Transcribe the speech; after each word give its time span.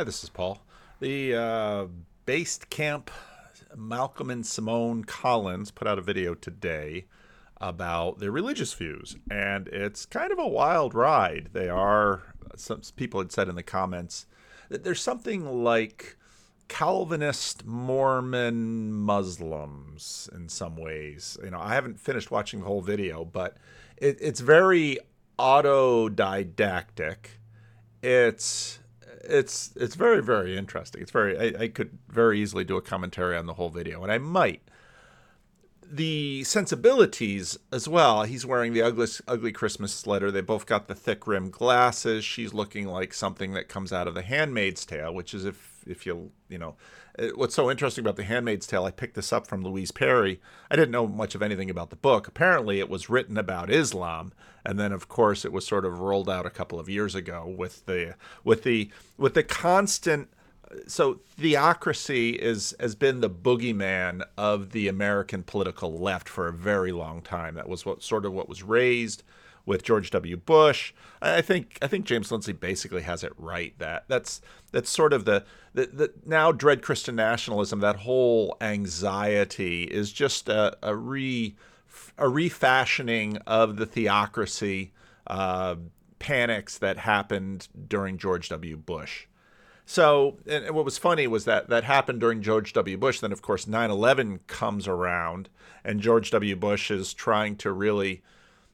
Hi, 0.00 0.04
this 0.04 0.24
is 0.24 0.30
Paul. 0.30 0.62
The 1.00 1.34
uh, 1.34 1.86
Based 2.24 2.70
Camp 2.70 3.10
Malcolm 3.76 4.30
and 4.30 4.46
Simone 4.46 5.04
Collins 5.04 5.70
put 5.70 5.86
out 5.86 5.98
a 5.98 6.00
video 6.00 6.32
today 6.32 7.04
about 7.60 8.18
their 8.18 8.30
religious 8.30 8.72
views, 8.72 9.16
and 9.30 9.68
it's 9.68 10.06
kind 10.06 10.32
of 10.32 10.38
a 10.38 10.48
wild 10.48 10.94
ride. 10.94 11.50
They 11.52 11.68
are, 11.68 12.22
some 12.56 12.80
people 12.96 13.20
had 13.20 13.30
said 13.30 13.50
in 13.50 13.56
the 13.56 13.62
comments, 13.62 14.24
that 14.70 14.84
there's 14.84 15.02
something 15.02 15.62
like 15.62 16.16
Calvinist 16.68 17.66
Mormon 17.66 18.94
Muslims 18.94 20.30
in 20.34 20.48
some 20.48 20.76
ways. 20.76 21.36
You 21.44 21.50
know, 21.50 21.60
I 21.60 21.74
haven't 21.74 22.00
finished 22.00 22.30
watching 22.30 22.60
the 22.60 22.66
whole 22.66 22.80
video, 22.80 23.26
but 23.26 23.58
it, 23.98 24.16
it's 24.18 24.40
very 24.40 24.98
autodidactic. 25.38 27.16
It's 28.02 28.79
it's 29.24 29.72
it's 29.76 29.94
very 29.94 30.22
very 30.22 30.56
interesting. 30.56 31.02
It's 31.02 31.10
very 31.10 31.38
I, 31.38 31.62
I, 31.62 31.68
could 31.68 31.98
very 32.08 32.40
easily 32.40 32.64
do 32.64 32.76
a 32.76 32.82
commentary 32.82 33.36
on 33.36 33.46
the 33.46 33.54
whole 33.54 33.70
video, 33.70 34.02
and 34.02 34.12
I 34.12 34.18
might. 34.18 34.62
The 35.92 36.44
sensibilities 36.44 37.58
as 37.72 37.88
well. 37.88 38.22
He's 38.22 38.46
wearing 38.46 38.72
the 38.72 38.82
ugly 38.82 39.08
ugly 39.26 39.52
Christmas 39.52 39.92
sweater. 39.92 40.30
They 40.30 40.40
both 40.40 40.66
got 40.66 40.86
the 40.86 40.94
thick 40.94 41.26
rimmed 41.26 41.52
glasses. 41.52 42.24
She's 42.24 42.54
looking 42.54 42.86
like 42.86 43.12
something 43.12 43.54
that 43.54 43.68
comes 43.68 43.92
out 43.92 44.06
of 44.06 44.14
The 44.14 44.22
Handmaid's 44.22 44.86
Tale, 44.86 45.12
which 45.12 45.34
is 45.34 45.44
if 45.44 45.69
if 45.86 46.06
you 46.06 46.30
you 46.48 46.58
know 46.58 46.76
uh, 47.18 47.28
what's 47.34 47.54
so 47.54 47.70
interesting 47.70 48.04
about 48.04 48.16
The 48.16 48.24
Handmaid's 48.24 48.66
Tale. 48.66 48.84
I 48.84 48.90
picked 48.90 49.14
this 49.14 49.32
up 49.32 49.46
from 49.46 49.62
Louise 49.62 49.90
Perry. 49.90 50.40
I 50.70 50.76
didn't 50.76 50.92
know 50.92 51.06
much 51.06 51.34
of 51.34 51.42
anything 51.42 51.70
about 51.70 51.90
the 51.90 51.96
book. 51.96 52.28
Apparently, 52.28 52.78
it 52.78 52.88
was 52.88 53.10
written 53.10 53.36
about 53.36 53.70
Islam 53.70 54.32
and 54.64 54.78
then 54.78 54.92
of 54.92 55.08
course 55.08 55.44
it 55.44 55.52
was 55.52 55.66
sort 55.66 55.84
of 55.84 56.00
rolled 56.00 56.28
out 56.28 56.46
a 56.46 56.50
couple 56.50 56.78
of 56.78 56.88
years 56.88 57.14
ago 57.14 57.46
with 57.46 57.86
the 57.86 58.14
with 58.44 58.62
the 58.62 58.90
with 59.16 59.34
the 59.34 59.42
constant 59.42 60.28
so 60.86 61.20
theocracy 61.36 62.30
is 62.30 62.74
has 62.78 62.94
been 62.94 63.20
the 63.20 63.30
boogeyman 63.30 64.22
of 64.36 64.70
the 64.70 64.88
American 64.88 65.42
political 65.42 65.98
left 65.98 66.28
for 66.28 66.46
a 66.46 66.52
very 66.52 66.92
long 66.92 67.22
time. 67.22 67.54
That 67.54 67.68
was 67.68 67.84
what 67.84 68.02
sort 68.02 68.24
of 68.24 68.32
what 68.32 68.48
was 68.48 68.62
raised 68.62 69.22
with 69.66 69.82
George 69.82 70.10
W. 70.10 70.36
Bush. 70.36 70.92
I 71.22 71.40
think 71.40 71.78
I 71.82 71.86
think 71.86 72.06
James 72.06 72.30
Lindsay 72.30 72.52
basically 72.52 73.02
has 73.02 73.22
it 73.22 73.32
right. 73.36 73.74
That 73.78 74.04
that's 74.08 74.40
that's 74.72 74.90
sort 74.90 75.12
of 75.12 75.24
the 75.24 75.44
the, 75.74 75.86
the 75.86 76.12
now 76.24 76.52
dread 76.52 76.82
Christian 76.82 77.16
nationalism. 77.16 77.80
That 77.80 77.96
whole 77.96 78.56
anxiety 78.60 79.84
is 79.84 80.12
just 80.12 80.48
a, 80.48 80.76
a 80.82 80.94
re 80.94 81.56
a 82.18 82.28
refashioning 82.28 83.36
of 83.46 83.76
the 83.76 83.86
theocracy 83.86 84.92
uh, 85.26 85.76
panics 86.18 86.78
that 86.78 86.98
happened 86.98 87.68
during 87.88 88.18
George 88.18 88.48
W. 88.48 88.76
Bush. 88.76 89.26
So, 89.86 90.38
and 90.46 90.70
what 90.70 90.84
was 90.84 90.98
funny 90.98 91.26
was 91.26 91.46
that 91.46 91.68
that 91.68 91.82
happened 91.82 92.20
during 92.20 92.42
George 92.42 92.72
W. 92.74 92.96
Bush. 92.96 93.18
Then, 93.18 93.32
of 93.32 93.42
course, 93.42 93.66
9 93.66 93.90
11 93.90 94.40
comes 94.46 94.86
around, 94.86 95.48
and 95.82 96.00
George 96.00 96.30
W. 96.30 96.54
Bush 96.54 96.90
is 96.90 97.12
trying 97.12 97.56
to 97.56 97.72
really. 97.72 98.22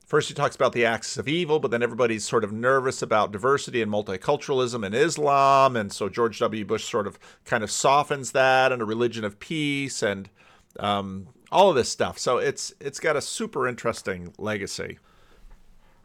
First, 0.06 0.28
he 0.28 0.34
talks 0.34 0.54
about 0.54 0.72
the 0.72 0.86
axis 0.86 1.18
of 1.18 1.26
evil, 1.26 1.58
but 1.58 1.72
then 1.72 1.82
everybody's 1.82 2.24
sort 2.24 2.44
of 2.44 2.52
nervous 2.52 3.02
about 3.02 3.32
diversity 3.32 3.82
and 3.82 3.92
multiculturalism 3.92 4.86
and 4.86 4.94
Islam. 4.94 5.76
And 5.76 5.92
so 5.92 6.08
George 6.08 6.38
W. 6.38 6.64
Bush 6.64 6.88
sort 6.88 7.06
of 7.08 7.18
kind 7.44 7.62
of 7.64 7.70
softens 7.70 8.30
that 8.32 8.70
and 8.70 8.80
a 8.80 8.84
religion 8.84 9.24
of 9.24 9.40
peace. 9.40 10.04
And 10.04 10.30
um, 10.78 11.26
all 11.50 11.70
of 11.70 11.76
this 11.76 11.88
stuff. 11.88 12.18
So 12.18 12.38
it's 12.38 12.74
it's 12.80 13.00
got 13.00 13.16
a 13.16 13.20
super 13.20 13.66
interesting 13.66 14.32
legacy. 14.38 14.98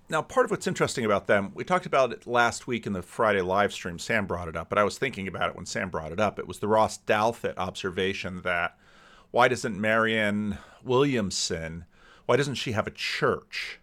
Now, 0.10 0.22
part 0.22 0.46
of 0.46 0.52
what's 0.52 0.68
interesting 0.68 1.06
about 1.06 1.28
them, 1.28 1.52
we 1.54 1.64
talked 1.64 1.86
about 1.86 2.12
it 2.12 2.28
last 2.28 2.68
week 2.68 2.86
in 2.86 2.94
the 2.94 3.02
Friday 3.02 3.42
live 3.42 3.72
stream. 3.72 3.98
Sam 3.98 4.26
brought 4.26 4.50
it 4.50 4.58
up, 4.58 4.68
but 4.68 4.78
I 4.78 4.84
was 4.84 4.98
thinking 4.98 5.28
about 5.28 5.50
it 5.50 5.56
when 5.56 5.66
Sam 5.66 5.90
brought 5.90 6.12
it 6.12 6.20
up. 6.20 6.38
It 6.38 6.48
was 6.48 6.60
the 6.60 6.68
Ross 6.68 7.00
Douthat 7.00 7.58
observation 7.58 8.42
that 8.42 8.78
why 9.32 9.48
doesn't 9.48 9.80
Marianne 9.80 10.58
Williamson, 10.84 11.86
why 12.26 12.36
doesn't 12.36 12.56
she 12.56 12.74
have 12.74 12.88
a 12.88 12.92
church? 12.92 13.80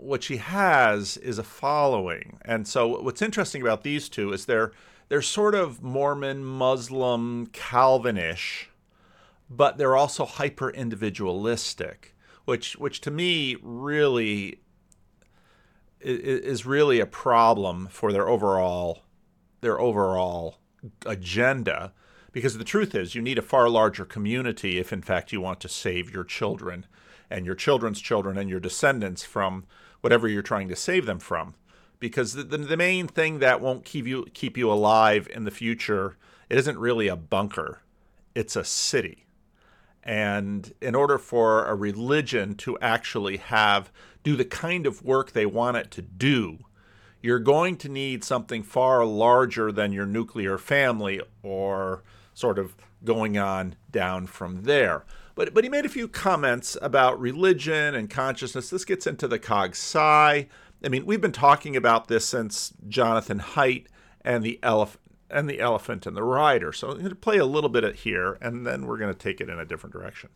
What 0.00 0.22
she 0.22 0.36
has 0.36 1.16
is 1.16 1.38
a 1.38 1.44
following. 1.44 2.38
And 2.44 2.66
so 2.66 3.02
what's 3.02 3.22
interesting 3.22 3.62
about 3.62 3.82
these 3.82 4.08
two 4.08 4.32
is 4.32 4.46
they're 4.46 4.72
they're 5.08 5.22
sort 5.22 5.54
of 5.54 5.82
Mormon, 5.82 6.44
Muslim, 6.44 7.46
Calvinish 7.48 8.68
but 9.50 9.78
they're 9.78 9.96
also 9.96 10.24
hyper 10.24 10.70
individualistic, 10.70 12.14
which 12.44 12.76
which 12.76 13.00
to 13.02 13.10
me 13.10 13.56
really 13.62 14.60
is 16.00 16.64
really 16.64 17.00
a 17.00 17.06
problem 17.06 17.88
for 17.90 18.12
their 18.12 18.28
overall 18.28 19.02
their 19.60 19.80
overall 19.80 20.58
agenda 21.06 21.92
because 22.30 22.56
the 22.56 22.64
truth 22.64 22.94
is 22.94 23.16
you 23.16 23.22
need 23.22 23.38
a 23.38 23.42
far 23.42 23.68
larger 23.68 24.04
community 24.04 24.78
if 24.78 24.92
in 24.92 25.02
fact 25.02 25.32
you 25.32 25.40
want 25.40 25.58
to 25.58 25.68
save 25.68 26.08
your 26.12 26.22
children 26.22 26.86
and 27.28 27.44
your 27.44 27.56
children's 27.56 28.00
children 28.00 28.38
and 28.38 28.48
your 28.48 28.60
descendants 28.60 29.24
from 29.24 29.64
whatever 30.00 30.28
you're 30.28 30.42
trying 30.42 30.68
to 30.68 30.76
save 30.76 31.06
them 31.06 31.18
from 31.18 31.54
because 32.00 32.34
the, 32.34 32.44
the, 32.44 32.58
the 32.58 32.76
main 32.76 33.08
thing 33.08 33.40
that 33.40 33.60
won't 33.60 33.84
keep 33.84 34.06
you 34.06 34.26
keep 34.34 34.56
you 34.56 34.70
alive 34.70 35.28
in 35.32 35.44
the 35.44 35.50
future 35.50 36.16
it 36.48 36.58
isn't 36.58 36.78
really 36.78 37.08
a 37.08 37.16
bunker 37.16 37.80
it's 38.34 38.56
a 38.56 38.64
city 38.64 39.26
and 40.08 40.72
in 40.80 40.94
order 40.94 41.18
for 41.18 41.66
a 41.66 41.74
religion 41.74 42.54
to 42.54 42.78
actually 42.80 43.36
have 43.36 43.92
do 44.22 44.36
the 44.36 44.44
kind 44.44 44.86
of 44.86 45.04
work 45.04 45.32
they 45.32 45.44
want 45.44 45.76
it 45.76 45.90
to 45.90 46.02
do, 46.02 46.58
you're 47.20 47.38
going 47.38 47.76
to 47.76 47.88
need 47.88 48.24
something 48.24 48.62
far 48.62 49.04
larger 49.04 49.70
than 49.70 49.92
your 49.92 50.06
nuclear 50.06 50.56
family 50.56 51.20
or 51.42 52.02
sort 52.32 52.58
of 52.58 52.74
going 53.04 53.36
on 53.36 53.74
down 53.90 54.26
from 54.26 54.62
there. 54.62 55.04
But, 55.38 55.54
but 55.54 55.62
he 55.62 55.70
made 55.70 55.86
a 55.86 55.88
few 55.88 56.08
comments 56.08 56.76
about 56.82 57.20
religion 57.20 57.94
and 57.94 58.10
consciousness. 58.10 58.70
This 58.70 58.84
gets 58.84 59.06
into 59.06 59.28
the 59.28 59.38
cog 59.38 59.70
sci. 59.70 59.94
I 60.00 60.88
mean, 60.88 61.06
we've 61.06 61.20
been 61.20 61.30
talking 61.30 61.76
about 61.76 62.08
this 62.08 62.26
since 62.26 62.72
Jonathan 62.88 63.38
Haidt 63.38 63.86
and 64.22 64.42
the 64.42 64.58
elephant 64.64 65.00
and 65.30 65.48
the 65.48 65.60
elephant 65.60 66.06
and 66.06 66.16
the 66.16 66.24
rider. 66.24 66.72
So 66.72 66.88
I'm 66.88 66.98
going 66.98 67.10
to 67.10 67.14
play 67.14 67.36
a 67.36 67.44
little 67.44 67.70
bit 67.70 67.94
here, 67.94 68.36
and 68.40 68.66
then 68.66 68.86
we're 68.86 68.98
going 68.98 69.12
to 69.12 69.18
take 69.18 69.40
it 69.40 69.48
in 69.48 69.60
a 69.60 69.64
different 69.64 69.92
direction. 69.92 70.30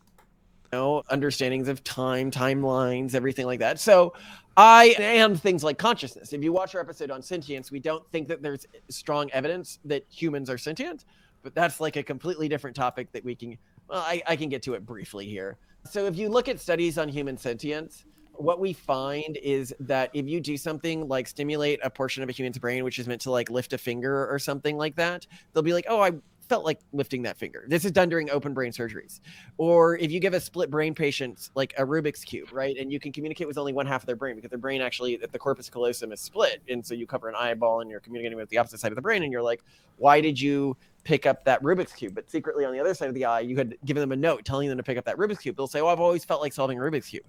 You 0.73 0.79
know, 0.79 1.03
understandings 1.11 1.67
of 1.67 1.83
time, 1.83 2.31
timelines, 2.31 3.17
everything 3.17 3.47
like 3.47 3.59
that. 3.59 3.81
So 3.81 4.15
I 4.57 4.95
and 5.01 5.41
things 5.41 5.65
like 5.65 5.79
consciousness. 5.79 6.33
If 6.33 6.45
you 6.45 6.53
watch 6.53 6.77
our 6.77 6.81
episode 6.81 7.11
on 7.11 7.23
sentience, 7.23 7.73
we 7.73 7.81
don't 7.81 8.09
think 8.13 8.29
that 8.29 8.41
there's 8.41 8.67
strong 8.89 9.33
evidence 9.33 9.81
that 9.85 10.05
humans 10.09 10.49
are 10.49 10.59
sentient, 10.59 11.07
but 11.43 11.57
that's 11.57 11.81
like 11.81 11.97
a 11.97 12.05
completely 12.05 12.49
different 12.49 12.77
topic 12.77 13.11
that 13.11 13.25
we 13.25 13.35
can. 13.35 13.59
Well, 13.93 14.01
I, 14.01 14.23
I 14.27 14.37
can 14.37 14.49
get 14.49 14.63
to 14.63 14.73
it 14.73 14.87
briefly 14.87 15.27
here. 15.27 15.59
So 15.85 16.07
if 16.07 16.17
you 16.17 16.31
look 16.31 16.49
at 16.49 16.59
studies 16.59 16.97
on 16.97 17.11
human 17.11 17.37
sentience, 17.37 18.07
what 18.33 18.59
we 18.59 18.73
find 18.73 19.37
is 19.37 19.75
that 19.81 20.09
if 20.15 20.27
you 20.27 20.41
do 20.41 20.57
something 20.57 21.07
like 21.09 21.29
stimulate 21.29 21.79
a 21.83 21.91
portion 21.91 22.23
of 22.23 22.31
a 22.31 22.33
human's 22.33 22.57
brain, 22.57 22.85
which 22.85 22.99
is 22.99 23.07
meant 23.07 23.21
to 23.21 23.31
like 23.31 23.51
lift 23.51 23.75
a 23.75 23.79
finger 23.79 24.27
or 24.31 24.39
something 24.39 24.79
like 24.79 24.97
that, 24.97 25.27
they'll 25.53 25.63
be 25.63 25.75
like, 25.75 25.85
oh, 25.91 26.01
I 26.01 26.13
felt 26.49 26.65
like 26.65 26.81
lifting 26.95 27.21
that 27.23 27.37
finger. 27.37 27.67
This 27.69 27.85
is 27.85 27.93
done 27.93 28.09
during 28.09 28.31
open 28.31 28.55
brain 28.55 28.73
surgeries. 28.73 29.21
Or 29.59 29.99
if 29.99 30.11
you 30.11 30.21
give 30.21 30.33
a 30.33 30.41
split 30.41 30.71
brain 30.71 30.95
patient 30.95 31.51
like 31.55 31.75
a 31.77 31.83
Rubik's 31.85 32.25
Cube, 32.25 32.51
right? 32.51 32.77
And 32.79 32.91
you 32.91 32.99
can 32.99 33.13
communicate 33.13 33.47
with 33.47 33.59
only 33.59 33.75
one 33.75 33.85
half 33.85 34.03
of 34.03 34.07
their 34.07 34.17
brain 34.17 34.37
because 34.37 34.49
their 34.49 34.59
brain 34.59 34.81
actually, 34.81 35.17
the 35.17 35.39
corpus 35.39 35.69
callosum 35.69 36.13
is 36.13 36.21
split. 36.21 36.63
And 36.67 36.85
so 36.85 36.95
you 36.95 37.07
cover 37.07 37.29
an 37.29 37.35
eyeball 37.37 37.83
and 37.83 37.91
you're 37.91 38.01
communicating 38.01 38.39
with 38.39 38.49
the 38.49 38.57
opposite 38.57 38.81
side 38.81 38.91
of 38.93 38.97
the 38.97 39.03
brain. 39.03 39.23
And 39.23 39.31
you're 39.31 39.43
like, 39.43 39.63
why 39.99 40.23
did 40.23 40.41
you 40.41 40.79
pick 41.05 41.27
up 41.27 41.45
that 41.45 41.63
Rubik's 41.63 41.93
cube, 41.93 42.15
but 42.15 42.31
secretly 42.31 42.65
on 42.65 42.73
the 42.73 42.81
other 42.81 42.95
side 42.95 43.09
of 43.09 43.15
the 43.15 43.25
eye, 43.25 43.41
you 43.41 43.57
had 43.57 43.77
given 43.85 44.01
them 44.01 44.13
a 44.13 44.17
note 44.17 44.45
telling 44.45 44.69
them 44.69 44.79
to 44.79 44.85
pick 44.85 44.99
up 44.99 45.05
that 45.05 45.17
Rubik's 45.17 45.41
cube. 45.41 45.57
They'll 45.57 45.67
say, 45.67 45.81
"Oh, 45.81 45.89
I've 45.89 46.01
always 46.01 46.25
felt 46.25 46.41
like 46.41 46.53
solving 46.53 46.79
a 46.79 46.81
Rubik's 46.81 47.09
cube." 47.09 47.25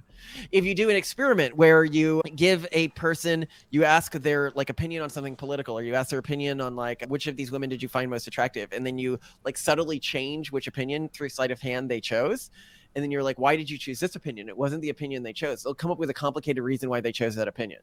If 0.52 0.66
you 0.66 0.76
do 0.76 0.90
an 0.90 0.96
experiment 0.96 1.56
where 1.56 1.84
you 1.84 2.22
give 2.36 2.68
a 2.72 2.90
person, 2.90 3.48
you 3.72 3.84
ask 3.84 4.14
their 4.14 4.52
like 4.52 4.70
opinion 4.70 5.04
on 5.04 5.10
something 5.10 5.36
political, 5.36 5.78
or 5.78 5.84
you 5.84 5.96
ask 5.96 6.10
their 6.10 6.20
opinion 6.20 6.62
on 6.62 6.76
like 6.76 7.04
which 7.08 7.28
of 7.28 7.36
these 7.36 7.52
women 7.52 7.70
did 7.70 7.82
you 7.82 7.90
find 7.90 8.10
most 8.10 8.28
attractive, 8.28 8.70
and 8.72 8.86
then 8.86 8.98
you 8.98 9.20
like 9.44 9.58
subtly 9.58 10.00
change 10.00 10.52
which 10.52 10.68
opinion 10.68 11.10
through 11.10 11.30
sleight 11.30 11.52
of 11.52 11.62
hand 11.62 11.90
they 11.90 12.02
chose. 12.02 12.50
And 12.96 13.04
then 13.04 13.10
you're 13.10 13.24
like, 13.24 13.40
why 13.40 13.56
did 13.56 13.70
you 13.70 13.78
choose 13.78 14.00
this 14.00 14.16
opinion? 14.16 14.50
It 14.50 14.58
wasn't 14.58 14.84
the 14.84 14.90
opinion 14.90 15.24
they 15.24 15.34
chose. 15.34 15.64
They'll 15.64 15.74
come 15.74 15.90
up 15.90 15.98
with 15.98 16.12
a 16.12 16.14
complicated 16.14 16.64
reason 16.64 16.90
why 16.90 17.02
they 17.02 17.12
chose 17.12 17.36
that 17.36 17.48
opinion. 17.48 17.82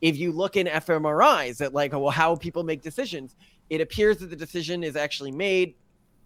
If 0.00 0.16
you 0.16 0.30
look 0.30 0.56
in 0.56 0.68
fMRIs 0.68 1.60
at 1.60 1.74
like, 1.74 1.92
well, 1.92 2.10
how 2.10 2.36
people 2.36 2.62
make 2.62 2.82
decisions, 2.82 3.34
it 3.70 3.80
appears 3.80 4.18
that 4.18 4.30
the 4.30 4.36
decision 4.36 4.82
is 4.82 4.96
actually 4.96 5.32
made 5.32 5.74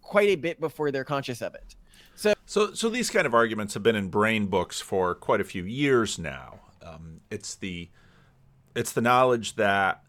quite 0.01 0.29
a 0.29 0.35
bit 0.35 0.59
before 0.59 0.91
they're 0.91 1.03
conscious 1.03 1.41
of 1.41 1.55
it. 1.55 1.75
So, 2.15 2.33
so, 2.45 2.73
so 2.73 2.89
these 2.89 3.09
kind 3.09 3.25
of 3.25 3.33
arguments 3.33 3.73
have 3.73 3.83
been 3.83 3.95
in 3.95 4.09
brain 4.09 4.47
books 4.47 4.81
for 4.81 5.15
quite 5.15 5.41
a 5.41 5.43
few 5.43 5.63
years 5.63 6.19
now. 6.19 6.59
Um, 6.85 7.21
it's 7.29 7.55
the, 7.55 7.89
it's 8.75 8.91
the 8.91 9.01
knowledge 9.01 9.55
that 9.55 10.03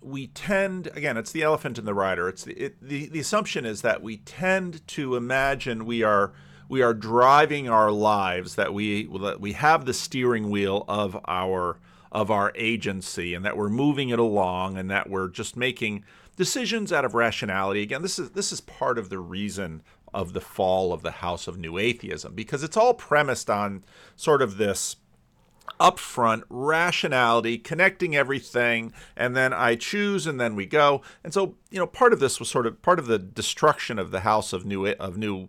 we 0.00 0.28
tend 0.28 0.86
again 0.94 1.16
it's 1.16 1.32
the 1.32 1.42
elephant 1.42 1.76
in 1.76 1.84
the 1.84 1.92
rider 1.92 2.28
it's 2.28 2.44
the, 2.44 2.52
it, 2.52 2.80
the 2.80 3.08
the 3.08 3.18
assumption 3.18 3.64
is 3.64 3.82
that 3.82 4.00
we 4.00 4.18
tend 4.18 4.86
to 4.86 5.16
imagine 5.16 5.84
we 5.84 6.04
are 6.04 6.32
we 6.68 6.82
are 6.82 6.94
driving 6.94 7.68
our 7.68 7.90
lives 7.90 8.54
that 8.54 8.72
we 8.72 9.06
that 9.20 9.40
we 9.40 9.52
have 9.52 9.86
the 9.86 9.94
steering 9.94 10.50
wheel 10.50 10.84
of 10.86 11.18
our 11.26 11.78
of 12.12 12.30
our 12.30 12.52
agency 12.54 13.34
and 13.34 13.44
that 13.44 13.56
we're 13.56 13.68
moving 13.68 14.10
it 14.10 14.18
along 14.18 14.78
and 14.78 14.90
that 14.90 15.10
we're 15.10 15.28
just 15.28 15.56
making 15.56 16.04
decisions 16.38 16.92
out 16.92 17.04
of 17.04 17.14
rationality. 17.14 17.82
Again, 17.82 18.00
this 18.00 18.18
is 18.18 18.30
this 18.30 18.52
is 18.52 18.60
part 18.62 18.96
of 18.96 19.10
the 19.10 19.18
reason 19.18 19.82
of 20.14 20.32
the 20.32 20.40
fall 20.40 20.94
of 20.94 21.02
the 21.02 21.10
House 21.10 21.46
of 21.46 21.58
New 21.58 21.76
Atheism 21.76 22.34
because 22.34 22.62
it's 22.62 22.76
all 22.76 22.94
premised 22.94 23.50
on 23.50 23.84
sort 24.16 24.40
of 24.40 24.56
this 24.56 24.96
upfront 25.78 26.44
rationality, 26.48 27.58
connecting 27.58 28.16
everything, 28.16 28.92
and 29.16 29.36
then 29.36 29.52
I 29.52 29.74
choose, 29.74 30.26
and 30.26 30.40
then 30.40 30.56
we 30.56 30.64
go. 30.64 31.02
And 31.22 31.34
so, 31.34 31.56
you 31.70 31.78
know, 31.78 31.86
part 31.86 32.12
of 32.14 32.20
this 32.20 32.40
was 32.40 32.48
sort 32.48 32.66
of 32.66 32.80
part 32.80 32.98
of 32.98 33.06
the 33.06 33.18
destruction 33.18 33.98
of 33.98 34.10
the 34.10 34.20
House 34.20 34.52
of 34.52 34.64
New 34.64 34.86
of 34.86 35.18
New 35.18 35.48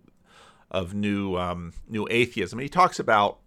of 0.72 0.94
New 0.94 1.38
um, 1.38 1.74
New 1.88 2.08
Atheism. 2.10 2.60
And 2.60 2.64
he 2.64 2.70
talks 2.70 3.00
about 3.00 3.38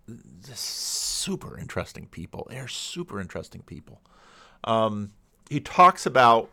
super 0.55 1.59
interesting 1.59 2.07
people. 2.07 2.47
They're 2.49 2.69
super 2.69 3.21
interesting 3.21 3.63
people. 3.63 4.01
Um, 4.65 5.13
he 5.51 5.61
talks 5.61 6.07
about, 6.07 6.51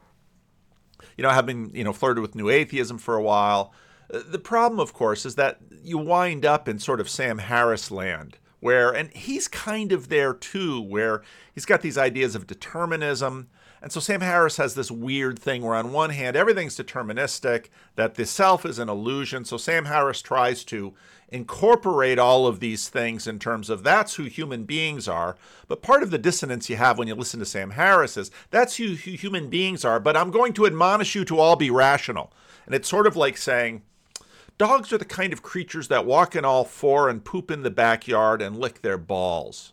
you 1.17 1.23
know, 1.23 1.29
having 1.29 1.75
you 1.75 1.83
know 1.83 1.93
flirted 1.93 2.21
with 2.21 2.35
New 2.35 2.49
Atheism 2.49 2.97
for 2.97 3.15
a 3.15 3.23
while. 3.23 3.73
Uh, 4.11 4.21
the 4.27 4.39
problem, 4.39 4.79
of 4.79 4.93
course, 4.93 5.25
is 5.25 5.35
that 5.35 5.59
you 5.83 5.97
wind 5.97 6.45
up 6.45 6.67
in 6.67 6.79
sort 6.79 6.99
of 6.99 7.09
Sam 7.09 7.37
Harris 7.37 7.91
land 7.91 8.37
where, 8.59 8.91
and 8.91 9.11
he's 9.13 9.47
kind 9.47 9.91
of 9.91 10.09
there 10.09 10.33
too, 10.33 10.81
where 10.81 11.21
he's 11.53 11.65
got 11.65 11.81
these 11.81 11.97
ideas 11.97 12.35
of 12.35 12.47
determinism. 12.47 13.50
And 13.81 13.91
so 13.91 14.01
Sam 14.01 14.19
Harris 14.19 14.57
has 14.57 14.75
this 14.75 14.91
weird 14.91 15.39
thing 15.39 15.61
where, 15.61 15.75
on 15.75 15.94
one 15.94 16.09
hand, 16.09 16.35
everything's 16.35 16.77
deterministic, 16.77 17.67
that 17.95 18.15
the 18.15 18.25
self 18.25 18.65
is 18.65 18.77
an 18.77 18.89
illusion. 18.89 19.45
So 19.45 19.56
Sam 19.56 19.85
Harris 19.85 20.21
tries 20.21 20.65
to 20.65 20.94
incorporate 21.29 22.19
all 22.19 22.47
of 22.47 22.59
these 22.59 22.89
things 22.89 23.27
in 23.27 23.39
terms 23.39 23.69
of 23.69 23.83
that's 23.83 24.15
who 24.15 24.23
human 24.23 24.63
beings 24.65 25.07
are. 25.07 25.38
But 25.67 25.81
part 25.81 26.03
of 26.03 26.11
the 26.11 26.17
dissonance 26.17 26.69
you 26.69 26.75
have 26.75 26.97
when 26.97 27.07
you 27.07 27.15
listen 27.15 27.39
to 27.39 27.45
Sam 27.45 27.71
Harris 27.71 28.17
is 28.17 28.31
that's 28.50 28.75
who, 28.77 28.95
human 28.95 29.50
beings 29.50 29.85
are, 29.85 30.00
but 30.00 30.17
I'm 30.17 30.31
going 30.31 30.53
to 30.53 30.65
admonish 30.65 31.15
you 31.15 31.23
to 31.25 31.39
all 31.39 31.56
be 31.56 31.69
rational. 31.69 32.33
And 32.65 32.75
it's 32.75 32.89
sort 32.89 33.07
of 33.07 33.15
like 33.15 33.38
saying, 33.38 33.83
Dogs 34.59 34.91
are 34.91 34.97
the 34.97 35.06
kind 35.06 35.31
of 35.31 35.41
creatures 35.41 35.88
that 35.88 36.06
walk 36.06 36.35
in 36.35 36.44
all 36.44 36.65
four 36.65 37.07
and 37.07 37.23
poop 37.23 37.50
in 37.50 37.63
the 37.63 37.71
backyard 37.71 38.41
and 38.41 38.59
lick 38.59 38.81
their 38.81 38.97
balls. 38.97 39.71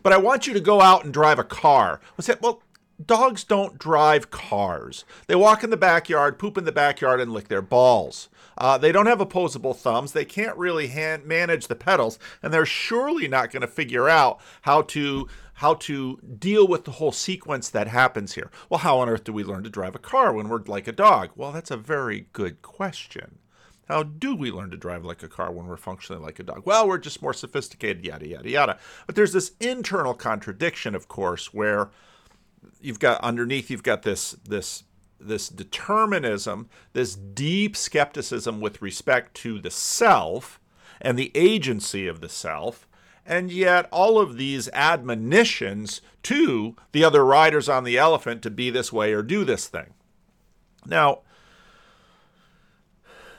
But 0.00 0.12
I 0.12 0.16
want 0.16 0.46
you 0.46 0.54
to 0.54 0.60
go 0.60 0.80
out 0.80 1.04
and 1.04 1.12
drive 1.12 1.40
a 1.40 1.44
car. 1.44 2.00
What's 2.14 2.28
that? 2.28 2.40
Well, 2.40 2.62
dogs 3.04 3.42
don't 3.42 3.80
drive 3.80 4.30
cars. 4.30 5.04
They 5.26 5.34
walk 5.34 5.64
in 5.64 5.70
the 5.70 5.76
backyard, 5.76 6.38
poop 6.38 6.56
in 6.56 6.62
the 6.62 6.70
backyard, 6.70 7.20
and 7.20 7.32
lick 7.32 7.48
their 7.48 7.60
balls. 7.60 8.28
Uh, 8.56 8.78
they 8.78 8.92
don't 8.92 9.06
have 9.06 9.20
opposable 9.20 9.74
thumbs. 9.74 10.12
They 10.12 10.24
can't 10.24 10.56
really 10.56 10.86
hand, 10.86 11.26
manage 11.26 11.66
the 11.66 11.74
pedals, 11.74 12.16
and 12.44 12.54
they're 12.54 12.64
surely 12.64 13.26
not 13.26 13.50
going 13.50 13.62
to 13.62 13.66
figure 13.66 14.08
out 14.08 14.40
how 14.62 14.82
to 14.82 15.26
how 15.54 15.74
to 15.74 16.20
deal 16.38 16.68
with 16.68 16.84
the 16.84 16.92
whole 16.92 17.12
sequence 17.12 17.70
that 17.70 17.88
happens 17.88 18.34
here. 18.34 18.52
Well, 18.70 18.78
how 18.78 18.98
on 18.98 19.08
earth 19.08 19.24
do 19.24 19.32
we 19.32 19.42
learn 19.42 19.64
to 19.64 19.70
drive 19.70 19.96
a 19.96 19.98
car 19.98 20.32
when 20.32 20.48
we're 20.48 20.62
like 20.62 20.86
a 20.86 20.92
dog? 20.92 21.30
Well, 21.34 21.50
that's 21.50 21.72
a 21.72 21.76
very 21.76 22.26
good 22.32 22.62
question. 22.62 23.38
How 23.86 24.02
do 24.02 24.34
we 24.34 24.50
learn 24.50 24.70
to 24.70 24.76
drive 24.76 25.04
like 25.04 25.22
a 25.22 25.28
car 25.28 25.52
when 25.52 25.66
we're 25.66 25.76
functioning 25.76 26.22
like 26.22 26.38
a 26.38 26.42
dog? 26.42 26.62
Well, 26.64 26.88
we're 26.88 26.98
just 26.98 27.22
more 27.22 27.32
sophisticated, 27.32 28.04
yada, 28.04 28.26
yada, 28.26 28.50
yada. 28.50 28.78
But 29.06 29.14
there's 29.14 29.32
this 29.32 29.52
internal 29.60 30.12
contradiction, 30.14 30.94
of 30.94 31.06
course, 31.06 31.54
where 31.54 31.90
you've 32.80 32.98
got 32.98 33.20
underneath, 33.20 33.70
you've 33.70 33.84
got 33.84 34.02
this, 34.02 34.32
this, 34.44 34.82
this 35.20 35.48
determinism, 35.48 36.68
this 36.94 37.14
deep 37.14 37.76
skepticism 37.76 38.60
with 38.60 38.82
respect 38.82 39.34
to 39.34 39.60
the 39.60 39.70
self 39.70 40.60
and 41.00 41.16
the 41.16 41.30
agency 41.36 42.08
of 42.08 42.20
the 42.20 42.28
self. 42.28 42.88
And 43.24 43.52
yet, 43.52 43.88
all 43.92 44.18
of 44.18 44.36
these 44.36 44.68
admonitions 44.70 46.00
to 46.24 46.74
the 46.90 47.04
other 47.04 47.24
riders 47.24 47.68
on 47.68 47.84
the 47.84 47.98
elephant 47.98 48.42
to 48.42 48.50
be 48.50 48.70
this 48.70 48.92
way 48.92 49.12
or 49.12 49.22
do 49.22 49.44
this 49.44 49.68
thing. 49.68 49.94
Now, 50.84 51.20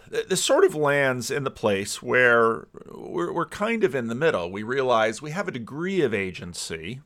this 0.09 0.43
sort 0.43 0.63
of 0.63 0.75
lands 0.75 1.29
in 1.31 1.43
the 1.43 1.51
place 1.51 2.01
where 2.01 2.67
we're, 2.91 3.31
we're 3.31 3.45
kind 3.45 3.83
of 3.83 3.95
in 3.95 4.07
the 4.07 4.15
middle. 4.15 4.51
We 4.51 4.63
realize 4.63 5.21
we 5.21 5.31
have 5.31 5.47
a 5.47 5.51
degree 5.51 6.01
of 6.01 6.13
agency 6.13 7.01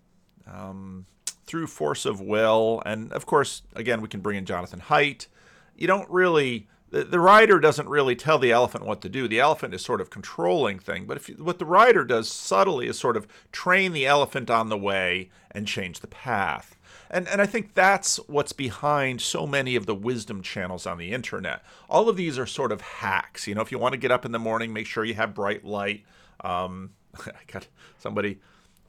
um, 0.47 1.05
through 1.45 1.67
force 1.67 2.05
of 2.05 2.21
will. 2.21 2.81
And 2.85 3.11
of 3.13 3.25
course, 3.25 3.63
again, 3.75 4.01
we 4.01 4.07
can 4.07 4.21
bring 4.21 4.37
in 4.37 4.45
Jonathan 4.45 4.81
Haidt. 4.81 5.27
You 5.75 5.87
don't 5.87 6.09
really, 6.09 6.67
the, 6.89 7.03
the 7.03 7.19
rider 7.19 7.59
doesn't 7.59 7.89
really 7.89 8.15
tell 8.15 8.37
the 8.37 8.51
elephant 8.51 8.85
what 8.85 9.01
to 9.01 9.09
do. 9.09 9.27
The 9.27 9.39
elephant 9.39 9.73
is 9.73 9.83
sort 9.83 10.01
of 10.01 10.09
controlling 10.09 10.79
thing. 10.79 11.05
But 11.05 11.17
if 11.17 11.29
you, 11.29 11.35
what 11.35 11.59
the 11.59 11.65
rider 11.65 12.03
does 12.03 12.29
subtly 12.29 12.87
is 12.87 12.99
sort 12.99 13.17
of 13.17 13.27
train 13.51 13.93
the 13.93 14.05
elephant 14.05 14.49
on 14.49 14.69
the 14.69 14.77
way 14.77 15.29
and 15.51 15.67
change 15.67 15.99
the 15.99 16.07
path. 16.07 16.77
And, 17.13 17.27
and 17.27 17.41
I 17.41 17.45
think 17.45 17.73
that's 17.73 18.17
what's 18.27 18.53
behind 18.53 19.19
so 19.19 19.45
many 19.45 19.75
of 19.75 19.85
the 19.85 19.93
wisdom 19.93 20.41
channels 20.41 20.87
on 20.87 20.97
the 20.97 21.11
internet. 21.11 21.61
All 21.89 22.07
of 22.07 22.15
these 22.15 22.39
are 22.39 22.45
sort 22.45 22.71
of 22.71 22.79
hacks. 22.79 23.47
You 23.47 23.53
know, 23.53 23.61
if 23.61 23.71
you 23.71 23.77
want 23.77 23.91
to 23.91 23.99
get 23.99 24.11
up 24.11 24.25
in 24.25 24.31
the 24.31 24.39
morning, 24.39 24.71
make 24.71 24.87
sure 24.87 25.03
you 25.03 25.15
have 25.15 25.35
bright 25.35 25.65
light. 25.65 26.05
Um, 26.39 26.91
I 27.19 27.51
got 27.51 27.67
somebody 27.99 28.39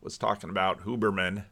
was 0.00 0.16
talking 0.16 0.50
about 0.50 0.84
Huberman. 0.84 1.44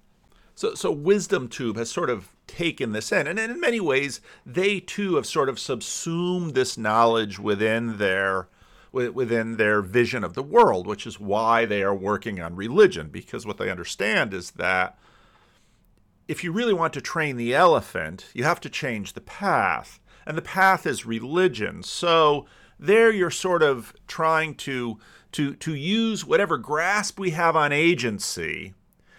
So, 0.54 0.74
so 0.74 0.92
Wisdom 0.92 1.48
Tube 1.48 1.76
has 1.76 1.90
sort 1.90 2.08
of 2.08 2.28
taken 2.46 2.92
this 2.92 3.10
in, 3.12 3.26
and 3.26 3.38
in 3.38 3.60
many 3.60 3.80
ways, 3.80 4.20
they 4.44 4.78
too 4.78 5.16
have 5.16 5.26
sort 5.26 5.48
of 5.48 5.58
subsumed 5.58 6.54
this 6.54 6.76
knowledge 6.76 7.38
within 7.38 7.98
their 7.98 8.48
within 8.92 9.56
their 9.56 9.82
vision 9.82 10.24
of 10.24 10.34
the 10.34 10.42
world, 10.42 10.84
which 10.84 11.06
is 11.06 11.20
why 11.20 11.64
they 11.64 11.80
are 11.80 11.94
working 11.94 12.40
on 12.40 12.56
religion, 12.56 13.08
because 13.08 13.46
what 13.46 13.56
they 13.56 13.70
understand 13.70 14.34
is 14.34 14.50
that 14.52 14.98
if 16.30 16.44
you 16.44 16.52
really 16.52 16.72
want 16.72 16.92
to 16.92 17.00
train 17.00 17.36
the 17.36 17.52
elephant, 17.52 18.26
you 18.32 18.44
have 18.44 18.60
to 18.60 18.70
change 18.70 19.14
the 19.14 19.20
path. 19.20 19.98
And 20.24 20.38
the 20.38 20.42
path 20.42 20.86
is 20.86 21.04
religion. 21.04 21.82
So 21.82 22.46
there 22.78 23.10
you're 23.10 23.32
sort 23.32 23.64
of 23.64 23.92
trying 24.06 24.54
to 24.66 24.98
to 25.32 25.56
to 25.56 25.74
use 25.74 26.24
whatever 26.24 26.56
grasp 26.56 27.18
we 27.18 27.30
have 27.30 27.56
on 27.56 27.72
agency 27.72 28.74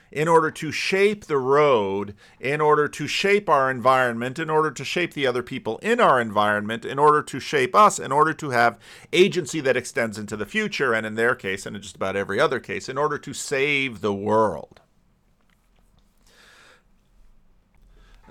in 0.09 0.29
order 0.29 0.51
to 0.51 0.71
shape 0.71 1.25
the 1.25 1.37
road, 1.37 2.15
in 2.39 2.61
order 2.61 2.87
to 2.87 3.07
shape 3.07 3.49
our 3.49 3.69
environment, 3.69 4.39
in 4.39 4.49
order 4.49 4.71
to 4.71 4.85
shape 4.85 5.13
the 5.13 5.27
other 5.27 5.43
people 5.43 5.79
in 5.79 5.99
our 5.99 6.19
environment, 6.19 6.85
in 6.85 6.97
order 6.97 7.21
to 7.21 7.41
shape 7.41 7.75
us, 7.75 7.99
in 7.99 8.13
order 8.13 8.33
to 8.33 8.51
have 8.51 8.79
agency 9.11 9.59
that 9.59 9.77
extends 9.77 10.17
into 10.17 10.37
the 10.37 10.45
future, 10.45 10.93
and 10.93 11.05
in 11.05 11.15
their 11.15 11.35
case, 11.35 11.65
and 11.65 11.75
in 11.75 11.81
just 11.81 11.95
about 11.97 12.15
every 12.15 12.39
other 12.39 12.59
case, 12.59 12.87
in 12.87 12.97
order 12.97 13.17
to 13.17 13.33
save 13.33 13.99
the 13.99 14.13
world. 14.13 14.81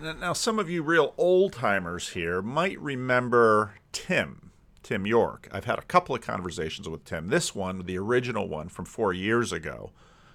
Now, 0.01 0.33
some 0.33 0.59
of 0.59 0.71
you 0.71 0.83
real 0.83 1.13
old 1.19 1.53
timers 1.53 2.11
here 2.11 2.41
might 2.41 2.81
remember 2.81 3.75
Tim, 3.93 4.51
Tim 4.83 5.07
York. 5.07 5.47
I've 5.53 5.67
had 5.67 5.79
a 5.79 5.83
couple 5.83 6.15
of 6.15 6.23
conversations 6.23 6.89
with 6.89 7.05
Tim. 7.05 7.29
This 7.29 7.55
one, 7.55 7.85
the 7.85 7.99
original 7.99 8.49
one 8.49 8.71
from 8.71 8.87
four 8.87 9.13
years 9.13 9.53
ago, 9.53 9.91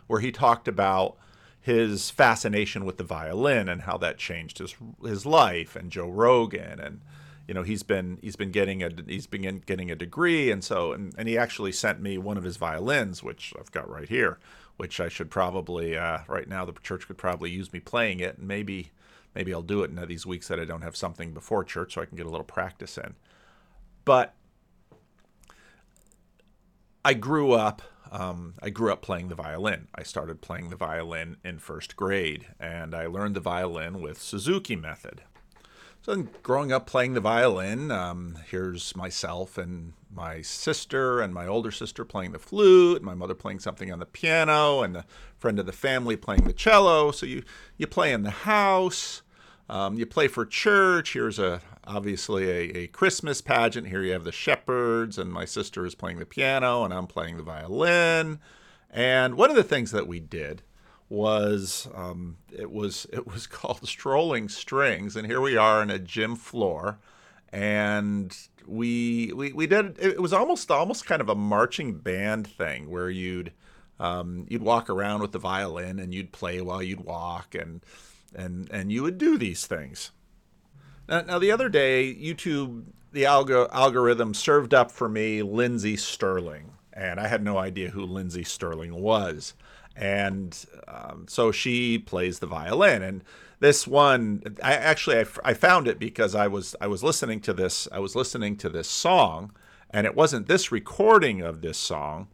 where 0.05 0.19
he 0.19 0.31
talked 0.31 0.67
about 0.67 1.17
his 1.59 2.11
fascination 2.11 2.85
with 2.85 2.97
the 2.97 3.03
violin 3.03 3.67
and 3.67 3.81
how 3.81 3.97
that 3.97 4.19
changed 4.19 4.59
his 4.59 4.75
his 5.03 5.25
life, 5.25 5.75
and 5.75 5.91
Joe 5.91 6.09
Rogan, 6.09 6.79
and 6.79 7.01
you 7.47 7.55
know 7.55 7.63
he's 7.63 7.81
been 7.81 8.19
he's 8.21 8.35
been 8.35 8.51
getting 8.51 8.83
a 8.83 8.91
he's 9.07 9.25
been 9.25 9.63
getting 9.65 9.89
a 9.89 9.95
degree, 9.95 10.51
and 10.51 10.63
so 10.63 10.91
and, 10.91 11.15
and 11.17 11.27
he 11.27 11.39
actually 11.39 11.71
sent 11.71 11.99
me 11.99 12.19
one 12.19 12.37
of 12.37 12.43
his 12.43 12.57
violins, 12.57 13.23
which 13.23 13.51
I've 13.59 13.71
got 13.71 13.89
right 13.89 14.09
here, 14.09 14.37
which 14.77 14.99
I 14.99 15.09
should 15.09 15.31
probably 15.31 15.97
uh, 15.97 16.19
right 16.27 16.47
now 16.47 16.65
the 16.65 16.73
church 16.83 17.07
could 17.07 17.17
probably 17.17 17.49
use 17.49 17.73
me 17.73 17.79
playing 17.79 18.19
it, 18.19 18.37
and 18.37 18.47
maybe 18.47 18.91
maybe 19.35 19.53
I'll 19.53 19.61
do 19.61 19.83
it 19.83 19.91
in 19.91 20.07
these 20.07 20.25
weeks 20.25 20.47
that 20.47 20.59
I 20.59 20.65
don't 20.65 20.81
have 20.81 20.95
something 20.95 21.33
before 21.33 21.63
church 21.63 21.93
so 21.93 22.01
I 22.01 22.05
can 22.05 22.17
get 22.17 22.25
a 22.25 22.29
little 22.29 22.45
practice 22.45 22.97
in. 22.97 23.15
But 24.05 24.33
I 27.03 27.13
grew 27.13 27.51
up. 27.51 27.81
Um, 28.11 28.53
I 28.61 28.69
grew 28.69 28.91
up 28.91 29.01
playing 29.01 29.27
the 29.27 29.35
violin. 29.35 29.89
I 29.93 30.03
started 30.03 30.41
playing 30.41 30.69
the 30.69 30.75
violin 30.75 31.37
in 31.43 31.59
first 31.59 31.95
grade, 31.95 32.47
and 32.59 32.95
I 32.95 33.07
learned 33.07 33.35
the 33.35 33.41
violin 33.41 33.99
with 33.99 34.21
Suzuki 34.21 34.75
method. 34.75 35.21
So, 36.01 36.27
growing 36.43 36.71
up 36.71 36.85
playing 36.85 37.13
the 37.15 37.19
violin, 37.19 37.89
um, 37.89 38.37
here's 38.47 38.95
myself 38.95 39.57
and 39.57 39.93
my 40.13 40.41
sister 40.41 41.19
and 41.19 41.33
my 41.33 41.47
older 41.47 41.71
sister 41.71 42.05
playing 42.05 42.31
the 42.31 42.39
flute, 42.39 42.97
and 42.97 43.05
my 43.05 43.15
mother 43.15 43.33
playing 43.33 43.59
something 43.59 43.91
on 43.91 43.97
the 43.97 44.05
piano, 44.05 44.83
and 44.83 44.95
the 44.95 45.05
friend 45.39 45.59
of 45.59 45.65
the 45.65 45.71
family 45.71 46.15
playing 46.15 46.43
the 46.43 46.53
cello. 46.53 47.11
So 47.11 47.25
you 47.25 47.43
you 47.77 47.87
play 47.87 48.13
in 48.13 48.21
the 48.21 48.29
house. 48.29 49.23
Um, 49.69 49.95
you 49.97 50.05
play 50.05 50.27
for 50.27 50.45
church. 50.45 51.13
Here's 51.13 51.39
a 51.39 51.61
obviously 51.87 52.49
a, 52.49 52.77
a, 52.77 52.87
Christmas 52.87 53.41
pageant. 53.41 53.87
Here 53.87 54.03
you 54.03 54.13
have 54.13 54.23
the 54.23 54.31
shepherds, 54.31 55.17
and 55.17 55.31
my 55.31 55.45
sister 55.45 55.85
is 55.85 55.95
playing 55.95 56.19
the 56.19 56.25
piano, 56.25 56.83
and 56.83 56.93
I'm 56.93 57.07
playing 57.07 57.37
the 57.37 57.43
violin. 57.43 58.39
And 58.91 59.35
one 59.35 59.49
of 59.49 59.55
the 59.55 59.63
things 59.63 59.91
that 59.91 60.07
we 60.07 60.19
did 60.19 60.61
was 61.09 61.87
um, 61.95 62.37
it 62.55 62.71
was 62.71 63.07
it 63.13 63.27
was 63.27 63.47
called 63.47 63.87
strolling 63.87 64.49
strings, 64.49 65.15
and 65.15 65.25
here 65.25 65.41
we 65.41 65.57
are 65.57 65.81
in 65.81 65.89
a 65.89 65.99
gym 65.99 66.35
floor, 66.35 66.99
and 67.51 68.35
we 68.67 69.31
we 69.33 69.51
we 69.51 69.67
did 69.67 69.97
it 69.99 70.21
was 70.21 70.33
almost 70.33 70.69
almost 70.69 71.05
kind 71.05 71.21
of 71.21 71.29
a 71.29 71.35
marching 71.35 71.97
band 71.97 72.47
thing 72.47 72.89
where 72.89 73.09
you'd 73.09 73.51
um, 73.99 74.45
you'd 74.49 74.61
walk 74.61 74.89
around 74.89 75.21
with 75.21 75.31
the 75.31 75.39
violin 75.39 75.99
and 75.99 76.13
you'd 76.13 76.31
play 76.31 76.61
while 76.61 76.83
you'd 76.83 77.01
walk 77.01 77.55
and 77.55 77.81
and 78.35 78.69
and 78.71 78.91
you 78.91 79.03
would 79.03 79.17
do 79.17 79.37
these 79.37 79.65
things. 79.65 80.11
Now, 81.07 81.21
now 81.21 81.39
the 81.39 81.51
other 81.51 81.69
day, 81.69 82.13
YouTube, 82.13 82.85
the 83.11 83.23
algo- 83.23 83.69
algorithm 83.71 84.33
served 84.33 84.73
up 84.73 84.91
for 84.91 85.07
me 85.07 85.41
Lindsey 85.41 85.95
Stirling, 85.95 86.71
and 86.93 87.19
I 87.19 87.27
had 87.27 87.43
no 87.43 87.57
idea 87.57 87.89
who 87.89 88.03
Lindsey 88.03 88.43
Stirling 88.43 88.95
was. 88.95 89.53
And 89.95 90.65
um, 90.87 91.25
so 91.29 91.51
she 91.51 91.97
plays 91.97 92.39
the 92.39 92.47
violin, 92.47 93.01
and 93.01 93.23
this 93.59 93.87
one, 93.87 94.43
I 94.61 94.73
actually 94.73 95.19
I, 95.19 95.25
I 95.43 95.53
found 95.53 95.87
it 95.87 95.99
because 95.99 96.35
I 96.35 96.47
was 96.47 96.75
I 96.81 96.87
was 96.87 97.03
listening 97.03 97.39
to 97.41 97.53
this 97.53 97.87
I 97.91 97.99
was 97.99 98.15
listening 98.15 98.57
to 98.57 98.69
this 98.69 98.89
song, 98.89 99.53
and 99.89 100.05
it 100.05 100.15
wasn't 100.15 100.47
this 100.47 100.71
recording 100.71 101.41
of 101.41 101.61
this 101.61 101.77
song, 101.77 102.27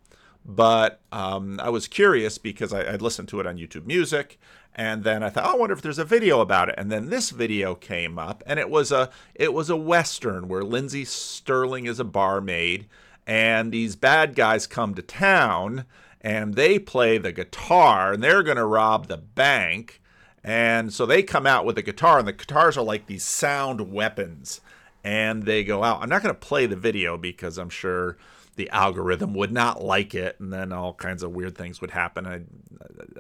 but 0.44 1.02
um, 1.12 1.60
I 1.62 1.70
was 1.70 1.88
curious 1.88 2.40
because 2.40 2.74
I, 2.74 2.92
would 2.92 3.02
listened 3.02 3.28
to 3.30 3.40
it 3.40 3.46
on 3.46 3.58
YouTube 3.58 3.86
Music, 3.86 4.40
and 4.76 5.04
then 5.04 5.22
I 5.22 5.30
thought, 5.30 5.46
oh, 5.46 5.54
I 5.54 5.58
wonder 5.58 5.74
if 5.74 5.82
there's 5.82 6.00
a 6.00 6.06
video 6.06 6.40
about 6.40 6.70
it. 6.70 6.76
And 6.78 6.92
then 6.92 7.10
this 7.10 7.30
video 7.30 7.76
came 7.76 8.18
up, 8.18 8.44
and 8.46 8.60
it 8.60 8.70
was 8.70 8.92
a 8.92 9.10
it 9.36 9.54
was 9.54 9.70
a 9.70 9.76
western 9.76 10.48
where 10.48 10.64
Lindsey 10.64 11.04
Stirling 11.04 11.86
is 11.86 12.00
a 12.00 12.06
barmaid, 12.06 12.88
and 13.28 13.72
these 13.72 13.96
bad 13.96 14.34
guys 14.36 14.68
come 14.68 14.94
to 14.96 15.02
town, 15.02 15.86
and 16.22 16.56
they 16.56 16.80
play 16.80 17.18
the 17.18 17.34
guitar, 17.34 18.14
and 18.14 18.24
they're 18.24 18.44
going 18.44 18.58
to 18.58 18.66
rob 18.66 19.08
the 19.08 19.18
bank. 19.18 20.02
And 20.44 20.92
so 20.92 21.06
they 21.06 21.22
come 21.22 21.46
out 21.46 21.66
with 21.66 21.78
a 21.78 21.84
guitar, 21.84 22.20
and 22.20 22.28
the 22.28 22.34
guitars 22.34 22.78
are 22.78 22.84
like 22.84 23.08
these 23.08 23.26
sound 23.26 23.92
weapons. 23.92 24.62
And 25.04 25.44
they 25.44 25.64
go 25.64 25.84
out. 25.84 26.02
I'm 26.02 26.10
not 26.10 26.22
going 26.22 26.34
to 26.34 26.40
play 26.40 26.68
the 26.68 26.76
video 26.76 27.18
because 27.18 27.58
I'm 27.58 27.72
sure 27.72 28.18
the 28.62 28.70
algorithm 28.70 29.34
would 29.34 29.52
not 29.52 29.84
like 29.84 30.14
it, 30.14 30.40
and 30.40 30.54
then 30.54 30.72
all 30.72 30.94
kinds 30.94 31.24
of 31.24 31.32
weird 31.32 31.58
things 31.58 31.82
would 31.82 31.90
happen. 31.90 32.28
I, 32.28 32.42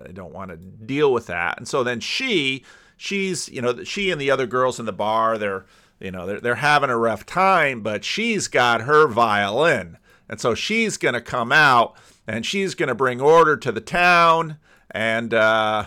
I 0.08 0.12
don't 0.12 0.32
want 0.32 0.52
to 0.52 0.56
deal 0.56 1.12
with 1.12 1.26
that. 1.26 1.58
And 1.58 1.68
so 1.68 1.84
then 1.84 2.00
she, 2.00 2.64
she's, 2.96 3.50
you 3.50 3.60
know, 3.60 3.84
she 3.84 4.12
and 4.12 4.22
the 4.22 4.30
other 4.30 4.46
girls 4.46 4.80
in 4.80 4.86
the 4.86 4.94
bar, 4.94 5.40
they're, 5.40 5.66
you 6.00 6.12
know, 6.12 6.28
they're, 6.28 6.40
they're 6.40 6.56
having 6.56 6.92
a 6.92 6.98
rough 6.98 7.26
time, 7.26 7.82
but 7.82 8.06
she's 8.06 8.48
got 8.48 8.82
her 8.82 9.08
violin. 9.08 9.98
And 10.30 10.40
so 10.40 10.54
she's 10.54 10.98
going 10.98 11.16
to 11.16 11.22
come 11.22 11.52
out 11.52 11.96
and 12.28 12.46
she's 12.46 12.76
going 12.76 12.90
to 12.90 12.94
bring 12.94 13.20
order 13.20 13.58
to 13.58 13.72
the 13.72 13.82
town. 13.82 14.58
And, 14.92 15.34
uh, 15.34 15.86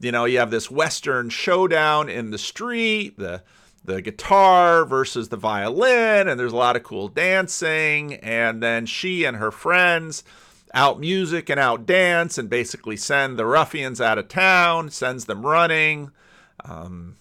you 0.00 0.10
know, 0.10 0.24
you 0.24 0.40
have 0.40 0.50
this 0.50 0.72
Western 0.72 1.30
showdown 1.30 2.08
in 2.08 2.32
the 2.32 2.38
street. 2.38 3.16
The, 3.16 3.44
the 3.84 4.00
guitar 4.00 4.84
versus 4.84 5.28
the 5.28 5.36
violin, 5.36 6.28
and 6.28 6.38
there's 6.38 6.52
a 6.52 6.56
lot 6.56 6.76
of 6.76 6.82
cool 6.82 7.08
dancing. 7.08 8.14
And 8.14 8.62
then 8.62 8.86
she 8.86 9.24
and 9.24 9.36
her 9.36 9.50
friends 9.50 10.24
out 10.74 11.00
music 11.00 11.50
and 11.50 11.60
out 11.60 11.84
dance 11.84 12.38
and 12.38 12.48
basically 12.48 12.96
send 12.96 13.38
the 13.38 13.46
ruffians 13.46 14.00
out 14.00 14.18
of 14.18 14.28
town, 14.28 14.90
sends 14.90 15.26
them 15.26 15.44
running. 15.44 16.10
Um, 16.64 17.16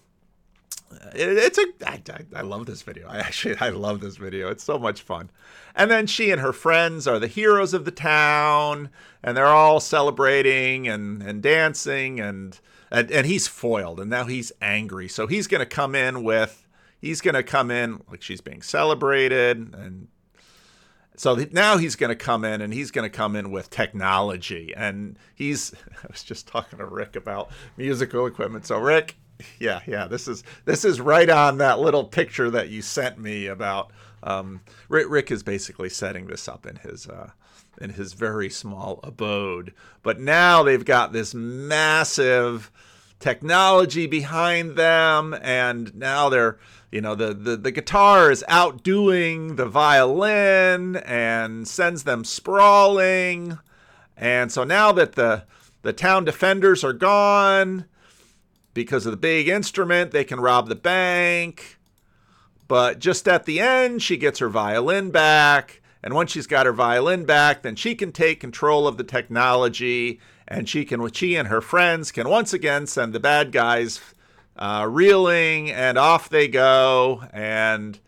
it, 1.13 1.29
it's 1.37 1.57
a 1.57 1.65
I, 1.85 2.01
I, 2.09 2.39
I 2.39 2.41
love 2.41 2.65
this 2.65 2.81
video. 2.81 3.07
I 3.07 3.17
actually 3.17 3.57
I 3.59 3.69
love 3.69 3.99
this 3.99 4.17
video. 4.17 4.49
It's 4.49 4.63
so 4.63 4.77
much 4.77 5.01
fun. 5.01 5.29
And 5.75 5.89
then 5.89 6.05
she 6.05 6.31
and 6.31 6.41
her 6.41 6.53
friends 6.53 7.07
are 7.07 7.19
the 7.19 7.27
heroes 7.27 7.73
of 7.73 7.85
the 7.85 7.91
town, 7.91 8.89
and 9.23 9.35
they're 9.35 9.45
all 9.47 9.79
celebrating 9.79 10.87
and 10.87 11.21
and 11.23 11.41
dancing 11.41 12.19
and 12.19 12.59
and, 12.91 13.09
and 13.11 13.25
he's 13.25 13.47
foiled 13.47 13.99
and 13.99 14.09
now 14.09 14.25
he's 14.25 14.51
angry. 14.61 15.07
So 15.07 15.27
he's 15.27 15.47
going 15.47 15.59
to 15.59 15.65
come 15.65 15.95
in 15.95 16.23
with 16.23 16.67
he's 16.99 17.21
going 17.21 17.35
to 17.35 17.43
come 17.43 17.71
in 17.71 18.01
like 18.09 18.21
she's 18.21 18.41
being 18.41 18.61
celebrated 18.61 19.73
and 19.73 20.07
so 21.17 21.35
now 21.51 21.77
he's 21.77 21.95
going 21.95 22.09
to 22.09 22.15
come 22.15 22.45
in 22.45 22.61
and 22.61 22.73
he's 22.73 22.89
going 22.89 23.09
to 23.09 23.15
come 23.15 23.35
in 23.35 23.51
with 23.51 23.69
technology. 23.69 24.73
And 24.75 25.17
he's 25.35 25.73
i 26.03 26.07
was 26.09 26.23
just 26.23 26.47
talking 26.47 26.79
to 26.79 26.85
rick 26.85 27.15
about 27.15 27.49
musical 27.77 28.25
equipment. 28.25 28.65
So 28.65 28.77
rick 28.77 29.15
yeah 29.59 29.81
yeah 29.87 30.05
this 30.05 30.27
is 30.27 30.43
this 30.65 30.85
is 30.85 31.01
right 31.01 31.29
on 31.29 31.57
that 31.57 31.79
little 31.79 32.03
picture 32.03 32.51
that 32.51 32.69
you 32.69 32.79
sent 32.79 33.17
me 33.17 33.47
about 33.47 33.91
um, 34.23 34.61
rick, 34.87 35.07
rick 35.09 35.31
is 35.31 35.41
basically 35.41 35.89
setting 35.89 36.27
this 36.27 36.47
up 36.47 36.67
in 36.67 36.75
his 36.75 37.07
uh, 37.07 37.31
in 37.79 37.91
his 37.91 38.13
very 38.13 38.49
small 38.49 38.99
abode. 39.03 39.73
But 40.03 40.19
now 40.19 40.63
they've 40.63 40.83
got 40.83 41.13
this 41.13 41.33
massive 41.33 42.71
technology 43.19 44.07
behind 44.07 44.75
them, 44.75 45.35
and 45.41 45.95
now 45.95 46.27
they're 46.29 46.57
you 46.91 46.99
know 46.99 47.15
the, 47.15 47.33
the 47.33 47.55
the 47.55 47.71
guitar 47.71 48.31
is 48.31 48.43
outdoing 48.47 49.55
the 49.55 49.67
violin 49.67 50.97
and 50.97 51.67
sends 51.67 52.03
them 52.03 52.25
sprawling. 52.25 53.59
And 54.17 54.51
so 54.51 54.63
now 54.63 54.91
that 54.91 55.13
the 55.13 55.45
the 55.83 55.93
town 55.93 56.25
defenders 56.25 56.83
are 56.83 56.93
gone 56.93 57.85
because 58.73 59.05
of 59.05 59.11
the 59.11 59.17
big 59.17 59.47
instrument 59.47 60.11
they 60.11 60.23
can 60.23 60.39
rob 60.39 60.67
the 60.67 60.75
bank. 60.75 61.77
But 62.67 62.99
just 62.99 63.27
at 63.27 63.45
the 63.45 63.59
end 63.59 64.01
she 64.01 64.17
gets 64.17 64.39
her 64.39 64.49
violin 64.49 65.11
back 65.11 65.80
and 66.03 66.13
once 66.13 66.31
she's 66.31 66.47
got 66.47 66.65
her 66.65 66.73
violin 66.73 67.25
back, 67.25 67.61
then 67.61 67.75
she 67.75 67.95
can 67.95 68.11
take 68.11 68.39
control 68.39 68.87
of 68.87 68.97
the 68.97 69.03
technology, 69.03 70.19
and 70.47 70.67
she 70.67 70.85
can, 70.85 71.11
she 71.11 71.35
and 71.35 71.47
her 71.47 71.61
friends 71.61 72.11
can 72.11 72.27
once 72.27 72.53
again 72.53 72.87
send 72.87 73.13
the 73.13 73.19
bad 73.19 73.51
guys 73.51 74.01
uh, 74.57 74.87
reeling, 74.89 75.71
and 75.71 75.97
off 75.97 76.29
they 76.29 76.47
go. 76.47 77.23
And 77.31 77.99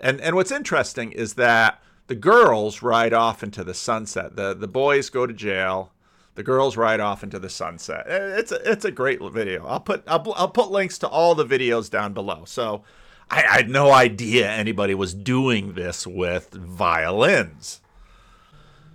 and 0.00 0.20
and 0.20 0.36
what's 0.36 0.52
interesting 0.52 1.12
is 1.12 1.34
that 1.34 1.82
the 2.06 2.14
girls 2.14 2.82
ride 2.82 3.12
off 3.12 3.42
into 3.42 3.64
the 3.64 3.74
sunset. 3.74 4.36
the 4.36 4.54
The 4.54 4.68
boys 4.68 5.10
go 5.10 5.26
to 5.26 5.32
jail. 5.32 5.92
The 6.34 6.42
girls 6.42 6.78
ride 6.78 7.00
off 7.00 7.22
into 7.22 7.38
the 7.38 7.50
sunset. 7.50 8.06
It's 8.08 8.52
a, 8.52 8.70
it's 8.70 8.86
a 8.86 8.90
great 8.90 9.20
video. 9.32 9.66
I'll 9.66 9.80
put 9.80 10.02
I'll, 10.06 10.32
I'll 10.36 10.48
put 10.48 10.70
links 10.70 10.98
to 10.98 11.08
all 11.08 11.34
the 11.34 11.44
videos 11.44 11.90
down 11.90 12.14
below. 12.14 12.44
So 12.46 12.84
I, 13.32 13.38
I 13.38 13.56
had 13.56 13.70
no 13.70 13.90
idea 13.90 14.50
anybody 14.50 14.94
was 14.94 15.14
doing 15.14 15.72
this 15.72 16.06
with 16.06 16.50
violins. 16.50 17.80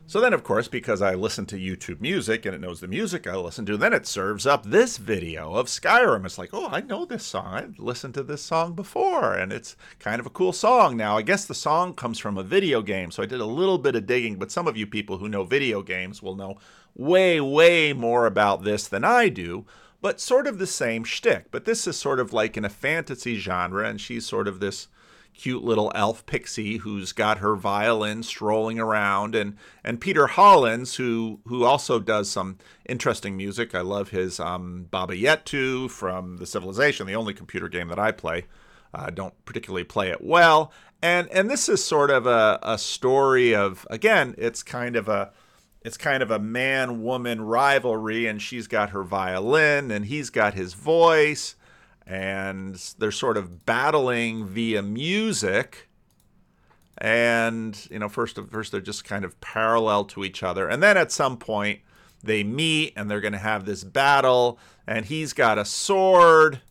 So 0.10 0.22
then, 0.22 0.32
of 0.32 0.44
course, 0.44 0.70
because 0.70 1.02
I 1.02 1.16
listen 1.16 1.46
to 1.48 1.58
YouTube 1.58 2.00
music 2.00 2.46
and 2.46 2.56
it 2.56 2.62
knows 2.62 2.80
the 2.80 2.88
music 2.88 3.28
I 3.28 3.36
listen 3.36 3.66
to, 3.66 3.76
then 3.76 3.92
it 3.92 4.08
serves 4.08 4.46
up 4.46 4.64
this 4.64 4.98
video 4.98 5.54
of 5.56 5.66
Skyrim. 5.66 6.26
It's 6.26 6.38
like, 6.38 6.52
oh, 6.54 6.70
I 6.72 6.80
know 6.80 7.04
this 7.04 7.26
song. 7.26 7.48
I've 7.48 7.78
listened 7.78 8.14
to 8.14 8.24
this 8.24 8.42
song 8.42 8.72
before, 8.74 9.34
and 9.34 9.52
it's 9.52 9.76
kind 10.00 10.22
of 10.22 10.26
a 10.26 10.30
cool 10.30 10.54
song. 10.54 10.96
Now, 10.96 11.18
I 11.18 11.24
guess 11.24 11.44
the 11.44 11.54
song 11.54 11.94
comes 11.94 12.20
from 12.20 12.38
a 12.38 12.44
video 12.44 12.82
game, 12.82 13.12
so 13.12 13.22
I 13.22 13.26
did 13.26 13.42
a 13.42 13.46
little 13.46 13.78
bit 13.78 13.96
of 13.96 14.06
digging, 14.06 14.38
but 14.38 14.52
some 14.52 14.66
of 14.66 14.78
you 14.78 14.88
people 14.88 15.18
who 15.18 15.28
know 15.28 15.44
video 15.44 15.82
games 15.82 16.24
will 16.24 16.36
know 16.36 16.58
way, 16.96 17.42
way 17.42 17.92
more 17.92 18.28
about 18.28 18.64
this 18.64 18.88
than 18.88 19.04
I 19.04 19.28
do 19.28 19.66
but 20.08 20.22
sort 20.22 20.48
of 20.48 20.58
the 20.58 20.66
same 20.66 21.04
shtick. 21.04 21.52
But 21.52 21.66
this 21.66 21.86
is 21.86 21.98
sort 21.98 22.22
of 22.22 22.32
like 22.32 22.56
in 22.56 22.64
a 22.64 22.70
fantasy 22.70 23.38
genre, 23.38 23.86
and 23.90 24.00
she's 24.00 24.26
sort 24.26 24.48
of 24.48 24.62
this 24.62 24.88
cute 25.34 25.66
little 25.66 25.92
elf 25.94 26.26
pixie 26.26 26.78
who's 26.78 27.12
got 27.12 27.40
her 27.40 27.58
violin 27.58 28.24
strolling 28.24 28.80
around 28.80 29.36
and 29.36 29.58
and 29.84 30.00
Peter 30.00 30.28
Hollens 30.28 30.96
who 30.96 31.42
who 31.48 31.66
also 31.66 32.00
does 32.00 32.30
some 32.30 32.58
interesting 32.88 33.36
music. 33.36 33.76
I 33.76 33.82
love 33.82 34.12
his 34.12 34.40
um, 34.40 34.88
Baba 34.90 35.14
Yetu 35.14 35.92
from 35.92 36.38
the 36.38 36.46
Civilization, 36.46 37.06
the 37.06 37.14
only 37.14 37.34
computer 37.34 37.68
game 37.68 37.90
that 37.90 38.00
I 38.00 38.14
play. 38.14 38.46
I 38.94 39.08
uh, 39.08 39.10
don't 39.10 39.34
particularly 39.44 39.84
play 39.84 40.10
it 40.10 40.24
well. 40.24 40.72
And 41.02 41.28
and 41.32 41.50
this 41.50 41.68
is 41.68 41.84
sort 41.84 42.12
of 42.12 42.26
a, 42.26 42.60
a 42.64 42.78
story 42.78 43.54
of 43.54 43.86
again, 43.90 44.36
it's 44.38 44.64
kind 44.64 44.96
of 44.96 45.10
a 45.10 45.34
it's 45.82 45.98
kind 45.98 46.22
of 46.22 46.32
a 46.32 46.40
man 46.40 47.04
woman 47.04 47.42
rivalry, 47.42 48.26
and 48.28 48.42
she's 48.42 48.68
got 48.68 48.90
her 48.92 49.04
violin 49.04 49.92
and 49.92 50.06
he's 50.06 50.30
got 50.30 50.54
his 50.54 50.74
voice, 50.74 51.56
and 52.06 52.76
they're 52.98 53.12
sort 53.12 53.38
of 53.38 53.66
battling 53.66 54.46
via 54.46 54.82
music. 54.82 55.90
And 56.98 57.88
you 57.92 58.00
know, 58.00 58.10
first 58.10 58.38
of 58.38 58.50
first 58.50 58.72
they're 58.72 58.82
just 58.82 59.06
kind 59.06 59.24
of 59.24 59.40
parallel 59.40 60.06
to 60.06 60.24
each 60.24 60.44
other, 60.44 60.68
and 60.68 60.82
then 60.82 60.98
at 60.98 61.12
some 61.12 61.38
point 61.38 61.82
they 62.24 62.44
meet 62.44 62.94
and 62.96 63.10
they're 63.10 63.22
going 63.22 63.34
to 63.34 63.40
have 63.40 63.66
this 63.66 63.84
battle, 63.84 64.60
and 64.88 65.06
he's 65.06 65.34
got 65.34 65.58
a 65.58 65.66
sword 65.66 66.62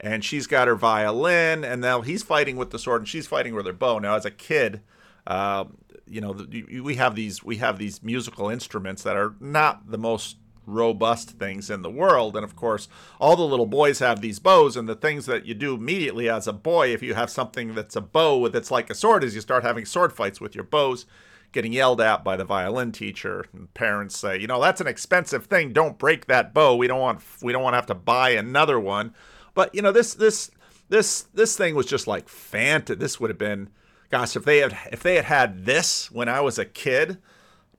and 0.00 0.24
she's 0.24 0.46
got 0.46 0.68
her 0.68 0.74
violin, 0.74 1.64
and 1.64 1.80
now 1.80 2.02
he's 2.02 2.22
fighting 2.22 2.56
with 2.56 2.70
the 2.70 2.78
sword 2.78 3.00
and 3.02 3.08
she's 3.08 3.26
fighting 3.26 3.54
with 3.54 3.66
her 3.66 3.72
bow. 3.72 3.98
Now, 3.98 4.16
as 4.16 4.26
a 4.26 4.30
kid, 4.30 4.82
uh, 5.26 5.64
you 6.06 6.20
know, 6.20 6.46
we 6.82 6.96
have 6.96 7.14
these 7.14 7.42
we 7.42 7.56
have 7.56 7.78
these 7.78 8.02
musical 8.02 8.50
instruments 8.50 9.02
that 9.02 9.16
are 9.16 9.34
not 9.40 9.90
the 9.90 9.98
most 9.98 10.36
robust 10.66 11.30
things 11.30 11.70
in 11.70 11.82
the 11.82 11.90
world. 11.90 12.36
And 12.36 12.44
of 12.44 12.56
course, 12.56 12.88
all 13.20 13.36
the 13.36 13.42
little 13.42 13.66
boys 13.66 13.98
have 13.98 14.20
these 14.20 14.38
bows, 14.38 14.76
and 14.76 14.88
the 14.88 14.94
things 14.94 15.26
that 15.26 15.46
you 15.46 15.54
do 15.54 15.74
immediately 15.74 16.28
as 16.28 16.46
a 16.46 16.52
boy, 16.52 16.88
if 16.88 17.02
you 17.02 17.14
have 17.14 17.30
something 17.30 17.74
that's 17.74 17.96
a 17.96 18.00
bow 18.00 18.48
that's 18.48 18.70
like 18.70 18.90
a 18.90 18.94
sword, 18.94 19.24
is 19.24 19.34
you 19.34 19.40
start 19.40 19.62
having 19.64 19.84
sword 19.84 20.12
fights 20.12 20.40
with 20.40 20.54
your 20.54 20.64
bows, 20.64 21.06
getting 21.52 21.72
yelled 21.72 22.00
at 22.00 22.24
by 22.24 22.36
the 22.36 22.44
violin 22.44 22.92
teacher. 22.92 23.46
And 23.52 23.72
parents 23.74 24.18
say, 24.18 24.38
you 24.38 24.46
know, 24.46 24.60
that's 24.60 24.80
an 24.80 24.86
expensive 24.86 25.46
thing. 25.46 25.72
Don't 25.72 25.98
break 25.98 26.26
that 26.26 26.54
bow. 26.54 26.76
We 26.76 26.86
don't 26.86 27.00
want 27.00 27.22
we 27.42 27.52
don't 27.52 27.62
want 27.62 27.74
to 27.74 27.78
have 27.78 27.86
to 27.86 27.94
buy 27.94 28.30
another 28.30 28.78
one. 28.78 29.14
But 29.54 29.74
you 29.74 29.82
know, 29.82 29.92
this 29.92 30.14
this 30.14 30.50
this 30.88 31.22
this 31.34 31.56
thing 31.56 31.74
was 31.74 31.86
just 31.86 32.06
like 32.06 32.28
fanta. 32.28 32.98
This 32.98 33.20
would 33.20 33.30
have 33.30 33.38
been 33.38 33.70
gosh, 34.14 34.36
if 34.36 34.44
they 34.44 34.58
had 34.58 34.78
if 34.92 35.02
they 35.02 35.16
had 35.16 35.24
had 35.24 35.64
this 35.64 36.08
when 36.08 36.28
I 36.28 36.40
was 36.40 36.56
a 36.56 36.64
kid, 36.64 37.18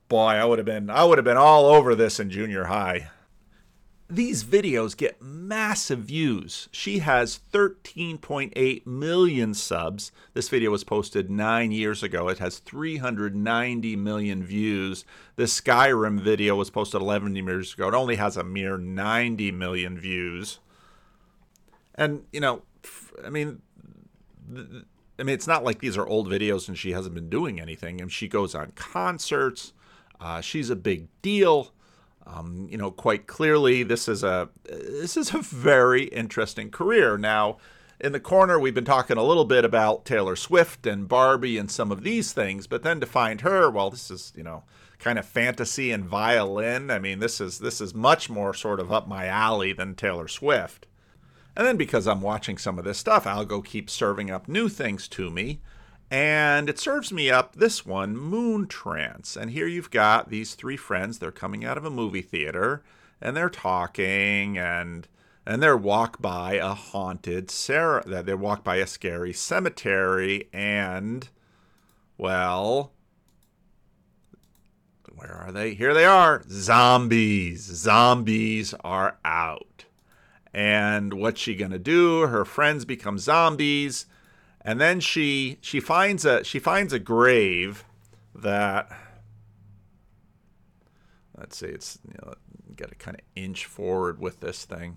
boy, 0.06 0.32
I 0.32 0.44
would 0.44 0.58
have 0.58 0.66
been 0.66 0.90
I 0.90 1.02
would 1.02 1.16
have 1.16 1.24
been 1.24 1.38
all 1.38 1.64
over 1.64 1.94
this 1.94 2.20
in 2.20 2.28
junior 2.28 2.64
high. 2.64 3.08
these 4.08 4.44
videos 4.44 4.96
get 4.96 5.20
massive 5.20 6.00
views. 6.00 6.68
She 6.70 7.00
has 7.00 7.40
13.8 7.52 8.86
million 8.86 9.54
subs. 9.54 10.12
This 10.32 10.48
video 10.48 10.70
was 10.70 10.84
posted 10.84 11.30
nine 11.30 11.72
years 11.72 12.02
ago. 12.02 12.28
It 12.28 12.38
has 12.38 12.58
390 12.58 13.96
million 13.96 14.44
views. 14.44 15.04
This 15.34 15.60
Skyrim 15.60 16.20
video 16.20 16.54
was 16.54 16.70
posted 16.70 17.00
11 17.00 17.34
years 17.34 17.74
ago. 17.74 17.88
It 17.88 17.94
only 17.94 18.16
has 18.16 18.36
a 18.36 18.44
mere 18.44 18.78
90 18.78 19.52
million 19.52 19.98
views. 19.98 20.60
And, 21.96 22.24
you 22.32 22.40
know, 22.40 22.62
I 23.24 23.30
mean, 23.30 23.62
I 25.18 25.22
mean, 25.22 25.34
it's 25.34 25.46
not 25.46 25.64
like 25.64 25.80
these 25.80 25.96
are 25.96 26.06
old 26.06 26.28
videos 26.28 26.68
and 26.68 26.76
she 26.76 26.92
hasn't 26.92 27.14
been 27.14 27.30
doing 27.30 27.60
anything. 27.60 28.00
And 28.00 28.12
she 28.12 28.28
goes 28.28 28.54
on 28.54 28.72
concerts. 28.72 29.72
Uh, 30.20 30.40
she's 30.40 30.70
a 30.70 30.76
big 30.76 31.08
deal. 31.22 31.72
Um, 32.26 32.66
you 32.70 32.76
know, 32.76 32.90
quite 32.90 33.26
clearly, 33.26 33.82
this 33.84 34.08
is 34.08 34.24
a 34.24 34.48
this 34.64 35.16
is 35.16 35.32
a 35.32 35.38
very 35.38 36.04
interesting 36.04 36.70
career. 36.70 37.16
Now, 37.16 37.58
in 38.00 38.12
the 38.12 38.20
corner, 38.20 38.58
we've 38.58 38.74
been 38.74 38.84
talking 38.84 39.16
a 39.16 39.22
little 39.22 39.44
bit 39.44 39.64
about 39.64 40.04
Taylor 40.04 40.34
Swift 40.34 40.86
and 40.86 41.06
Barbie 41.06 41.56
and 41.56 41.70
some 41.70 41.92
of 41.92 42.02
these 42.02 42.32
things, 42.32 42.66
but 42.66 42.82
then 42.82 42.98
to 43.00 43.06
find 43.06 43.42
her, 43.42 43.70
well, 43.70 43.90
this 43.90 44.10
is 44.10 44.32
you 44.36 44.42
know 44.42 44.64
kind 44.98 45.18
of 45.20 45.24
fantasy 45.24 45.92
and 45.92 46.04
violin. 46.04 46.90
I 46.90 46.98
mean, 46.98 47.20
this 47.20 47.40
is 47.40 47.60
this 47.60 47.80
is 47.80 47.94
much 47.94 48.28
more 48.28 48.52
sort 48.52 48.80
of 48.80 48.92
up 48.92 49.06
my 49.06 49.26
alley 49.26 49.72
than 49.72 49.94
Taylor 49.94 50.26
Swift. 50.26 50.86
And 51.56 51.66
then 51.66 51.76
because 51.76 52.06
I'm 52.06 52.20
watching 52.20 52.58
some 52.58 52.78
of 52.78 52.84
this 52.84 52.98
stuff, 52.98 53.24
Algo 53.24 53.64
keeps 53.64 53.92
serving 53.92 54.30
up 54.30 54.48
new 54.48 54.68
things 54.68 55.08
to 55.08 55.30
me. 55.30 55.60
And 56.10 56.68
it 56.68 56.78
serves 56.78 57.12
me 57.12 57.30
up 57.30 57.56
this 57.56 57.84
one, 57.84 58.16
Moon 58.16 58.66
Trance. 58.68 59.36
And 59.36 59.50
here 59.50 59.66
you've 59.66 59.90
got 59.90 60.28
these 60.28 60.54
three 60.54 60.76
friends. 60.76 61.18
They're 61.18 61.32
coming 61.32 61.64
out 61.64 61.78
of 61.78 61.84
a 61.84 61.90
movie 61.90 62.22
theater 62.22 62.84
and 63.20 63.36
they're 63.36 63.50
talking 63.50 64.58
and 64.58 65.08
and 65.48 65.62
they're 65.62 65.76
walk 65.76 66.20
by 66.20 66.54
a 66.54 66.74
haunted 66.74 67.50
Sarah 67.50 68.22
they 68.22 68.34
walk 68.34 68.64
by 68.64 68.76
a 68.76 68.86
scary 68.86 69.32
cemetery 69.32 70.48
and 70.52 71.28
well 72.18 72.92
where 75.14 75.32
are 75.32 75.50
they? 75.50 75.72
Here 75.72 75.94
they 75.94 76.04
are. 76.04 76.44
Zombies. 76.50 77.62
Zombies 77.62 78.74
are 78.84 79.16
out. 79.24 79.75
And 80.56 81.12
what's 81.12 81.38
she 81.38 81.54
to 81.72 81.78
do? 81.78 82.22
Her 82.22 82.46
friends 82.46 82.86
become 82.86 83.18
zombies. 83.18 84.06
And 84.62 84.80
then 84.80 85.00
she 85.00 85.58
she 85.60 85.80
finds 85.80 86.24
a 86.24 86.42
she 86.44 86.58
finds 86.58 86.94
a 86.94 86.98
grave 86.98 87.84
that 88.34 88.90
let's 91.36 91.58
see 91.58 91.66
it's 91.66 91.98
you 92.08 92.14
know 92.22 92.32
got 92.74 92.88
to 92.88 92.94
kind 92.94 93.18
of 93.18 93.22
inch 93.36 93.66
forward 93.66 94.18
with 94.18 94.40
this 94.40 94.64
thing. 94.64 94.96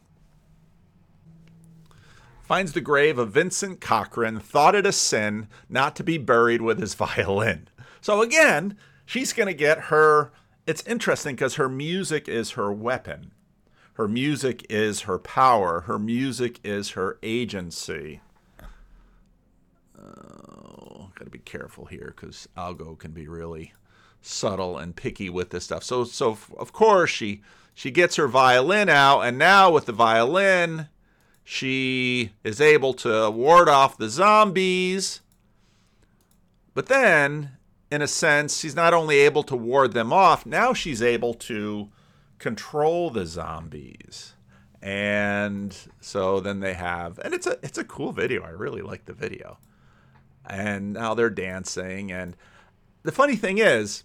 Finds 2.42 2.72
the 2.72 2.82
grave 2.82 3.20
of 3.20 3.34
Vincent 3.34 3.82
Cochran 3.82 4.40
thought 4.40 4.76
it 4.76 4.86
a 4.86 4.94
sin 4.94 5.50
not 5.68 5.94
to 5.98 6.06
be 6.06 6.18
buried 6.18 6.62
with 6.62 6.80
his 6.80 6.94
violin. 6.96 7.68
So 8.00 8.22
again 8.22 8.78
she's 9.06 9.34
going 9.34 9.48
to 9.48 9.54
get 9.54 9.78
her 9.86 10.32
it's 10.66 10.88
interesting 10.88 11.36
because 11.36 11.56
her 11.56 11.68
music 11.68 12.30
is 12.30 12.52
her 12.52 12.72
weapon 12.72 13.34
her 14.00 14.08
music 14.08 14.66
is 14.70 15.02
her 15.02 15.20
power 15.20 15.82
her 15.82 16.00
music 16.00 16.58
is 16.64 16.92
her 16.92 17.20
agency 17.22 18.22
Oh, 20.02 21.12
got 21.16 21.26
to 21.26 21.30
be 21.30 21.40
careful 21.40 21.86
here 21.86 22.14
because 22.16 22.48
Algo 22.56 22.98
can 22.98 23.12
be 23.12 23.28
really 23.28 23.74
subtle 24.22 24.78
and 24.78 24.96
picky 24.96 25.30
with 25.30 25.50
this 25.50 25.66
stuff. 25.66 25.84
So, 25.84 26.06
so 26.06 26.38
of 26.58 26.72
course 26.72 27.10
she 27.10 27.42
she 27.74 27.92
gets 27.92 28.16
her 28.18 28.28
violin 28.28 28.90
out, 28.90 29.22
and 29.22 29.38
now 29.38 29.72
with 29.72 29.86
the 29.86 29.94
violin, 29.94 30.90
she 31.44 32.32
is 32.44 32.60
able 32.60 32.94
to 32.96 33.30
ward 33.30 33.70
off 33.70 33.98
the 33.98 34.10
zombies. 34.10 35.22
But 36.74 36.88
then, 36.88 37.52
in 37.90 38.02
a 38.02 38.08
sense, 38.08 38.60
she's 38.60 38.76
not 38.76 38.94
only 38.94 39.20
able 39.20 39.44
to 39.44 39.56
ward 39.56 39.94
them 39.94 40.12
off, 40.12 40.46
now 40.46 40.74
she's 40.74 41.02
able 41.02 41.34
to 41.36 41.90
control 42.40 43.10
the 43.10 43.26
zombies. 43.26 44.34
And 44.82 45.76
so 46.00 46.40
then 46.40 46.62
they 46.62 46.74
have, 46.74 47.20
and 47.20 47.34
it's 47.34 47.46
a 47.46 47.60
it's 47.62 47.78
a 47.78 47.84
cool 47.84 48.14
video. 48.14 48.44
I 48.44 48.50
really 48.50 48.82
like 48.82 49.06
the 49.06 49.14
video 49.14 49.58
and 50.50 50.94
now 50.94 51.14
they're 51.14 51.30
dancing. 51.30 52.12
And 52.12 52.36
the 53.04 53.12
funny 53.12 53.36
thing 53.36 53.60
is, 53.60 54.04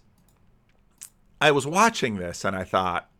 I 1.40 1.51
was 1.51 1.66
watching 1.66 2.16
this 2.16 2.44
and 2.44 2.55
I 2.55 2.64
thought, 2.64 3.11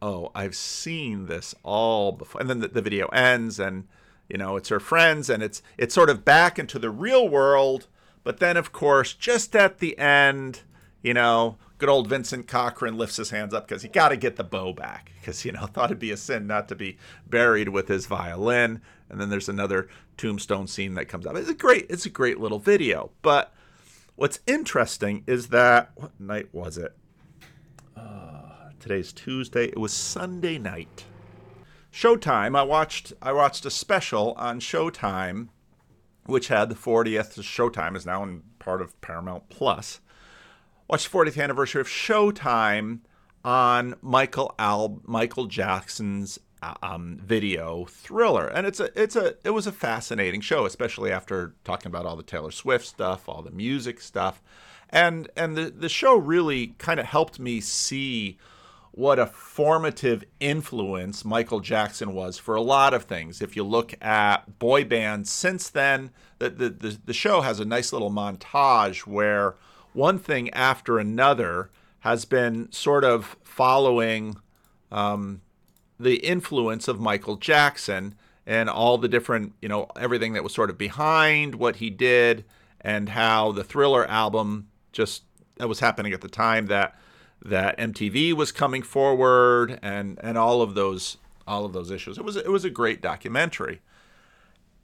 oh, 0.00 0.30
I've 0.34 0.54
seen 0.54 1.26
this 1.26 1.54
all 1.62 2.12
before. 2.12 2.40
And 2.40 2.48
then 2.48 2.60
the, 2.60 2.68
the 2.68 2.82
video 2.82 3.08
ends 3.08 3.58
and 3.58 3.86
you 4.28 4.38
know 4.38 4.56
it's 4.56 4.68
her 4.68 4.80
friends 4.80 5.28
and 5.28 5.42
it's 5.42 5.60
it's 5.76 5.94
sort 5.94 6.08
of 6.08 6.24
back 6.24 6.58
into 6.58 6.78
the 6.78 6.90
real 6.90 7.28
world. 7.28 7.88
But 8.22 8.38
then 8.38 8.56
of 8.56 8.72
course, 8.72 9.12
just 9.12 9.56
at 9.56 9.78
the 9.78 9.98
end, 9.98 10.60
you 11.02 11.14
know, 11.14 11.58
good 11.80 11.88
old 11.88 12.08
Vincent 12.08 12.46
Cochran 12.46 12.98
lifts 12.98 13.16
his 13.16 13.30
hands 13.30 13.54
up 13.54 13.66
because 13.66 13.80
he 13.82 13.88
got 13.88 14.10
to 14.10 14.16
get 14.16 14.36
the 14.36 14.44
bow 14.44 14.74
back 14.74 15.12
because 15.18 15.44
you 15.46 15.50
know 15.50 15.66
thought 15.66 15.86
it'd 15.86 15.98
be 15.98 16.12
a 16.12 16.16
sin 16.16 16.46
not 16.46 16.68
to 16.68 16.76
be 16.76 16.98
buried 17.26 17.70
with 17.70 17.88
his 17.88 18.06
violin. 18.06 18.82
And 19.08 19.20
then 19.20 19.30
there's 19.30 19.48
another 19.48 19.88
tombstone 20.16 20.68
scene 20.68 20.94
that 20.94 21.06
comes 21.06 21.26
up. 21.26 21.34
It's 21.36 21.48
a 21.48 21.54
great, 21.54 21.86
it's 21.88 22.06
a 22.06 22.10
great 22.10 22.38
little 22.38 22.58
video. 22.58 23.10
But 23.22 23.52
what's 24.14 24.40
interesting 24.46 25.24
is 25.26 25.48
that 25.48 25.90
what 25.96 26.12
night 26.20 26.50
was 26.52 26.76
it? 26.76 26.94
Uh, 27.96 28.70
today's 28.78 29.12
Tuesday. 29.12 29.64
It 29.64 29.78
was 29.78 29.92
Sunday 29.92 30.58
night. 30.58 31.06
Showtime. 31.90 32.56
I 32.56 32.62
watched. 32.62 33.14
I 33.22 33.32
watched 33.32 33.64
a 33.64 33.70
special 33.70 34.34
on 34.36 34.60
Showtime, 34.60 35.48
which 36.26 36.48
had 36.48 36.68
the 36.68 36.76
40th. 36.76 37.40
Showtime 37.40 37.96
is 37.96 38.04
now 38.04 38.22
in 38.22 38.42
part 38.58 38.82
of 38.82 39.00
Paramount 39.00 39.48
Plus 39.48 40.00
watched 40.90 41.12
the 41.12 41.16
40th 41.16 41.40
anniversary 41.40 41.80
of 41.80 41.86
Showtime 41.86 42.98
on 43.44 43.94
Michael 44.02 44.52
Al 44.58 45.00
Michael 45.04 45.46
Jackson's 45.46 46.40
uh, 46.62 46.74
um, 46.82 47.20
video 47.24 47.84
Thriller, 47.84 48.48
and 48.48 48.66
it's 48.66 48.80
a 48.80 48.90
it's 49.00 49.14
a 49.14 49.36
it 49.44 49.50
was 49.50 49.68
a 49.68 49.72
fascinating 49.72 50.40
show, 50.40 50.66
especially 50.66 51.12
after 51.12 51.54
talking 51.62 51.86
about 51.86 52.06
all 52.06 52.16
the 52.16 52.24
Taylor 52.24 52.50
Swift 52.50 52.84
stuff, 52.84 53.28
all 53.28 53.40
the 53.40 53.52
music 53.52 54.00
stuff, 54.00 54.42
and 54.90 55.30
and 55.36 55.56
the 55.56 55.70
the 55.70 55.88
show 55.88 56.16
really 56.16 56.74
kind 56.78 56.98
of 56.98 57.06
helped 57.06 57.38
me 57.38 57.60
see 57.60 58.36
what 58.90 59.20
a 59.20 59.26
formative 59.26 60.24
influence 60.40 61.24
Michael 61.24 61.60
Jackson 61.60 62.12
was 62.12 62.36
for 62.36 62.56
a 62.56 62.60
lot 62.62 62.92
of 62.92 63.04
things. 63.04 63.40
If 63.40 63.54
you 63.54 63.62
look 63.62 63.94
at 64.02 64.58
boy 64.58 64.84
bands 64.84 65.30
since 65.30 65.70
then, 65.70 66.10
the 66.40 66.50
the 66.50 66.68
the, 66.68 66.98
the 67.04 67.14
show 67.14 67.42
has 67.42 67.60
a 67.60 67.64
nice 67.64 67.92
little 67.92 68.10
montage 68.10 69.06
where 69.06 69.54
one 69.92 70.18
thing 70.18 70.50
after 70.50 70.98
another 70.98 71.70
has 72.00 72.24
been 72.24 72.70
sort 72.72 73.04
of 73.04 73.36
following 73.42 74.36
um, 74.90 75.42
the 75.98 76.16
influence 76.16 76.88
of 76.88 77.00
Michael 77.00 77.36
Jackson 77.36 78.14
and 78.46 78.70
all 78.70 78.98
the 78.98 79.08
different, 79.08 79.52
you 79.60 79.68
know, 79.68 79.86
everything 79.96 80.32
that 80.32 80.42
was 80.42 80.54
sort 80.54 80.70
of 80.70 80.78
behind 80.78 81.54
what 81.54 81.76
he 81.76 81.90
did 81.90 82.44
and 82.80 83.10
how 83.10 83.52
the 83.52 83.64
Thriller 83.64 84.06
album 84.08 84.68
just 84.92 85.22
that 85.58 85.68
was 85.68 85.80
happening 85.80 86.12
at 86.12 86.22
the 86.22 86.28
time 86.28 86.66
that 86.66 86.98
that 87.44 87.78
MTV 87.78 88.32
was 88.32 88.52
coming 88.52 88.82
forward 88.82 89.78
and 89.82 90.18
and 90.22 90.36
all 90.36 90.62
of 90.62 90.74
those 90.74 91.18
all 91.46 91.64
of 91.64 91.72
those 91.72 91.90
issues. 91.90 92.18
It 92.18 92.24
was 92.24 92.36
it 92.36 92.50
was 92.50 92.64
a 92.64 92.70
great 92.70 93.02
documentary. 93.02 93.80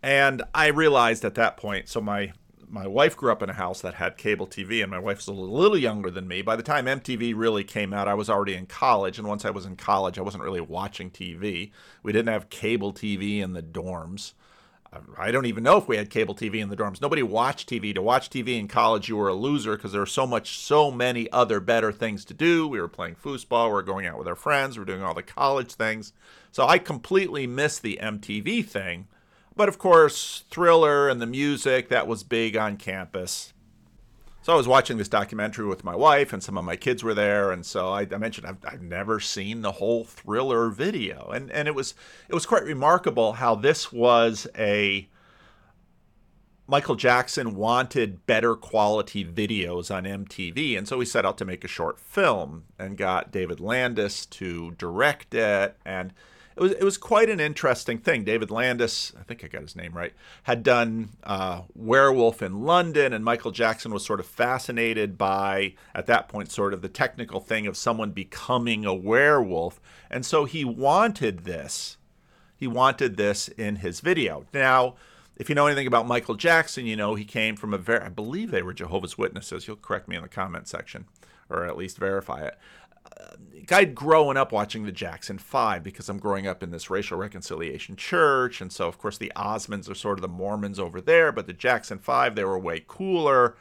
And 0.02 0.42
I 0.54 0.68
realized 0.68 1.24
at 1.24 1.34
that 1.34 1.56
point, 1.56 1.88
so 1.88 2.00
my 2.00 2.32
my 2.68 2.86
wife 2.86 3.16
grew 3.16 3.32
up 3.32 3.42
in 3.42 3.50
a 3.50 3.54
house 3.54 3.80
that 3.80 3.94
had 3.94 4.16
cable 4.16 4.46
TV, 4.46 4.82
and 4.82 4.90
my 4.90 4.98
wife's 4.98 5.26
a 5.26 5.32
little 5.32 5.78
younger 5.78 6.10
than 6.10 6.28
me. 6.28 6.42
By 6.42 6.56
the 6.56 6.62
time 6.62 6.86
MTV 6.86 7.34
really 7.36 7.64
came 7.64 7.92
out, 7.92 8.08
I 8.08 8.14
was 8.14 8.30
already 8.30 8.54
in 8.54 8.66
college, 8.66 9.18
and 9.18 9.28
once 9.28 9.44
I 9.44 9.50
was 9.50 9.66
in 9.66 9.76
college, 9.76 10.18
I 10.18 10.22
wasn't 10.22 10.44
really 10.44 10.60
watching 10.60 11.10
TV. 11.10 11.70
We 12.02 12.12
didn't 12.12 12.32
have 12.32 12.50
cable 12.50 12.92
TV 12.92 13.40
in 13.40 13.52
the 13.52 13.62
dorms. 13.62 14.32
I 15.18 15.30
don't 15.30 15.46
even 15.46 15.64
know 15.64 15.76
if 15.76 15.88
we 15.88 15.96
had 15.96 16.10
cable 16.10 16.34
TV 16.34 16.60
in 16.60 16.68
the 16.68 16.76
dorms. 16.76 17.00
Nobody 17.00 17.22
watched 17.22 17.68
TV. 17.68 17.94
To 17.94 18.02
watch 18.02 18.30
TV 18.30 18.58
in 18.58 18.68
college, 18.68 19.08
you 19.08 19.16
were 19.16 19.28
a 19.28 19.34
loser 19.34 19.76
because 19.76 19.92
there 19.92 20.00
were 20.00 20.06
so 20.06 20.26
much, 20.26 20.58
so 20.58 20.90
many 20.90 21.30
other 21.32 21.60
better 21.60 21.92
things 21.92 22.24
to 22.26 22.34
do. 22.34 22.66
We 22.68 22.80
were 22.80 22.88
playing 22.88 23.16
foosball, 23.16 23.66
we 23.66 23.74
were 23.74 23.82
going 23.82 24.06
out 24.06 24.18
with 24.18 24.28
our 24.28 24.36
friends, 24.36 24.76
we 24.76 24.80
were 24.80 24.86
doing 24.86 25.02
all 25.02 25.14
the 25.14 25.22
college 25.22 25.74
things. 25.74 26.12
So 26.52 26.66
I 26.66 26.78
completely 26.78 27.46
missed 27.46 27.82
the 27.82 27.98
MTV 28.00 28.64
thing. 28.66 29.08
But 29.56 29.70
of 29.70 29.78
course, 29.78 30.44
Thriller 30.50 31.08
and 31.08 31.20
the 31.20 31.26
music, 31.26 31.88
that 31.88 32.06
was 32.06 32.22
big 32.22 32.56
on 32.56 32.76
campus. 32.76 33.54
So 34.42 34.52
I 34.52 34.56
was 34.56 34.68
watching 34.68 34.96
this 34.96 35.08
documentary 35.08 35.66
with 35.66 35.82
my 35.82 35.96
wife, 35.96 36.32
and 36.32 36.40
some 36.40 36.56
of 36.56 36.64
my 36.64 36.76
kids 36.76 37.02
were 37.02 37.14
there, 37.14 37.50
and 37.50 37.66
so 37.66 37.88
I, 37.88 38.02
I 38.02 38.18
mentioned 38.18 38.46
I've, 38.46 38.64
I've, 38.64 38.82
never 38.82 39.18
seen 39.18 39.62
the 39.62 39.72
whole 39.72 40.04
Thriller 40.04 40.68
video, 40.68 41.30
and 41.34 41.50
and 41.50 41.66
it 41.66 41.74
was 41.74 41.94
it 42.28 42.34
was 42.34 42.46
quite 42.46 42.62
remarkable 42.62 43.32
how 43.32 43.56
this 43.56 43.90
was 43.90 44.46
a 44.56 45.08
Michael 46.68 46.94
Jackson 46.94 47.56
wanted 47.56 48.24
better 48.26 48.54
quality 48.54 49.24
videos 49.24 49.92
on 49.92 50.04
MTV, 50.04 50.78
and 50.78 50.86
so 50.86 51.00
he 51.00 51.06
set 51.06 51.26
out 51.26 51.38
to 51.38 51.44
make 51.44 51.64
a 51.64 51.68
short 51.68 51.98
film 51.98 52.66
and 52.78 52.96
got 52.96 53.32
David 53.32 53.58
Landis 53.58 54.26
to 54.26 54.72
direct 54.72 55.34
it. 55.34 55.76
And 55.84 56.12
it 56.56 56.60
was 56.60 56.72
it 56.72 56.82
was 56.82 56.96
quite 56.96 57.28
an 57.28 57.38
interesting 57.38 57.98
thing. 57.98 58.24
David 58.24 58.50
Landis, 58.50 59.12
I 59.18 59.22
think 59.22 59.44
I 59.44 59.48
got 59.48 59.62
his 59.62 59.76
name 59.76 59.92
right, 59.92 60.12
had 60.44 60.62
done 60.62 61.10
uh, 61.22 61.62
Werewolf 61.74 62.42
in 62.42 62.62
London, 62.62 63.12
and 63.12 63.24
Michael 63.24 63.50
Jackson 63.50 63.92
was 63.92 64.04
sort 64.04 64.20
of 64.20 64.26
fascinated 64.26 65.18
by 65.18 65.74
at 65.94 66.06
that 66.06 66.28
point 66.28 66.50
sort 66.50 66.72
of 66.72 66.82
the 66.82 66.88
technical 66.88 67.40
thing 67.40 67.66
of 67.66 67.76
someone 67.76 68.10
becoming 68.10 68.84
a 68.84 68.94
werewolf, 68.94 69.80
and 70.10 70.24
so 70.24 70.44
he 70.46 70.64
wanted 70.64 71.44
this. 71.44 71.98
He 72.56 72.66
wanted 72.66 73.18
this 73.18 73.48
in 73.48 73.76
his 73.76 74.00
video. 74.00 74.46
Now 74.54 74.94
if 75.36 75.50
you 75.50 75.54
know 75.54 75.66
anything 75.66 75.86
about 75.86 76.06
Michael 76.06 76.34
Jackson, 76.34 76.86
you 76.86 76.96
know 76.96 77.14
he 77.14 77.24
came 77.24 77.56
from 77.56 77.74
a 77.74 77.78
very, 77.78 78.00
I 78.00 78.08
believe 78.08 78.50
they 78.50 78.62
were 78.62 78.72
Jehovah's 78.72 79.18
Witnesses. 79.18 79.66
You'll 79.66 79.76
correct 79.76 80.08
me 80.08 80.16
in 80.16 80.22
the 80.22 80.28
comment 80.28 80.66
section, 80.66 81.04
or 81.50 81.66
at 81.66 81.76
least 81.76 81.98
verify 81.98 82.46
it. 82.46 82.58
Guy 83.66 83.84
growing 83.84 84.36
up 84.36 84.52
watching 84.52 84.84
the 84.84 84.92
Jackson 84.92 85.38
Five 85.38 85.82
because 85.82 86.08
I'm 86.08 86.18
growing 86.18 86.46
up 86.46 86.62
in 86.62 86.70
this 86.70 86.88
racial 86.88 87.18
reconciliation 87.18 87.96
church, 87.96 88.60
and 88.60 88.72
so 88.72 88.86
of 88.86 88.98
course 88.98 89.18
the 89.18 89.32
Osmonds 89.34 89.90
are 89.90 89.94
sort 89.94 90.18
of 90.18 90.22
the 90.22 90.28
Mormons 90.28 90.78
over 90.78 91.00
there, 91.00 91.32
but 91.32 91.46
the 91.46 91.52
Jackson 91.52 91.98
Five 91.98 92.36
they 92.36 92.44
were 92.44 92.58
way 92.58 92.84
cooler 92.86 93.56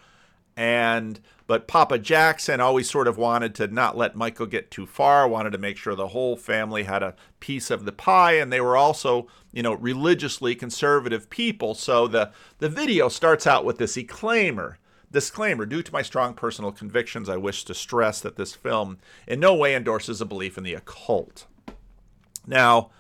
and 0.58 1.19
but 1.47 1.67
Papa 1.67 1.99
Jackson 1.99 2.60
always 2.60 2.89
sort 2.89 3.08
of 3.08 3.17
wanted 3.17 3.53
to 3.55 3.67
not 3.67 3.95
let 3.95 4.15
Michael 4.15 4.47
get 4.47 4.71
too 4.71 4.88
far, 4.88 5.27
wanted 5.27 5.51
to 5.51 5.60
make 5.60 5.77
sure 5.77 5.93
the 5.93 6.08
whole 6.08 6.36
family 6.36 6.84
had 6.84 7.03
a 7.03 7.15
piece 7.39 7.69
of 7.69 7.86
the 7.86 7.91
pie, 7.91 8.34
and 8.34 8.51
they 8.51 8.62
were 8.62 8.75
also, 8.75 9.27
you 9.51 9.62
know, 9.62 9.73
religiously 9.73 10.55
conservative 10.55 11.29
people. 11.29 11.75
So 11.75 12.08
the 12.08 12.31
the 12.60 12.69
video 12.69 13.10
starts 13.10 13.45
out 13.45 13.65
with 13.65 13.77
this 13.77 13.93
disclaimer. 13.93 14.79
Disclaimer 15.11 15.65
Due 15.65 15.83
to 15.83 15.93
my 15.93 16.01
strong 16.01 16.33
personal 16.33 16.71
convictions, 16.71 17.29
I 17.29 17.37
wish 17.37 17.63
to 17.65 17.73
stress 17.73 18.21
that 18.21 18.35
this 18.35 18.53
film 18.53 18.97
in 19.27 19.39
no 19.39 19.53
way 19.53 19.75
endorses 19.75 20.21
a 20.21 20.25
belief 20.25 20.57
in 20.57 20.63
the 20.63 20.73
occult. 20.73 21.45
Now, 22.47 22.91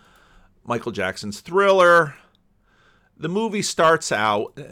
Michael 0.63 0.91
Jackson's 0.91 1.41
thriller, 1.41 2.15
the 3.17 3.29
movie 3.29 3.61
starts 3.61 4.11
out 4.11 4.53
uh, 4.57 4.63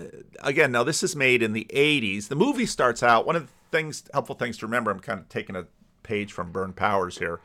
again 0.41 0.69
now 0.69 0.83
this 0.83 1.01
is 1.01 1.15
made 1.15 1.41
in 1.41 1.53
the 1.53 1.65
80s 1.73 2.27
the 2.27 2.35
movie 2.35 2.65
starts 2.65 3.01
out 3.01 3.25
one 3.25 3.37
of 3.37 3.47
the 3.47 3.53
things 3.71 4.03
helpful 4.11 4.35
things 4.35 4.57
to 4.57 4.65
remember 4.65 4.91
i'm 4.91 4.99
kind 4.99 5.17
of 5.17 5.29
taking 5.29 5.55
a 5.55 5.65
page 6.03 6.31
from 6.31 6.51
Burn 6.51 6.73
powers 6.73 7.17
here. 7.17 7.39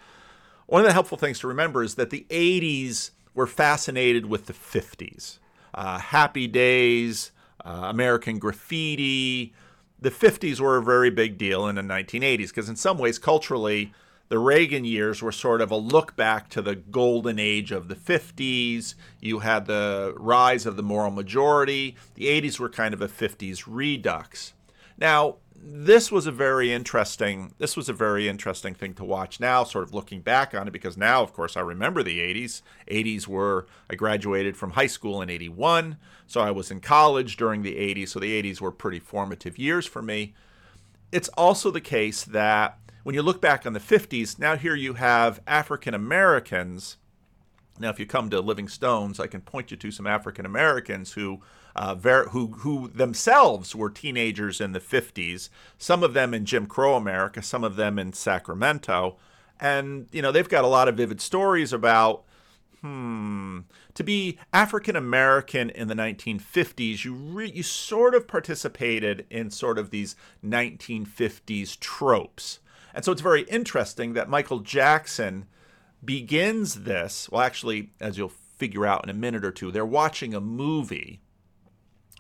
One 0.67 0.83
of 0.83 0.87
the 0.87 0.93
helpful 0.93 1.17
things 1.17 1.39
to 1.41 1.49
remember 1.49 1.83
is 1.83 1.95
that 1.95 2.11
the 2.11 2.27
80s 2.29 3.13
were 3.35 3.47
fascinated 3.47 4.27
with 4.27 4.47
the 4.47 4.53
50s 4.53 5.39
uh, 5.75 5.99
happy 5.99 6.47
days 6.47 7.33
uh, 7.65 7.87
american 7.89 8.39
graffiti 8.39 9.55
the 10.01 10.11
50s 10.11 10.61
were 10.61 10.77
a 10.77 10.83
very 10.83 11.11
big 11.11 11.39
deal 11.39 11.67
in 11.67 11.77
the 11.77 11.83
1980s 11.83 12.49
because 12.49 12.69
in 12.69 12.77
some 12.77 12.99
ways 12.99 13.19
culturally 13.19 13.93
the 14.29 14.39
Reagan 14.39 14.85
years 14.85 15.23
were 15.23 15.33
sort 15.33 15.63
of 15.63 15.71
a 15.71 15.77
look 15.77 16.15
back 16.15 16.51
to 16.51 16.61
the 16.61 16.77
golden 16.77 17.39
age 17.39 17.73
of 17.73 17.89
the 17.89 17.95
50s. 17.95 18.95
You 19.21 19.39
had 19.39 19.67
the 19.67 20.15
rise 20.19 20.67
of 20.67 20.77
the 20.77 20.83
moral 20.83 21.11
majority. 21.11 21.97
The 22.15 22.27
80s 22.27 22.59
were 22.59 22.69
kind 22.69 22.93
of 22.93 23.01
a 23.01 23.09
50s 23.09 23.65
redux. 23.67 24.53
Now, 24.99 25.37
this 25.61 26.13
was 26.13 26.27
a 26.27 26.33
very 26.33 26.73
interesting 26.73 27.53
this 27.59 27.77
was 27.77 27.89
a 27.89 27.93
very 27.93 28.29
interesting 28.29 28.75
thing 28.75 28.95
to 28.95 29.05
watch 29.05 29.41
now 29.41 29.65
sort 29.65 29.85
of 29.85 29.93
looking 29.93 30.21
back 30.21 30.55
on 30.55 30.69
it 30.69 30.71
because 30.71 30.97
now 30.97 31.23
of 31.23 31.33
course 31.33 31.57
I 31.57 31.61
remember 31.61 32.03
the 32.03 32.21
80s 32.21 32.63
80s 32.89 33.27
were 33.27 33.67
I 33.91 33.97
graduated 33.97 34.57
from 34.57 34.71
high 34.71 34.87
school 34.87 35.21
in 35.21 35.29
81 35.29 35.97
so 36.27 36.41
I 36.41 36.53
was 36.53 36.71
in 36.71 36.81
college 36.81 37.37
during 37.37 37.63
the 37.63 37.75
80s 37.75 38.11
so 38.11 38.21
the 38.21 38.41
80s 38.43 38.61
were 38.61 38.71
pretty 38.71 39.01
formative 39.01 39.59
years 39.59 39.85
for 39.87 40.01
me 40.01 40.35
it's 41.11 41.29
also 41.31 41.71
the 41.71 41.81
case 41.81 42.25
that 42.25 42.79
when 43.09 43.15
you 43.15 43.23
look 43.23 43.41
back 43.41 43.65
on 43.65 43.73
the 43.73 43.81
50s, 43.81 44.39
now 44.39 44.57
here 44.57 44.75
you 44.75 44.95
have 44.95 45.41
African 45.47 45.95
Americans. 45.95 46.99
Now, 47.79 47.89
if 47.89 47.99
you 47.99 48.05
come 48.05 48.29
to 48.29 48.41
Living 48.41 48.69
Stones, 48.69 49.19
I 49.19 49.27
can 49.27 49.41
point 49.41 49.71
you 49.71 49.79
to 49.79 49.91
some 49.91 50.07
African 50.07 50.45
Americans 50.45 51.13
who, 51.13 51.41
uh, 51.79 51.95
ver- 51.95 52.29
who, 52.31 52.49
who 52.59 52.89
themselves 52.89 53.73
were 53.73 53.89
teenagers 53.89 54.61
in 54.61 54.73
the 54.73 54.81
50s. 54.81 55.49
Some 55.79 56.03
of 56.03 56.13
them 56.13 56.35
in 56.35 56.45
Jim 56.45 56.67
Crow 56.67 56.97
America, 56.97 57.41
some 57.41 57.63
of 57.63 57.77
them 57.77 58.01
in 58.01 58.13
Sacramento, 58.13 59.17
and 59.61 60.09
you 60.11 60.21
know 60.21 60.33
they've 60.33 60.49
got 60.49 60.65
a 60.65 60.69
lot 60.69 60.89
of 60.89 60.97
vivid 60.97 61.21
stories 61.21 61.73
about 61.73 62.25
hmm, 62.81 63.61
to 63.95 64.03
be 64.03 64.39
African 64.53 64.97
American 64.97 65.71
in 65.71 65.87
the 65.87 65.95
1950s, 65.95 67.05
you 67.05 67.15
re- 67.15 67.53
you 67.53 67.63
sort 67.63 68.15
of 68.15 68.27
participated 68.27 69.25
in 69.31 69.51
sort 69.51 69.79
of 69.79 69.91
these 69.91 70.17
1950s 70.45 71.79
tropes. 71.79 72.59
And 72.93 73.05
so 73.05 73.13
it's 73.13 73.23
very 73.23 73.43
interesting 73.43 74.15
that 74.15 74.29
Michael 74.29 74.61
Jackson 74.61 75.47
begins 76.05 76.83
this. 76.83 77.29
Well, 77.31 77.43
actually, 77.43 77.91
as 78.01 78.19
you'll 78.19 78.29
figure 78.57 78.85
out 78.85 79.05
in 79.05 79.11
a 79.11 79.15
minute 79.15 79.45
or 79.45 79.53
two, 79.53 79.71
they're 79.71 79.87
watching 79.87 80.35
a 80.35 80.41
movie. 80.41 81.21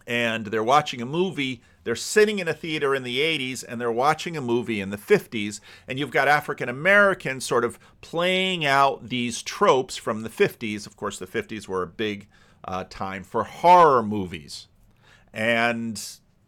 And 0.08 0.46
they're 0.46 0.64
watching 0.64 1.02
a 1.02 1.06
movie. 1.06 1.60
They're 1.84 1.94
sitting 1.94 2.38
in 2.38 2.48
a 2.48 2.54
theater 2.54 2.94
in 2.94 3.02
the 3.02 3.18
80s 3.20 3.62
and 3.66 3.80
they're 3.80 3.92
watching 3.92 4.36
a 4.36 4.40
movie 4.40 4.80
in 4.80 4.88
the 4.88 4.96
50s. 4.96 5.60
And 5.86 5.98
you've 5.98 6.10
got 6.10 6.28
African 6.28 6.68
Americans 6.68 7.44
sort 7.44 7.62
of 7.64 7.78
playing 8.00 8.64
out 8.64 9.10
these 9.10 9.42
tropes 9.42 9.96
from 9.96 10.22
the 10.22 10.30
50s. 10.30 10.86
Of 10.86 10.96
course, 10.96 11.18
the 11.18 11.26
50s 11.26 11.68
were 11.68 11.82
a 11.82 11.86
big 11.86 12.26
uh, 12.64 12.84
time 12.88 13.22
for 13.22 13.44
horror 13.44 14.02
movies. 14.02 14.66
And 15.32 16.02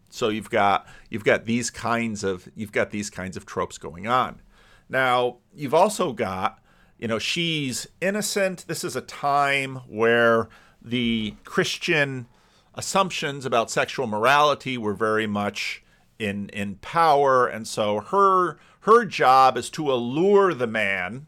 so 0.08 0.30
you've 0.30 0.50
got 0.50 0.86
you've 1.10 1.24
got 1.24 1.44
these 1.44 1.70
kinds 1.70 2.24
of 2.24 2.48
you've 2.56 2.72
got 2.72 2.90
these 2.90 3.10
kinds 3.10 3.36
of 3.36 3.46
tropes 3.46 3.78
going 3.78 4.06
on. 4.06 4.40
Now, 4.88 5.36
you've 5.54 5.74
also 5.74 6.12
got, 6.12 6.58
you 6.98 7.06
know, 7.06 7.20
she's 7.20 7.86
innocent. 8.00 8.64
This 8.66 8.82
is 8.82 8.96
a 8.96 9.00
time 9.00 9.76
where 9.86 10.48
the 10.82 11.36
Christian 11.44 12.26
assumptions 12.74 13.44
about 13.44 13.70
sexual 13.70 14.06
morality 14.06 14.78
were 14.78 14.94
very 14.94 15.26
much 15.26 15.82
in 16.18 16.48
in 16.50 16.76
power 16.76 17.46
and 17.46 17.66
so 17.66 18.00
her 18.00 18.58
her 18.80 19.04
job 19.04 19.56
is 19.56 19.70
to 19.70 19.90
allure 19.90 20.54
the 20.54 20.66
man 20.66 21.26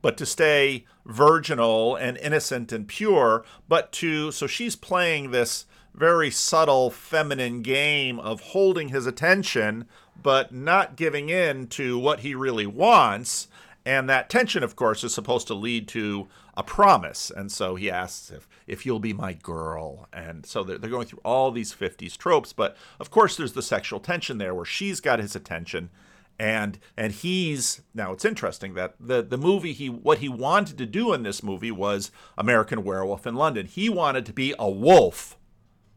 but 0.00 0.16
to 0.16 0.24
stay 0.24 0.84
virginal 1.04 1.96
and 1.96 2.16
innocent 2.18 2.72
and 2.72 2.88
pure 2.88 3.44
but 3.68 3.92
to 3.92 4.30
so 4.30 4.46
she's 4.46 4.76
playing 4.76 5.30
this 5.30 5.66
very 5.94 6.30
subtle 6.30 6.90
feminine 6.90 7.62
game 7.62 8.20
of 8.20 8.40
holding 8.40 8.88
his 8.88 9.06
attention 9.06 9.86
but 10.22 10.52
not 10.52 10.96
giving 10.96 11.28
in 11.28 11.66
to 11.66 11.98
what 11.98 12.20
he 12.20 12.34
really 12.34 12.66
wants 12.66 13.48
and 13.84 14.08
that 14.08 14.30
tension 14.30 14.62
of 14.62 14.76
course 14.76 15.02
is 15.04 15.12
supposed 15.12 15.46
to 15.46 15.54
lead 15.54 15.86
to 15.88 16.28
a 16.56 16.62
promise 16.62 17.30
and 17.30 17.52
so 17.52 17.74
he 17.74 17.90
asks 17.90 18.30
if 18.30 18.48
if 18.66 18.86
you'll 18.86 18.98
be 18.98 19.12
my 19.12 19.32
girl 19.32 20.08
and 20.12 20.46
so 20.46 20.62
they're, 20.62 20.78
they're 20.78 20.90
going 20.90 21.06
through 21.06 21.20
all 21.24 21.50
these 21.50 21.74
50s 21.74 22.16
tropes 22.16 22.52
but 22.52 22.76
of 22.98 23.10
course 23.10 23.36
there's 23.36 23.52
the 23.52 23.62
sexual 23.62 24.00
tension 24.00 24.38
there 24.38 24.54
where 24.54 24.64
she's 24.64 25.00
got 25.00 25.18
his 25.18 25.36
attention 25.36 25.90
and 26.38 26.78
and 26.96 27.12
he's 27.12 27.82
now 27.94 28.12
it's 28.12 28.24
interesting 28.24 28.74
that 28.74 28.94
the 29.00 29.22
the 29.22 29.38
movie 29.38 29.72
he 29.72 29.88
what 29.88 30.18
he 30.18 30.28
wanted 30.28 30.78
to 30.78 30.86
do 30.86 31.12
in 31.12 31.22
this 31.22 31.42
movie 31.42 31.70
was 31.70 32.10
American 32.36 32.84
Werewolf 32.84 33.26
in 33.26 33.34
London. 33.34 33.64
He 33.64 33.88
wanted 33.88 34.26
to 34.26 34.34
be 34.34 34.54
a 34.58 34.70
wolf 34.70 35.36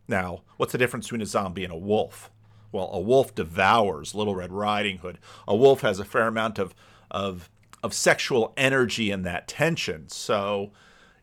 now, 0.09 0.41
what's 0.57 0.71
the 0.71 0.79
difference 0.79 1.05
between 1.05 1.21
a 1.21 1.27
zombie 1.27 1.63
and 1.63 1.71
a 1.71 1.77
wolf? 1.77 2.31
Well, 2.71 2.89
a 2.91 2.99
wolf 2.99 3.35
devours 3.35 4.15
Little 4.15 4.35
Red 4.35 4.51
Riding 4.51 4.97
Hood. 4.97 5.19
A 5.47 5.55
wolf 5.55 5.81
has 5.81 5.99
a 5.99 6.05
fair 6.05 6.27
amount 6.27 6.57
of 6.59 6.73
of 7.11 7.49
of 7.83 7.93
sexual 7.93 8.53
energy 8.57 9.11
and 9.11 9.25
that 9.25 9.47
tension. 9.47 10.09
So, 10.09 10.71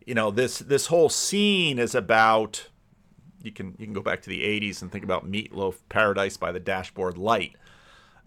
you 0.04 0.14
know, 0.14 0.30
this 0.30 0.58
this 0.58 0.86
whole 0.86 1.08
scene 1.08 1.78
is 1.78 1.94
about 1.94 2.68
you 3.42 3.52
can 3.52 3.74
you 3.78 3.86
can 3.86 3.92
go 3.92 4.02
back 4.02 4.22
to 4.22 4.28
the 4.28 4.42
80s 4.42 4.82
and 4.82 4.90
think 4.90 5.04
about 5.04 5.30
Meatloaf 5.30 5.76
Paradise 5.88 6.36
by 6.36 6.52
the 6.52 6.60
Dashboard 6.60 7.18
Light. 7.18 7.56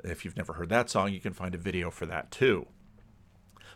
If 0.03 0.23
you've 0.23 0.37
never 0.37 0.53
heard 0.53 0.69
that 0.69 0.89
song, 0.89 1.11
you 1.11 1.19
can 1.19 1.33
find 1.33 1.53
a 1.53 1.57
video 1.57 1.91
for 1.91 2.05
that 2.05 2.31
too. 2.31 2.67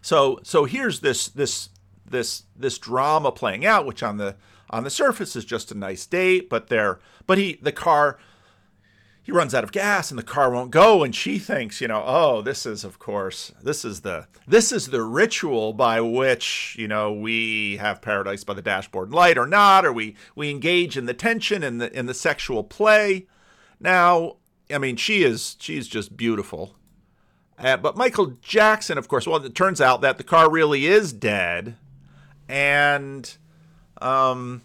So 0.02 0.40
so 0.44 0.66
here's 0.66 1.00
this 1.02 1.28
this 1.28 1.70
this 2.06 2.44
this 2.56 2.78
drama 2.78 3.32
playing 3.32 3.66
out 3.66 3.86
which 3.86 4.04
on 4.04 4.18
the 4.18 4.36
on 4.74 4.84
the 4.84 4.90
surface 4.90 5.36
is 5.36 5.46
just 5.46 5.72
a 5.72 5.78
nice 5.78 6.06
date, 6.08 6.50
but 6.50 6.68
there, 6.68 7.00
but 7.28 7.38
he, 7.38 7.60
the 7.62 7.72
car, 7.72 8.18
he 9.24 9.32
runs 9.32 9.56
out 9.56 9.64
of 9.64 9.72
gas 9.72 10.12
and 10.12 10.20
the 10.20 10.24
car 10.24 10.52
won't 10.52 10.70
go 10.70 11.04
and 11.04 11.16
she 11.16 11.40
thinks 11.40 11.80
you 11.80 11.88
know 11.88 12.04
oh 12.06 12.42
this 12.42 12.66
is 12.66 12.84
of 12.84 13.00
course 13.00 13.52
this 13.64 13.86
is 13.86 14.02
the 14.02 14.28
this 14.46 14.72
is 14.72 14.88
the 14.88 15.02
ritual 15.02 15.72
by 15.74 16.00
which 16.02 16.76
you 16.78 16.88
know 16.88 17.12
we 17.12 17.78
have 17.78 18.02
paradise 18.02 18.44
by 18.44 18.54
the 18.54 18.62
dashboard 18.62 19.12
light 19.12 19.38
or 19.38 19.48
not 19.48 19.86
or 19.86 19.94
we 19.94 20.16
we 20.36 20.50
engage 20.50 20.98
in 20.98 21.06
the 21.06 21.14
tension 21.14 21.64
and 21.64 21.82
the 21.82 21.98
in 21.98 22.06
the 22.06 22.14
sexual 22.14 22.64
play. 22.64 23.26
Now 23.80 24.38
i 24.70 24.78
mean 24.78 24.98
she 24.98 25.24
is 25.24 25.56
she's 25.60 25.88
just 25.88 26.16
beautiful. 26.18 26.76
Uh, 27.58 27.78
but 27.78 27.96
michael 27.96 28.36
jackson 28.42 28.98
of 28.98 29.08
course 29.08 29.26
well 29.26 29.44
it 29.44 29.56
turns 29.56 29.80
out 29.80 30.02
that 30.02 30.18
the 30.18 30.24
car 30.24 30.52
really 30.52 30.86
is 30.86 31.14
dead. 31.14 31.78
And 32.50 33.38
um, 34.02 34.64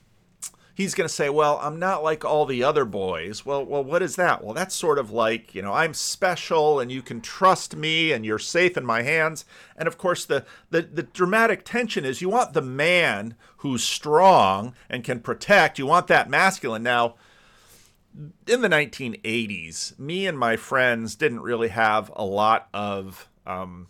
he's 0.79 0.95
going 0.95 1.09
to 1.09 1.14
say, 1.14 1.29
"Well, 1.29 1.59
I'm 1.61 1.81
not 1.81 2.05
like 2.05 2.25
all 2.25 2.47
the 2.47 2.62
other 2.62 2.85
boys." 2.85 3.45
Well, 3.45 3.64
well, 3.64 3.83
what 3.83 4.01
is 4.01 4.14
that? 4.14 4.45
Well, 4.45 4.55
that's 4.55 4.77
sort 4.77 4.97
of 4.97 5.11
like, 5.11 5.53
you 5.53 5.61
know, 5.61 5.73
I'm 5.73 5.93
special 5.93 6.79
and 6.79 6.91
you 6.91 7.03
can 7.03 7.21
trust 7.21 7.75
me 7.75 8.12
and 8.12 8.25
you're 8.25 8.38
safe 8.38 8.77
in 8.77 8.87
my 8.87 9.03
hands. 9.03 9.45
And 9.77 9.88
of 9.88 9.99
course, 9.99 10.25
the 10.25 10.47
the, 10.71 10.83
the 10.83 11.03
dramatic 11.03 11.64
tension 11.64 12.05
is 12.05 12.23
you 12.23 12.29
want 12.29 12.53
the 12.53 12.62
man 12.62 13.35
who's 13.59 13.83
strong 13.83 14.73
and 14.88 15.03
can 15.03 15.19
protect. 15.19 15.79
You 15.79 15.87
want 15.87 16.07
that 16.07 16.31
masculine. 16.31 16.85
Now, 16.85 17.17
in 18.47 18.61
the 18.62 18.69
1980s, 18.69 19.99
me 19.99 20.29
and 20.29 20.38
my 20.38 20.57
friends 20.57 21.17
didn't 21.17 21.41
really 21.41 21.69
have 21.69 22.12
a 22.14 22.25
lot 22.25 22.69
of 22.73 23.29
um, 23.47 23.88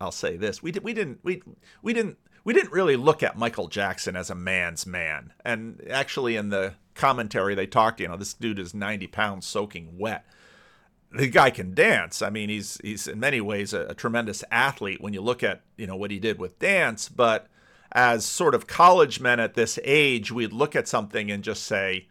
I'll 0.00 0.12
say 0.12 0.36
this. 0.36 0.62
We 0.62 0.70
did 0.70 0.84
we 0.84 0.92
didn't 0.92 1.20
we 1.22 1.42
we 1.80 1.94
didn't 1.94 2.18
we 2.44 2.52
didn't 2.52 2.72
really 2.72 2.96
look 2.96 3.22
at 3.22 3.38
Michael 3.38 3.68
Jackson 3.68 4.16
as 4.16 4.30
a 4.30 4.34
man's 4.34 4.86
man. 4.86 5.32
And 5.44 5.82
actually, 5.90 6.36
in 6.36 6.50
the 6.50 6.74
commentary, 6.94 7.54
they 7.54 7.66
talked, 7.66 8.00
you 8.00 8.08
know, 8.08 8.16
this 8.16 8.34
dude 8.34 8.58
is 8.58 8.74
90 8.74 9.06
pounds 9.08 9.46
soaking 9.46 9.98
wet. 9.98 10.26
The 11.10 11.28
guy 11.28 11.50
can 11.50 11.74
dance. 11.74 12.22
I 12.22 12.30
mean, 12.30 12.48
he's 12.48 12.78
he's 12.82 13.06
in 13.06 13.20
many 13.20 13.40
ways 13.40 13.72
a, 13.72 13.82
a 13.86 13.94
tremendous 13.94 14.42
athlete 14.50 15.00
when 15.00 15.14
you 15.14 15.20
look 15.20 15.42
at 15.42 15.62
you 15.76 15.86
know 15.86 15.96
what 15.96 16.10
he 16.10 16.18
did 16.18 16.38
with 16.38 16.58
dance. 16.58 17.08
But 17.08 17.48
as 17.92 18.24
sort 18.24 18.54
of 18.54 18.66
college 18.66 19.20
men 19.20 19.38
at 19.38 19.54
this 19.54 19.78
age, 19.84 20.32
we'd 20.32 20.52
look 20.52 20.74
at 20.74 20.88
something 20.88 21.30
and 21.30 21.44
just 21.44 21.62
say, 21.62 22.08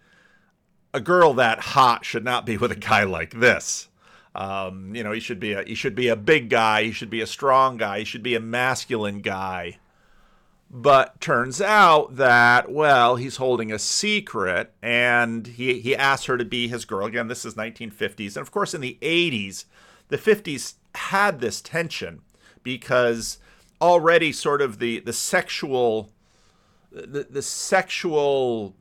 a 0.94 1.02
girl 1.02 1.34
that 1.34 1.60
hot 1.60 2.06
should 2.06 2.24
not 2.24 2.46
be 2.46 2.56
with 2.58 2.72
a 2.72 2.78
guy 2.78 3.04
like 3.04 3.32
this. 3.32 3.90
Um, 4.36 4.96
you 4.96 5.04
know, 5.04 5.12
he 5.12 5.20
should 5.20 5.40
be 5.40 5.54
a 5.54 5.64
he 5.64 5.76
should 5.76 5.96
be 5.96 6.08
a 6.08 6.16
big 6.16 6.50
guy. 6.50 6.84
He 6.84 6.92
should 6.92 7.10
be 7.10 7.22
a 7.22 7.28
strong 7.28 7.78
guy. 7.78 8.00
He 8.00 8.06
should 8.06 8.24
be 8.24 8.36
a 8.36 8.40
masculine 8.40 9.20
guy. 9.20 9.80
But 10.76 11.22
turns 11.22 11.62
out 11.62 12.16
that, 12.16 12.72
well, 12.72 13.16
he's 13.16 13.36
holding 13.36 13.72
a 13.72 13.78
secret 13.78 14.74
and 14.82 15.46
he, 15.46 15.80
he 15.80 15.96
asked 15.96 16.26
her 16.26 16.36
to 16.36 16.46
be 16.46 16.68
his 16.68 16.84
girl. 16.84 17.06
Again, 17.06 17.28
this 17.28 17.46
is 17.46 17.54
1950s. 17.54 18.36
And 18.36 18.38
of 18.38 18.50
course, 18.50 18.74
in 18.74 18.82
the 18.82 18.98
80s, 19.04 19.66
the 20.08 20.18
50s 20.18 20.74
had 20.96 21.40
this 21.40 21.62
tension 21.62 22.22
because 22.64 23.38
already 23.80 24.32
sort 24.32 24.64
of 24.64 24.80
the, 24.80 25.00
the 25.02 25.14
sexual 25.14 26.10
the, 26.92 27.26
the 27.30 27.42
sexual 27.42 28.76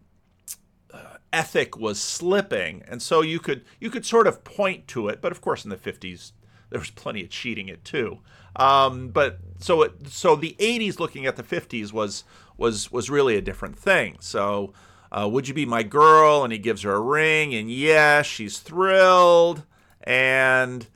uh, 0.92 1.16
ethic 1.32 1.78
was 1.78 2.00
slipping 2.00 2.84
and 2.86 3.02
so 3.02 3.22
you 3.22 3.40
could 3.40 3.64
you 3.80 3.90
could 3.90 4.04
sort 4.04 4.26
of 4.26 4.44
point 4.44 4.86
to 4.86 5.08
it 5.08 5.20
but 5.20 5.32
of 5.32 5.40
course 5.40 5.64
in 5.64 5.70
the 5.70 5.76
50s 5.76 6.32
there 6.70 6.78
was 6.78 6.90
plenty 6.90 7.22
of 7.22 7.30
cheating 7.30 7.68
it 7.68 7.84
too 7.84 8.18
um, 8.56 9.08
but 9.08 9.38
so 9.58 9.82
it, 9.82 10.08
so 10.08 10.36
the 10.36 10.56
80s 10.58 10.98
looking 10.98 11.26
at 11.26 11.36
the 11.36 11.42
50s 11.42 11.92
was 11.92 12.24
was 12.56 12.92
was 12.92 13.10
really 13.10 13.36
a 13.36 13.40
different 13.40 13.78
thing. 13.78 14.16
So 14.20 14.72
uh, 15.10 15.28
would 15.30 15.48
you 15.48 15.54
be 15.54 15.66
my 15.66 15.82
girl? 15.82 16.44
And 16.44 16.52
he 16.52 16.58
gives 16.58 16.82
her 16.82 16.92
a 16.92 17.00
ring, 17.00 17.54
and 17.54 17.70
yeah, 17.70 18.22
she's 18.22 18.58
thrilled. 18.58 19.64
And 20.02 20.86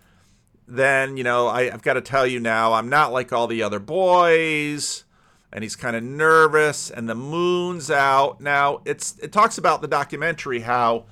then 0.69 1.17
you 1.17 1.25
know 1.25 1.47
I, 1.47 1.73
I've 1.73 1.83
got 1.83 1.95
to 1.95 2.01
tell 2.01 2.27
you 2.27 2.41
now, 2.41 2.73
I'm 2.75 2.89
not 2.89 3.13
like 3.13 3.33
all 3.33 3.47
the 3.47 3.63
other 3.63 3.81
boys. 3.81 5.05
And 5.53 5.63
he's 5.63 5.77
kind 5.77 5.97
of 5.97 6.03
nervous, 6.03 6.91
and 6.91 7.09
the 7.09 7.15
moon's 7.15 7.91
out. 7.91 8.41
Now 8.41 8.83
it's 8.85 9.17
it 9.21 9.33
talks 9.33 9.57
about 9.57 9.81
the 9.81 9.89
documentary 9.89 10.61
how 10.61 11.07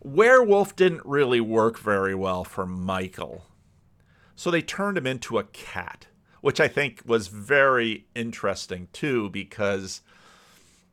werewolf 0.00 0.76
didn't 0.76 1.04
really 1.04 1.40
work 1.40 1.78
very 1.78 2.14
well 2.14 2.44
for 2.44 2.64
Michael. 2.64 3.44
So 4.38 4.52
they 4.52 4.62
turned 4.62 4.96
him 4.96 5.04
into 5.04 5.36
a 5.36 5.42
cat, 5.42 6.06
which 6.42 6.60
I 6.60 6.68
think 6.68 7.02
was 7.04 7.26
very 7.26 8.06
interesting 8.14 8.86
too, 8.92 9.30
because, 9.30 10.00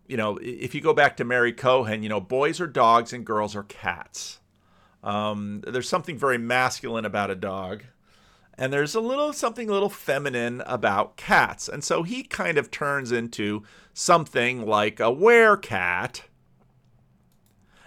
you 0.07 0.17
know, 0.17 0.39
if 0.41 0.73
you 0.73 0.81
go 0.81 0.95
back 0.95 1.15
to 1.17 1.23
Mary 1.23 1.53
Cohen, 1.53 2.01
you 2.01 2.09
know, 2.09 2.19
boys 2.19 2.59
are 2.59 2.65
dogs 2.65 3.13
and 3.13 3.23
girls 3.23 3.55
are 3.55 3.61
cats. 3.61 4.39
Um, 5.03 5.61
there's 5.67 5.87
something 5.87 6.17
very 6.17 6.39
masculine 6.39 7.05
about 7.05 7.29
a 7.29 7.35
dog, 7.35 7.83
and 8.57 8.73
there's 8.73 8.95
a 8.95 8.99
little 8.99 9.31
something 9.31 9.69
a 9.69 9.73
little 9.73 9.89
feminine 9.89 10.63
about 10.65 11.15
cats. 11.15 11.69
And 11.69 11.83
so 11.83 12.01
he 12.01 12.23
kind 12.23 12.57
of 12.57 12.71
turns 12.71 13.11
into 13.11 13.61
something 13.93 14.65
like 14.65 14.99
a 14.99 15.13
werecat. 15.13 16.21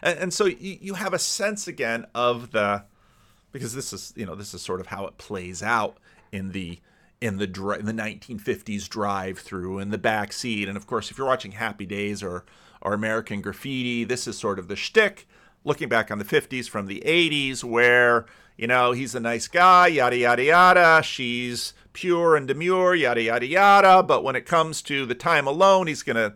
And, 0.01 0.19
and 0.21 0.33
so 0.33 0.47
you 0.47 0.95
have 0.95 1.13
a 1.13 1.19
sense 1.19 1.67
again 1.67 2.07
of 2.15 2.53
the 2.53 2.85
because 3.53 3.75
this 3.75 3.93
is 3.93 4.13
you 4.17 4.27
know 4.27 4.35
this 4.35 4.55
is 4.55 4.63
sort 4.63 4.81
of 4.81 4.89
how 4.89 5.07
it 5.07 5.19
plays 5.19 5.63
out 5.63 5.99
in 6.33 6.53
the 6.53 6.79
in 7.21 7.39
the 7.39 7.45
in 7.79 7.87
the 7.87 7.93
1950s 7.93 8.89
drive 8.89 9.39
through 9.39 9.79
in 9.79 9.91
the 9.91 9.99
back 9.99 10.33
seat 10.33 10.69
and 10.69 10.77
of 10.77 10.87
course 10.87 11.11
if 11.11 11.19
you're 11.19 11.27
watching 11.27 11.53
Happy 11.53 11.87
Days 11.87 12.23
or 12.23 12.45
or 12.83 12.93
American 12.95 13.41
Graffiti 13.41 14.05
this 14.05 14.27
is 14.27 14.39
sort 14.39 14.59
of 14.59 14.69
the 14.69 14.77
shtick 14.77 15.27
looking 15.65 15.89
back 15.89 16.11
on 16.11 16.19
the 16.19 16.25
50s 16.25 16.69
from 16.69 16.87
the 16.87 17.03
80s 17.05 17.65
where 17.65 18.27
you 18.57 18.67
know 18.67 18.93
he's 18.93 19.15
a 19.15 19.21
nice 19.21 19.49
guy 19.49 19.89
yada 19.89 20.17
yada 20.17 20.45
yada. 20.45 21.03
She's 21.03 21.75
pure 21.93 22.37
and 22.37 22.47
demure 22.47 22.95
yada 22.95 23.23
yada 23.23 23.47
yada. 23.47 24.03
But 24.03 24.23
when 24.23 24.37
it 24.37 24.47
comes 24.47 24.83
to 24.83 25.07
the 25.07 25.15
time 25.15 25.47
alone 25.47 25.87
he's 25.89 26.03
gonna 26.03 26.35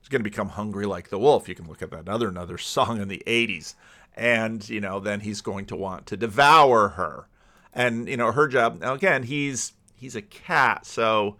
he's 0.00 0.08
gonna 0.08 0.24
become 0.24 0.50
hungry 0.50 0.86
like 0.86 1.08
the 1.08 1.18
wolf. 1.18 1.48
You 1.48 1.54
can 1.54 1.66
look 1.66 1.82
at 1.82 1.90
that 1.90 2.00
another 2.00 2.28
another 2.28 2.58
song 2.58 3.00
in 3.00 3.08
the 3.08 3.22
80s 3.26 3.74
and 4.20 4.68
you 4.68 4.82
know 4.82 5.00
then 5.00 5.20
he's 5.20 5.40
going 5.40 5.64
to 5.64 5.74
want 5.74 6.06
to 6.06 6.16
devour 6.16 6.90
her. 6.90 7.26
And 7.72 8.06
you 8.06 8.18
know 8.18 8.32
her 8.32 8.46
job 8.46 8.80
now 8.80 8.92
again 8.92 9.22
he's 9.22 9.72
he's 9.94 10.14
a 10.14 10.22
cat 10.22 10.84
so 10.84 11.36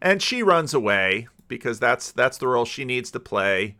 and 0.00 0.22
she 0.22 0.42
runs 0.42 0.74
away 0.74 1.26
because 1.48 1.80
that's 1.80 2.12
that's 2.12 2.36
the 2.36 2.46
role 2.46 2.66
she 2.66 2.84
needs 2.84 3.10
to 3.12 3.20
play. 3.20 3.76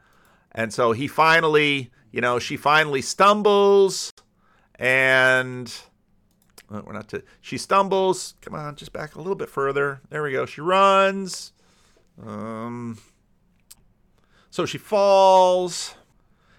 And 0.51 0.73
so 0.73 0.93
he 0.93 1.07
finally 1.07 1.91
you 2.11 2.23
know 2.23 2.39
she 2.39 2.57
finally 2.57 3.03
stumbles 3.03 4.13
and 4.77 5.73
we're 6.71 6.93
not 6.93 7.09
to 7.11 7.23
she 7.43 7.59
stumbles. 7.59 8.35
Come 8.41 8.55
on 8.55 8.77
just 8.77 8.95
back 8.95 9.15
a 9.15 9.19
little 9.19 9.35
bit 9.35 9.51
further. 9.51 10.01
There 10.09 10.23
we 10.23 10.33
go. 10.33 10.47
She 10.47 10.63
runs. 10.63 11.53
Um 12.27 12.99
so 14.49 14.65
she 14.65 14.79
falls 14.79 15.95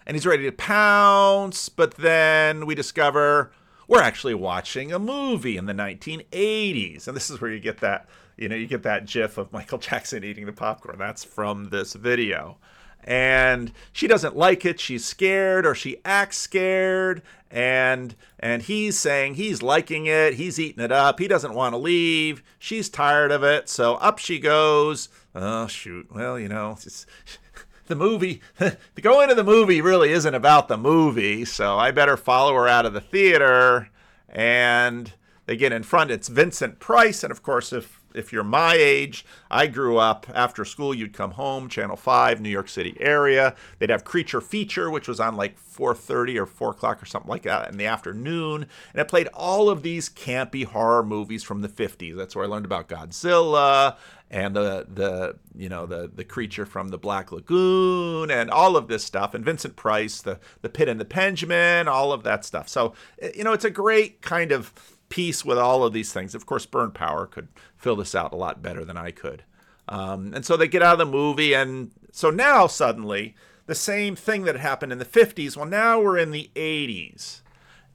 and 0.10 0.15
he's 0.15 0.26
ready 0.26 0.41
to 0.45 0.52
pounce, 0.52 1.69
but 1.69 1.93
then 1.93 2.65
we 2.65 2.74
discover 2.74 3.52
we're 3.88 4.02
actually 4.02 4.34
watching 4.34 4.91
a 4.91 4.98
movie 4.98 5.56
in 5.56 5.67
the 5.67 5.74
1980s. 5.74 7.08
And 7.08 7.15
this 7.15 7.30
is 7.30 7.39
where 7.39 7.52
you 7.52 7.60
get 7.60 7.78
that, 7.82 8.10
you 8.36 8.50
know, 8.50 8.56
you 8.56 8.65
get 8.65 8.82
that 8.82 9.06
gif 9.06 9.38
of 9.38 9.54
Michael 9.54 9.78
Jackson 9.78 10.24
eating 10.24 10.48
the 10.48 10.52
popcorn. 10.52 10.98
That's 10.98 11.24
from 11.24 11.69
this 11.69 11.93
video. 11.93 12.58
And 13.04 13.72
she 13.93 14.08
doesn't 14.08 14.36
like 14.36 14.65
it. 14.65 14.80
She's 14.80 15.06
scared 15.06 15.63
or 15.63 15.76
she 15.76 15.98
acts 16.04 16.38
scared 16.38 17.22
and 17.52 18.15
and 18.39 18.63
he's 18.63 18.98
saying 18.98 19.36
he's 19.36 19.62
liking 19.62 20.08
it. 20.08 20.34
He's 20.34 20.60
eating 20.60 20.84
it 20.84 20.91
up. 20.91 21.19
He 21.19 21.28
doesn't 21.28 21.54
want 21.54 21.74
to 21.74 21.78
leave. 21.78 22.41
She's 22.58 22.89
tired 22.89 23.32
of 23.32 23.43
it. 23.43 23.69
So 23.69 23.95
up 23.98 24.17
she 24.17 24.39
goes. 24.39 25.10
Oh 25.36 25.67
shoot. 25.67 26.08
Well, 26.12 26.39
you 26.39 26.50
know, 26.50 26.78
the 27.89 27.95
movie, 27.95 28.41
the 28.58 28.78
going 29.02 29.28
to 29.28 29.36
the 29.36 29.43
movie 29.43 29.82
really 29.82 30.12
isn't 30.12 30.34
about 30.34 30.69
the 30.69 30.78
movie, 30.78 31.43
so 31.43 31.78
I 31.78 31.91
better 31.91 32.15
follow 32.15 32.56
her 32.56 32.67
out 32.67 32.86
of 32.86 32.93
the 32.93 33.02
theater. 33.02 33.89
And 34.30 35.12
they 35.47 35.58
get 35.58 35.73
in 35.73 35.82
front. 35.82 36.12
It's 36.12 36.28
Vincent 36.28 36.80
Price, 36.80 37.23
and 37.23 37.32
of 37.32 37.41
course, 37.41 37.73
if 37.73 37.98
if 38.13 38.34
you're 38.34 38.43
my 38.43 38.76
age, 38.76 39.26
I 39.50 39.67
grew 39.67 39.98
up 39.98 40.26
after 40.34 40.65
school, 40.65 40.93
you'd 40.93 41.13
come 41.13 41.32
home, 41.32 41.69
Channel 41.69 41.95
5, 41.95 42.41
New 42.41 42.50
York 42.50 42.69
City 42.69 42.95
area. 43.00 43.56
They'd 43.78 43.89
have 43.89 44.04
Creature 44.04 44.41
Feature, 44.41 44.89
which 44.89 45.08
was 45.08 45.19
on 45.19 45.36
like 45.36 45.58
4.30 45.60 46.38
or 46.38 46.45
4 46.45 46.72
o'clock 46.72 47.02
or 47.02 47.06
something 47.06 47.30
like 47.30 47.43
that 47.43 47.69
in 47.69 47.78
the 47.78 47.86
afternoon. 47.86 48.67
And 48.93 49.02
it 49.02 49.08
played 49.08 49.28
all 49.34 49.69
of 49.69 49.84
these 49.84 50.10
campy 50.10 50.65
horror 50.65 51.04
movies 51.04 51.43
from 51.43 51.62
the 51.62 51.69
50s. 51.69 52.15
That's 52.15 52.36
where 52.36 52.45
I 52.45 52.48
learned 52.48 52.65
about 52.65 52.89
Godzilla 52.89 53.98
and 54.32 54.56
the 54.56 54.86
the 54.88 55.36
you 55.56 55.69
know 55.69 55.86
the 55.86 56.10
the 56.13 56.24
creature 56.24 56.65
from 56.65 56.89
the 56.89 56.98
Black 56.98 57.32
Lagoon 57.32 58.30
and 58.30 58.52
all 58.52 58.78
of 58.78 58.88
this 58.88 59.04
stuff 59.04 59.34
and 59.34 59.43
Vincent 59.43 59.76
Price 59.76 60.22
the 60.22 60.39
the 60.62 60.69
Pit 60.69 60.88
and 60.88 61.00
the 61.00 61.06
Pendulum 61.06 61.88
all 61.88 62.12
of 62.12 62.24
that 62.24 62.45
stuff 62.45 62.69
so 62.69 62.93
eh, 63.22 63.32
you 63.36 63.43
know 63.43 63.54
it's 63.54 63.65
a 63.65 63.72
great 63.72 64.22
kind 64.22 64.52
of 64.52 64.74
piece 65.10 65.43
with 65.43 65.58
all 65.58 65.84
of 65.84 65.93
these 65.93 66.13
things. 66.13 66.36
Of 66.36 66.45
course 66.45 66.65
Burn 66.65 66.91
Power 66.91 67.26
could 67.26 67.50
fill 67.76 67.95
this 67.95 68.15
out 68.15 68.34
a 68.34 68.38
lot 68.38 68.62
better 68.62 68.86
than 68.86 68.98
I 68.98 69.12
could. 69.12 69.43
Um, 69.88 70.34
and 70.34 70.45
so 70.45 70.56
they 70.56 70.67
get 70.67 70.84
out 70.84 70.93
of 70.93 71.00
the 71.00 71.06
movie 71.06 71.54
and 71.54 71.91
so 72.12 72.30
now 72.30 72.67
suddenly 72.67 73.36
the 73.65 73.76
same 73.76 74.15
thing 74.15 74.43
that 74.43 74.56
happened 74.56 74.91
in 74.91 75.00
the 75.00 75.06
50s 75.06 75.58
well 75.58 75.65
now 75.65 76.00
we're 76.00 76.17
in 76.17 76.30
the 76.30 76.50
80s 76.56 77.41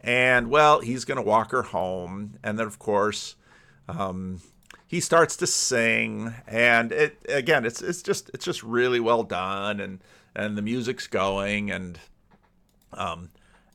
and 0.00 0.50
well 0.50 0.81
he's 0.81 1.05
going 1.05 1.16
to 1.16 1.22
walk 1.22 1.53
her 1.53 1.62
home 1.62 2.35
and 2.42 2.59
then 2.59 2.66
of 2.66 2.81
course 2.81 3.37
um, 3.88 4.40
he 4.87 4.98
starts 4.98 5.37
to 5.37 5.46
sing 5.46 6.35
and 6.48 6.90
it 6.90 7.24
again 7.29 7.64
it's 7.64 7.81
it's 7.81 8.03
just 8.03 8.31
it's 8.35 8.44
just 8.44 8.62
really 8.62 9.00
well 9.00 9.22
done 9.22 9.79
and 9.79 10.00
and 10.35 10.59
the 10.59 10.62
music's 10.62 11.07
going 11.07 11.70
and 11.70 12.00
um 12.92 13.31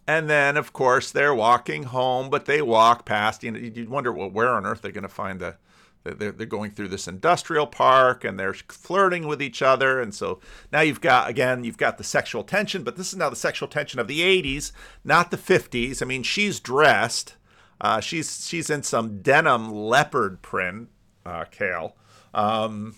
and 0.09 0.27
then 0.27 0.57
of 0.57 0.73
course 0.73 1.11
they're 1.11 1.35
walking 1.35 1.83
home 1.83 2.29
but 2.31 2.45
they 2.45 2.61
walk 2.63 3.05
past 3.05 3.43
you 3.43 3.51
know 3.51 3.59
you 3.59 3.87
wonder 3.87 4.11
well 4.11 4.29
where 4.29 4.49
on 4.49 4.65
earth 4.65 4.81
they're 4.81 4.91
going 4.91 5.03
to 5.03 5.07
find 5.07 5.39
the 5.39 5.55
They're, 6.03 6.31
they're 6.31 6.47
going 6.47 6.71
through 6.71 6.87
this 6.87 7.07
industrial 7.07 7.67
park 7.67 8.23
and 8.23 8.39
they're 8.39 8.53
flirting 8.53 9.27
with 9.27 9.41
each 9.41 9.61
other. 9.61 10.01
And 10.01 10.15
so 10.15 10.39
now 10.71 10.79
you've 10.79 11.01
got, 11.01 11.29
again, 11.29 11.65
you've 11.65 11.77
got 11.77 11.97
the 11.97 12.05
sexual 12.05 12.43
tension, 12.43 12.83
but 12.83 12.95
this 12.95 13.09
is 13.09 13.17
now 13.17 13.29
the 13.29 13.35
sexual 13.35 13.67
tension 13.67 13.99
of 13.99 14.07
the 14.07 14.21
80s, 14.21 14.71
not 15.03 15.29
the 15.29 15.37
50s. 15.37 16.01
I 16.01 16.05
mean, 16.05 16.23
she's 16.23 16.61
dressed. 16.61 17.35
Uh, 17.81 17.99
she's 17.99 18.47
she's 18.47 18.69
in 18.69 18.83
some 18.83 19.21
denim 19.21 19.71
leopard 19.71 20.41
print, 20.41 20.87
uh, 21.25 21.45
Kale. 21.51 21.95
Um, 22.33 22.95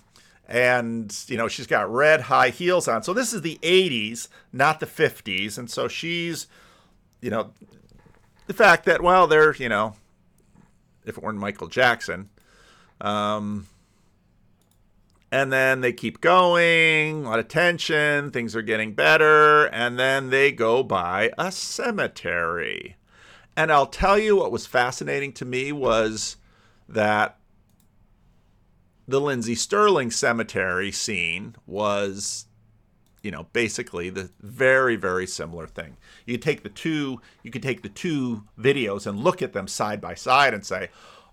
and 0.47 1.25
you 1.27 1.37
know 1.37 1.47
she's 1.47 1.67
got 1.67 1.91
red 1.91 2.21
high 2.21 2.49
heels 2.49 2.87
on 2.87 3.01
so 3.03 3.13
this 3.13 3.31
is 3.31 3.41
the 3.41 3.57
80s 3.61 4.27
not 4.51 4.81
the 4.81 4.85
50s 4.85 5.57
and 5.57 5.69
so 5.69 5.87
she's 5.87 6.47
you 7.21 7.29
know 7.29 7.51
the 8.47 8.53
fact 8.53 8.85
that 8.85 9.01
well 9.01 9.27
they're 9.27 9.55
you 9.55 9.69
know 9.69 9.93
if 11.05 11.17
it 11.17 11.23
weren't 11.23 11.37
michael 11.37 11.67
jackson 11.67 12.29
um, 13.01 13.67
and 15.31 15.51
then 15.51 15.81
they 15.81 15.93
keep 15.93 16.19
going, 16.19 17.25
a 17.25 17.29
lot 17.29 17.39
of 17.39 17.47
tension, 17.47 18.31
things 18.31 18.55
are 18.55 18.61
getting 18.61 18.93
better, 18.93 19.65
and 19.67 19.97
then 19.97 20.29
they 20.29 20.51
go 20.51 20.83
by 20.83 21.31
a 21.37 21.51
cemetery. 21.51 22.97
And 23.55 23.71
I'll 23.71 23.87
tell 23.87 24.19
you 24.19 24.35
what 24.35 24.51
was 24.51 24.67
fascinating 24.67 25.31
to 25.33 25.45
me 25.45 25.71
was 25.71 26.35
that 26.87 27.37
the 29.07 29.21
Lindsey 29.21 29.55
Stirling 29.55 30.11
cemetery 30.11 30.91
scene 30.91 31.55
was, 31.65 32.45
you 33.23 33.31
know, 33.31 33.47
basically 33.53 34.09
the 34.09 34.29
very, 34.41 34.95
very 34.95 35.27
similar 35.27 35.67
thing. 35.67 35.97
You 36.25 36.37
take 36.37 36.63
the 36.63 36.69
two, 36.69 37.21
you 37.43 37.51
could 37.51 37.63
take 37.63 37.83
the 37.83 37.89
two 37.89 38.43
videos 38.59 39.05
and 39.05 39.19
look 39.19 39.41
at 39.41 39.53
them 39.53 39.67
side 39.67 40.01
by 40.01 40.15
side 40.15 40.53
and 40.53 40.65
say, 40.65 40.89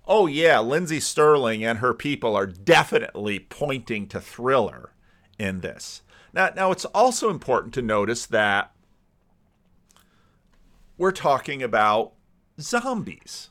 oh 0.07 0.27
yeah, 0.27 0.59
Lindsey 0.61 1.01
Stirling 1.01 1.65
and 1.65 1.79
her 1.79 1.95
people 1.95 2.37
are 2.37 2.47
definitely 2.47 3.39
pointing 3.39 4.07
to 4.09 4.21
thriller 4.21 4.93
in 5.39 5.61
this. 5.61 6.03
Now, 6.33 6.51
now 6.55 6.73
it's 6.73 6.85
also 6.87 7.31
important 7.31 7.75
to 7.75 7.83
notice 7.83 8.27
that 8.27 8.73
we're 10.97 11.13
talking 11.13 11.63
about 11.63 12.13
zombies. 12.61 13.51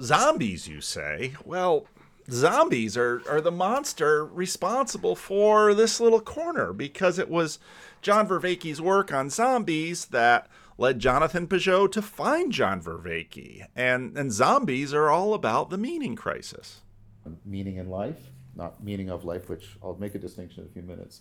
Zombies, 0.00 0.68
you 0.68 0.80
say? 0.80 1.34
Well, 1.44 1.86
zombies 2.30 2.96
are, 2.96 3.22
are 3.28 3.40
the 3.40 3.50
monster 3.50 4.24
responsible 4.24 5.16
for 5.16 5.74
this 5.74 6.00
little 6.00 6.20
corner 6.20 6.72
because 6.72 7.18
it 7.18 7.28
was 7.28 7.58
John 8.02 8.28
Vervaeke's 8.28 8.80
work 8.80 9.12
on 9.12 9.30
zombies 9.30 10.06
that 10.06 10.48
led 10.76 11.00
Jonathan 11.00 11.46
Pageau 11.48 11.90
to 11.90 12.00
find 12.00 12.52
John 12.52 12.80
Vervaeke. 12.80 13.66
And, 13.74 14.16
and 14.16 14.32
zombies 14.32 14.94
are 14.94 15.10
all 15.10 15.34
about 15.34 15.70
the 15.70 15.78
meaning 15.78 16.14
crisis. 16.14 16.82
Meaning 17.44 17.76
in 17.76 17.90
life, 17.90 18.30
not 18.54 18.82
meaning 18.82 19.10
of 19.10 19.24
life, 19.24 19.48
which 19.48 19.76
I'll 19.82 19.96
make 19.96 20.14
a 20.14 20.18
distinction 20.18 20.62
in 20.62 20.70
a 20.70 20.72
few 20.72 20.82
minutes. 20.82 21.20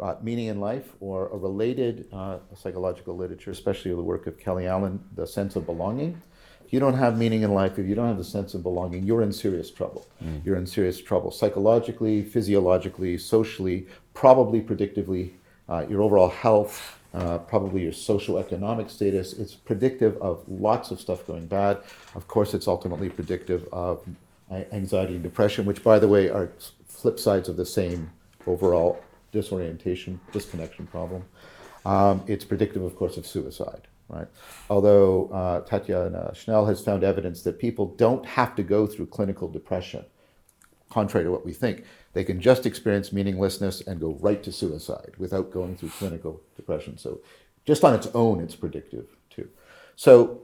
Uh, 0.00 0.14
meaning 0.22 0.46
in 0.46 0.60
life, 0.60 0.92
or 1.00 1.28
a 1.28 1.36
related 1.36 2.06
uh, 2.12 2.38
psychological 2.54 3.16
literature, 3.16 3.50
especially 3.50 3.92
the 3.92 4.02
work 4.02 4.26
of 4.28 4.38
Kelly 4.38 4.66
Allen, 4.66 5.02
the 5.14 5.26
sense 5.26 5.56
of 5.56 5.66
belonging. 5.66 6.20
You 6.70 6.80
don't 6.80 6.94
have 6.94 7.16
meaning 7.16 7.42
in 7.42 7.54
life, 7.54 7.78
if 7.78 7.86
you 7.86 7.94
don't 7.94 8.08
have 8.08 8.18
the 8.18 8.24
sense 8.24 8.54
of 8.54 8.62
belonging, 8.62 9.04
you're 9.04 9.22
in 9.22 9.32
serious 9.32 9.70
trouble. 9.70 10.06
Mm. 10.22 10.44
You're 10.44 10.56
in 10.56 10.66
serious 10.66 11.00
trouble 11.00 11.30
psychologically, 11.30 12.22
physiologically, 12.22 13.16
socially, 13.16 13.86
probably 14.12 14.60
predictively, 14.60 15.32
uh, 15.68 15.86
your 15.88 16.02
overall 16.02 16.28
health, 16.28 16.98
uh, 17.14 17.38
probably 17.38 17.82
your 17.82 17.92
socioeconomic 17.92 18.90
status. 18.90 19.32
It's 19.32 19.54
predictive 19.54 20.16
of 20.20 20.42
lots 20.46 20.90
of 20.90 21.00
stuff 21.00 21.26
going 21.26 21.46
bad. 21.46 21.78
Of 22.14 22.28
course, 22.28 22.52
it's 22.52 22.68
ultimately 22.68 23.08
predictive 23.08 23.66
of 23.72 24.04
anxiety 24.50 25.14
and 25.14 25.22
depression, 25.22 25.64
which, 25.64 25.82
by 25.82 25.98
the 25.98 26.08
way, 26.08 26.28
are 26.28 26.50
flip 26.86 27.18
sides 27.18 27.48
of 27.48 27.56
the 27.56 27.66
same 27.66 28.10
overall 28.46 29.00
disorientation, 29.32 30.20
disconnection 30.32 30.86
problem. 30.86 31.24
Um, 31.86 32.22
it's 32.26 32.44
predictive, 32.44 32.82
of 32.82 32.96
course, 32.96 33.16
of 33.16 33.26
suicide. 33.26 33.88
Right. 34.08 34.26
Although 34.70 35.28
uh, 35.28 35.60
Tatiana 35.60 36.32
Schnell 36.34 36.64
has 36.64 36.80
found 36.80 37.04
evidence 37.04 37.42
that 37.42 37.58
people 37.58 37.94
don't 37.96 38.24
have 38.24 38.56
to 38.56 38.62
go 38.62 38.86
through 38.86 39.06
clinical 39.06 39.48
depression, 39.48 40.04
contrary 40.88 41.24
to 41.24 41.30
what 41.30 41.44
we 41.44 41.52
think. 41.52 41.84
They 42.12 42.24
can 42.24 42.40
just 42.40 42.66
experience 42.66 43.12
meaninglessness 43.12 43.82
and 43.82 44.00
go 44.00 44.16
right 44.20 44.42
to 44.42 44.52
suicide 44.52 45.12
without 45.18 45.50
going 45.50 45.76
through 45.76 45.90
clinical 45.90 46.40
depression. 46.56 46.98
So, 46.98 47.20
just 47.64 47.84
on 47.84 47.94
its 47.94 48.08
own, 48.14 48.40
it's 48.40 48.56
predictive 48.56 49.06
too. 49.30 49.48
So, 49.96 50.40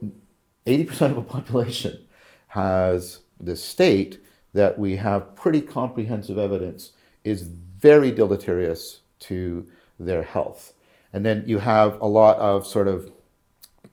80% 0.65 1.09
of 1.09 1.15
the 1.15 1.21
population 1.21 2.05
has 2.47 3.19
this 3.39 3.63
state 3.63 4.19
that 4.53 4.79
we 4.79 4.95
have 4.95 5.35
pretty 5.35 5.61
comprehensive 5.61 6.37
evidence 6.37 6.93
is 7.23 7.41
very 7.41 8.11
deleterious 8.11 9.01
to 9.19 9.67
their 9.99 10.23
health. 10.23 10.73
And 11.11 11.25
then 11.25 11.43
you 11.45 11.59
have 11.59 11.99
a 11.99 12.07
lot 12.07 12.37
of 12.37 12.65
sort 12.65 12.87
of 12.87 13.11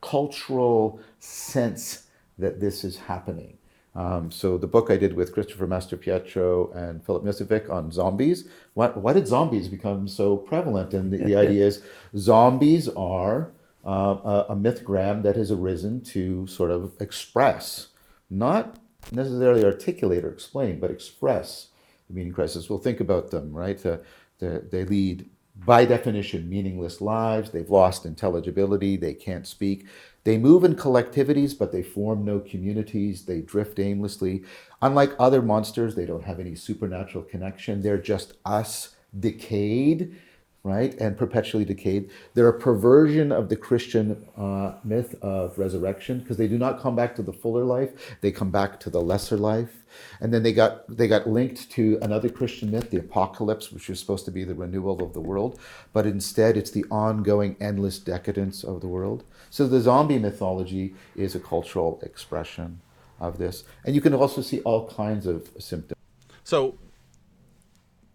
cultural 0.02 1.00
sense 1.18 2.06
that 2.38 2.60
this 2.60 2.84
is 2.84 2.98
happening. 2.98 3.56
Um, 3.94 4.30
so 4.30 4.56
the 4.56 4.66
book 4.66 4.90
I 4.90 4.96
did 4.96 5.14
with 5.14 5.32
Christopher 5.32 5.66
Mastropietro 5.66 6.74
and 6.74 7.04
Filip 7.04 7.24
Miscevic 7.24 7.70
on 7.70 7.90
zombies. 7.92 8.48
Why, 8.74 8.88
why 8.88 9.12
did 9.12 9.26
zombies 9.26 9.68
become 9.68 10.08
so 10.08 10.36
prevalent? 10.36 10.94
And 10.94 11.12
the, 11.12 11.18
the 11.18 11.36
idea 11.44 11.66
is 11.66 11.82
zombies 12.16 12.88
are 12.88 13.52
uh, 13.84 14.16
a, 14.24 14.46
a 14.50 14.56
mythgram 14.56 15.22
that 15.22 15.36
has 15.36 15.50
arisen 15.50 16.02
to 16.04 16.46
sort 16.46 16.70
of 16.70 16.92
express, 17.00 17.88
not 18.30 18.78
necessarily 19.10 19.64
articulate 19.64 20.24
or 20.24 20.30
explain, 20.30 20.80
but 20.80 20.90
express 20.90 21.68
the 22.08 22.14
meaning 22.14 22.32
crisis. 22.32 22.70
We'll 22.70 22.78
think 22.78 23.00
about 23.00 23.30
them, 23.30 23.52
right? 23.52 23.84
Uh, 23.84 23.98
the, 24.38 24.66
they 24.70 24.84
lead, 24.84 25.28
by 25.64 25.85
definition, 25.85 26.48
meaningless 26.48 27.01
lives. 27.01 27.51
They've 27.51 27.68
lost 27.70 28.05
intelligibility. 28.05 28.96
They 28.96 29.14
can't 29.14 29.46
speak. 29.46 29.87
They 30.25 30.38
move 30.38 30.64
in 30.64 30.77
collectivities, 30.77 31.57
but 31.59 31.72
they 31.72 31.83
form 31.83 32.25
no 32.25 32.40
communities. 32.40 33.25
They 33.25 33.40
drift 33.40 33.79
aimlessly. 33.79 34.44
Unlike 34.81 35.14
other 35.18 35.42
monsters, 35.42 35.94
they 35.94 36.07
don't 36.07 36.25
have 36.25 36.40
any 36.40 36.55
supernatural 36.55 37.25
connection. 37.25 37.83
They're 37.83 37.98
just 37.98 38.35
us 38.44 38.94
decayed, 39.18 40.16
right? 40.64 40.94
And 41.01 41.16
perpetually 41.16 41.64
decayed. 41.64 42.11
They're 42.35 42.48
a 42.48 42.59
perversion 42.59 43.33
of 43.33 43.48
the 43.48 43.57
Christian 43.57 44.25
uh, 44.37 44.75
myth 44.85 45.16
of 45.20 45.59
resurrection 45.59 46.20
because 46.20 46.37
they 46.37 46.46
do 46.46 46.57
not 46.57 46.81
come 46.81 46.94
back 46.94 47.16
to 47.16 47.22
the 47.22 47.33
fuller 47.33 47.64
life, 47.64 48.16
they 48.20 48.31
come 48.31 48.51
back 48.51 48.79
to 48.81 48.90
the 48.90 49.01
lesser 49.01 49.37
life. 49.37 49.79
And 50.20 50.33
then 50.33 50.42
they 50.42 50.53
got 50.53 50.88
they 50.88 51.07
got 51.09 51.29
linked 51.29 51.70
to 51.72 51.98
another 52.01 52.31
Christian 52.31 52.70
myth, 52.70 52.90
the 52.90 52.98
apocalypse, 52.98 53.70
which 53.72 53.88
was 53.88 54.01
supposed 54.01 54.25
to 54.25 54.31
be 54.31 54.44
the 54.44 54.55
renewal 54.55 55.03
of 55.03 55.12
the 55.12 55.20
world, 55.20 55.61
but 55.92 56.07
instead 56.07 56.57
it's 56.57 56.70
the 56.70 56.87
ongoing 56.90 57.57
endless 57.61 57.98
decadence 57.98 58.64
of 58.64 58.81
the 58.81 58.88
world. 58.88 59.25
So 59.51 59.66
the 59.66 59.81
zombie 59.81 60.18
mythology 60.18 60.94
is 61.14 61.35
a 61.35 61.40
cultural 61.40 62.01
expression 62.03 62.81
of 63.20 63.38
this. 63.38 63.64
And 63.85 63.94
you 63.94 64.01
can 64.01 64.14
also 64.14 64.40
see 64.40 64.61
all 64.61 64.88
kinds 64.88 65.27
of 65.27 65.51
symptoms. 65.59 66.01
So 66.44 66.79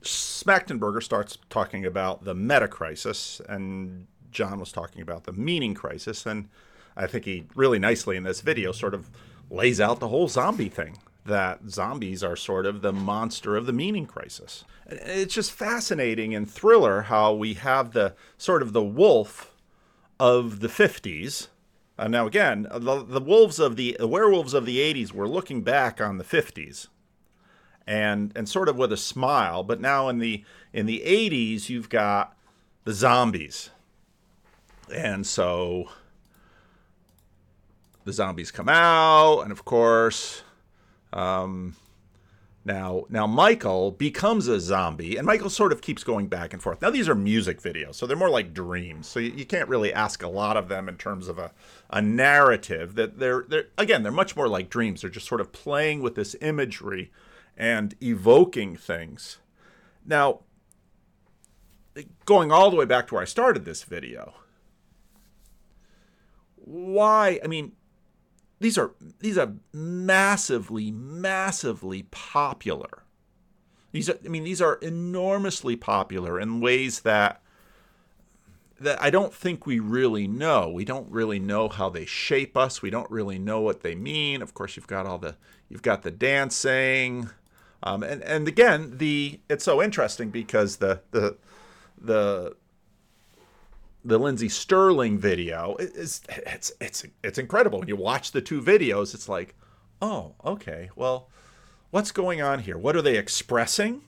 Schmachtenberger 0.07 1.03
starts 1.03 1.37
talking 1.49 1.85
about 1.85 2.23
the 2.23 2.33
meta 2.33 2.67
crisis, 2.67 3.41
and 3.47 4.07
John 4.31 4.59
was 4.59 4.71
talking 4.71 5.01
about 5.01 5.25
the 5.25 5.33
meaning 5.33 5.73
crisis. 5.73 6.25
And 6.25 6.49
I 6.95 7.07
think 7.07 7.25
he 7.25 7.45
really 7.55 7.79
nicely 7.79 8.17
in 8.17 8.23
this 8.23 8.41
video 8.41 8.71
sort 8.71 8.93
of 8.93 9.09
lays 9.49 9.79
out 9.79 9.99
the 9.99 10.07
whole 10.07 10.27
zombie 10.27 10.69
thing 10.69 10.97
that 11.25 11.59
zombies 11.69 12.23
are 12.23 12.35
sort 12.35 12.65
of 12.65 12.81
the 12.81 12.93
monster 12.93 13.57
of 13.57 13.65
the 13.65 13.73
meaning 13.73 14.05
crisis. 14.05 14.63
It's 14.85 15.33
just 15.33 15.51
fascinating 15.51 16.31
in 16.31 16.45
thriller 16.45 17.03
how 17.03 17.33
we 17.33 17.55
have 17.55 17.91
the 17.91 18.15
sort 18.37 18.61
of 18.61 18.71
the 18.73 18.83
wolf 18.83 19.53
of 20.19 20.61
the 20.61 20.69
50s. 20.69 21.49
Uh, 21.99 22.07
now, 22.07 22.27
again, 22.27 22.67
the, 22.71 23.03
the 23.03 23.19
wolves 23.19 23.59
of 23.59 23.75
the, 23.75 23.97
the 23.99 24.07
werewolves 24.07 24.53
of 24.53 24.65
the 24.65 24.77
80s 24.77 25.11
were 25.11 25.27
looking 25.27 25.63
back 25.63 25.99
on 25.99 26.17
the 26.17 26.23
50s 26.23 26.87
and 27.87 28.31
and 28.35 28.47
sort 28.47 28.69
of 28.69 28.77
with 28.77 28.91
a 28.91 28.97
smile. 28.97 29.63
But 29.63 29.81
now 29.81 30.09
in 30.09 30.19
the 30.19 30.43
in 30.73 30.85
the 30.85 31.01
80s, 31.05 31.69
you've 31.69 31.89
got 31.89 32.37
the 32.83 32.93
zombies, 32.93 33.69
and 34.93 35.25
so 35.25 35.89
the 38.03 38.13
zombies 38.13 38.51
come 38.51 38.69
out, 38.69 39.41
and 39.41 39.51
of 39.51 39.65
course, 39.65 40.43
um, 41.13 41.75
now, 42.67 43.05
now 43.09 43.25
Michael 43.25 43.91
becomes 43.91 44.49
a 44.49 44.59
zombie, 44.59 45.15
and 45.15 45.25
Michael 45.25 45.49
sort 45.49 45.71
of 45.71 45.81
keeps 45.81 46.03
going 46.03 46.27
back 46.27 46.51
and 46.51 46.61
forth. 46.61 46.81
Now, 46.81 46.89
these 46.89 47.07
are 47.07 47.15
music 47.15 47.61
videos, 47.61 47.95
so 47.95 48.05
they're 48.05 48.17
more 48.17 48.29
like 48.29 48.53
dreams. 48.53 49.07
So 49.07 49.21
you, 49.21 49.31
you 49.31 49.45
can't 49.45 49.69
really 49.69 49.93
ask 49.93 50.21
a 50.21 50.27
lot 50.27 50.57
of 50.57 50.67
them 50.67 50.89
in 50.89 50.97
terms 50.97 51.29
of 51.29 51.39
a, 51.39 51.51
a 51.89 52.01
narrative. 52.01 52.95
That 52.95 53.19
they're, 53.19 53.45
they're 53.47 53.67
again, 53.77 54.03
they're 54.03 54.11
much 54.11 54.35
more 54.35 54.49
like 54.49 54.69
dreams. 54.69 54.99
They're 54.99 55.09
just 55.09 55.27
sort 55.27 55.39
of 55.39 55.53
playing 55.53 56.01
with 56.01 56.15
this 56.15 56.35
imagery 56.41 57.09
and 57.57 57.95
evoking 58.01 58.75
things. 58.75 59.39
Now, 60.05 60.41
going 62.25 62.51
all 62.51 62.69
the 62.69 62.77
way 62.77 62.85
back 62.85 63.07
to 63.07 63.15
where 63.15 63.23
I 63.23 63.25
started 63.25 63.65
this 63.65 63.83
video, 63.83 64.35
why? 66.55 67.39
I 67.43 67.47
mean, 67.47 67.73
these 68.59 68.77
are 68.77 68.91
these 69.19 69.37
are 69.37 69.53
massively, 69.73 70.91
massively 70.91 72.03
popular. 72.03 73.03
These 73.91 74.09
are, 74.09 74.17
I 74.23 74.27
mean, 74.27 74.43
these 74.43 74.61
are 74.61 74.75
enormously 74.75 75.75
popular 75.75 76.39
in 76.39 76.61
ways 76.61 77.01
that 77.01 77.41
that 78.79 79.01
I 79.01 79.09
don't 79.09 79.33
think 79.33 79.65
we 79.65 79.79
really 79.79 80.27
know. 80.27 80.69
We 80.69 80.85
don't 80.85 81.11
really 81.11 81.39
know 81.39 81.67
how 81.67 81.89
they 81.89 82.05
shape 82.05 82.55
us. 82.55 82.81
We 82.81 82.89
don't 82.89 83.09
really 83.09 83.39
know 83.39 83.59
what 83.61 83.81
they 83.81 83.95
mean. 83.95 84.41
Of 84.41 84.53
course, 84.53 84.75
you've 84.75 84.87
got 84.87 85.05
all 85.05 85.17
the 85.17 85.35
you've 85.69 85.81
got 85.81 86.03
the 86.03 86.11
dancing, 86.11 87.29
um, 87.83 88.03
and 88.03 88.21
and 88.23 88.47
again, 88.47 88.97
the 88.97 89.39
it's 89.49 89.63
so 89.63 89.81
interesting 89.81 90.29
because 90.29 90.77
the 90.77 91.01
the 91.11 91.37
the 91.99 92.55
the 94.03 94.17
Lindsey 94.17 94.49
Stirling 94.49 95.17
video 95.17 95.75
is 95.77 96.21
it's 96.29 96.71
it's 96.79 97.05
it's 97.23 97.37
incredible. 97.37 97.79
When 97.79 97.87
you 97.87 97.95
watch 97.95 98.31
the 98.31 98.41
two 98.41 98.61
videos, 98.61 99.13
it's 99.13 99.29
like, 99.29 99.55
oh, 100.01 100.33
okay, 100.43 100.89
well, 100.95 101.29
what's 101.91 102.11
going 102.11 102.41
on 102.41 102.59
here? 102.59 102.77
What 102.77 102.95
are 102.95 103.01
they 103.01 103.17
expressing? 103.17 104.01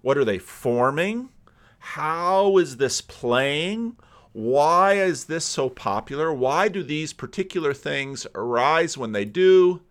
What 0.00 0.16
are 0.16 0.24
they 0.24 0.38
forming? 0.38 1.30
How 1.78 2.58
is 2.58 2.78
this 2.78 3.00
playing? 3.00 3.96
Why 4.32 4.94
is 4.94 5.26
this 5.26 5.44
so 5.44 5.68
popular? 5.68 6.32
Why 6.32 6.68
do 6.68 6.82
these 6.82 7.12
particular 7.12 7.72
things 7.72 8.26
arise 8.34 8.98
when 8.98 9.12
they 9.12 9.24
do? 9.24 9.82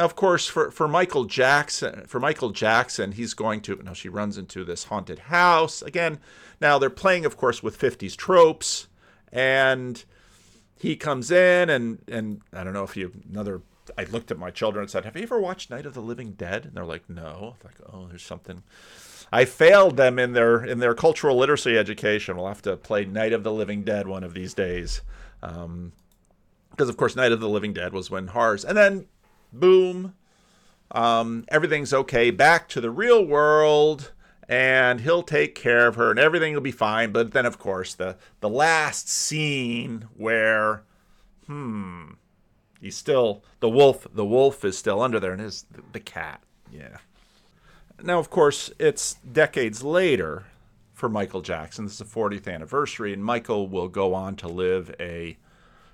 Now, 0.00 0.06
of 0.06 0.16
course, 0.16 0.46
for, 0.46 0.70
for 0.70 0.88
Michael 0.88 1.26
Jackson, 1.26 2.06
for 2.06 2.18
Michael 2.18 2.52
Jackson, 2.52 3.12
he's 3.12 3.34
going 3.34 3.60
to. 3.60 3.76
Now 3.84 3.92
she 3.92 4.08
runs 4.08 4.38
into 4.38 4.64
this 4.64 4.84
haunted 4.84 5.18
house 5.18 5.82
again. 5.82 6.20
Now 6.58 6.78
they're 6.78 6.88
playing, 6.88 7.26
of 7.26 7.36
course, 7.36 7.62
with 7.62 7.78
50s 7.78 8.16
tropes, 8.16 8.88
and 9.30 10.02
he 10.78 10.96
comes 10.96 11.30
in 11.30 11.68
and 11.68 11.98
and 12.08 12.40
I 12.50 12.64
don't 12.64 12.72
know 12.72 12.82
if 12.82 12.96
you 12.96 13.12
another. 13.30 13.60
I 13.98 14.04
looked 14.04 14.30
at 14.30 14.38
my 14.38 14.50
children 14.50 14.84
and 14.84 14.90
said, 14.90 15.04
"Have 15.04 15.18
you 15.18 15.22
ever 15.22 15.38
watched 15.38 15.68
Night 15.68 15.84
of 15.84 15.92
the 15.92 16.00
Living 16.00 16.32
Dead?" 16.32 16.64
And 16.64 16.72
they're 16.72 16.86
like, 16.86 17.10
"No." 17.10 17.56
I'm 17.60 17.68
like, 17.68 17.92
oh, 17.92 18.06
there's 18.06 18.22
something. 18.22 18.62
I 19.30 19.44
failed 19.44 19.98
them 19.98 20.18
in 20.18 20.32
their 20.32 20.64
in 20.64 20.78
their 20.78 20.94
cultural 20.94 21.36
literacy 21.36 21.76
education. 21.76 22.38
We'll 22.38 22.48
have 22.48 22.62
to 22.62 22.78
play 22.78 23.04
Night 23.04 23.34
of 23.34 23.44
the 23.44 23.52
Living 23.52 23.84
Dead 23.84 24.08
one 24.08 24.24
of 24.24 24.32
these 24.32 24.54
days, 24.54 25.02
because 25.42 25.66
um, 25.66 25.92
of 26.78 26.96
course 26.96 27.16
Night 27.16 27.32
of 27.32 27.40
the 27.40 27.50
Living 27.50 27.74
Dead 27.74 27.92
was 27.92 28.10
when 28.10 28.28
horrors, 28.28 28.64
and 28.64 28.78
then 28.78 29.06
boom, 29.52 30.14
um, 30.92 31.44
everything's 31.48 31.92
okay. 31.92 32.30
Back 32.30 32.68
to 32.70 32.80
the 32.80 32.90
real 32.90 33.24
world, 33.24 34.12
and 34.48 35.00
he'll 35.00 35.22
take 35.22 35.54
care 35.54 35.86
of 35.86 35.94
her, 35.94 36.10
and 36.10 36.18
everything 36.18 36.54
will 36.54 36.60
be 36.60 36.72
fine. 36.72 37.12
But 37.12 37.32
then, 37.32 37.46
of 37.46 37.58
course, 37.58 37.94
the 37.94 38.16
the 38.40 38.48
last 38.48 39.08
scene 39.08 40.08
where, 40.16 40.82
hmm, 41.46 42.12
he's 42.80 42.96
still 42.96 43.44
the 43.60 43.68
wolf. 43.68 44.06
The 44.12 44.24
wolf 44.24 44.64
is 44.64 44.76
still 44.76 45.00
under 45.00 45.20
there, 45.20 45.32
and 45.32 45.40
the, 45.40 45.82
the 45.92 46.00
cat. 46.00 46.42
Yeah. 46.72 46.98
Now, 48.02 48.18
of 48.18 48.30
course, 48.30 48.72
it's 48.78 49.14
decades 49.14 49.82
later 49.82 50.44
for 50.94 51.08
Michael 51.08 51.42
Jackson. 51.42 51.84
This 51.84 51.94
is 51.94 51.98
the 51.98 52.04
40th 52.04 52.52
anniversary, 52.52 53.12
and 53.12 53.22
Michael 53.22 53.68
will 53.68 53.88
go 53.88 54.14
on 54.14 54.36
to 54.36 54.48
live 54.48 54.94
a 54.98 55.36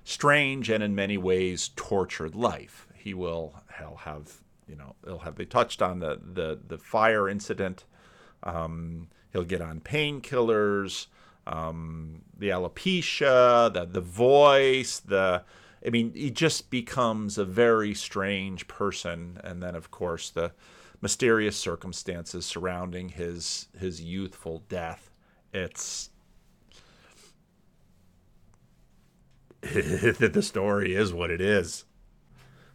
strange 0.05 0.69
and 0.69 0.81
in 0.81 0.95
many 0.95 1.17
ways 1.17 1.71
tortured 1.75 2.33
life 2.33 2.86
he 3.07 3.13
will 3.13 3.55
he'll 3.77 3.95
have 3.95 4.41
you 4.67 4.75
know 4.75 4.93
he'll 5.05 5.19
have 5.19 5.35
they 5.35 5.45
touched 5.45 5.81
on 5.81 5.99
the 5.99 6.19
the 6.21 6.59
the 6.67 6.77
fire 6.77 7.29
incident. 7.29 7.85
Um, 8.43 9.07
he'll 9.31 9.45
get 9.45 9.61
on 9.61 9.79
painkillers, 9.79 11.07
um, 11.47 12.21
the 12.37 12.49
alopecia, 12.49 13.73
the 13.73 13.85
the 13.85 14.01
voice, 14.01 14.99
the 14.99 15.43
I 15.85 15.89
mean, 15.89 16.11
he 16.13 16.29
just 16.31 16.69
becomes 16.69 17.37
a 17.37 17.45
very 17.45 17.93
strange 17.93 18.67
person. 18.67 19.39
And 19.41 19.63
then, 19.63 19.73
of 19.73 19.89
course, 19.89 20.29
the 20.29 20.51
mysterious 21.01 21.55
circumstances 21.55 22.45
surrounding 22.45 23.07
his 23.09 23.69
his 23.79 24.01
youthful 24.01 24.63
death. 24.67 25.11
It's 25.53 26.09
the 29.61 30.43
story 30.43 30.93
is 30.93 31.13
what 31.13 31.31
it 31.31 31.39
is. 31.39 31.85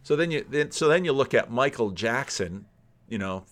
So 0.03 0.17
then 0.17 0.31
you 0.31 0.45
then 0.47 0.71
so 0.71 0.89
then 0.89 1.05
you 1.05 1.13
look 1.13 1.33
at 1.33 1.49
Michael 1.49 1.91
Jackson, 1.91 2.65
you 3.07 3.17
know, 3.17 3.45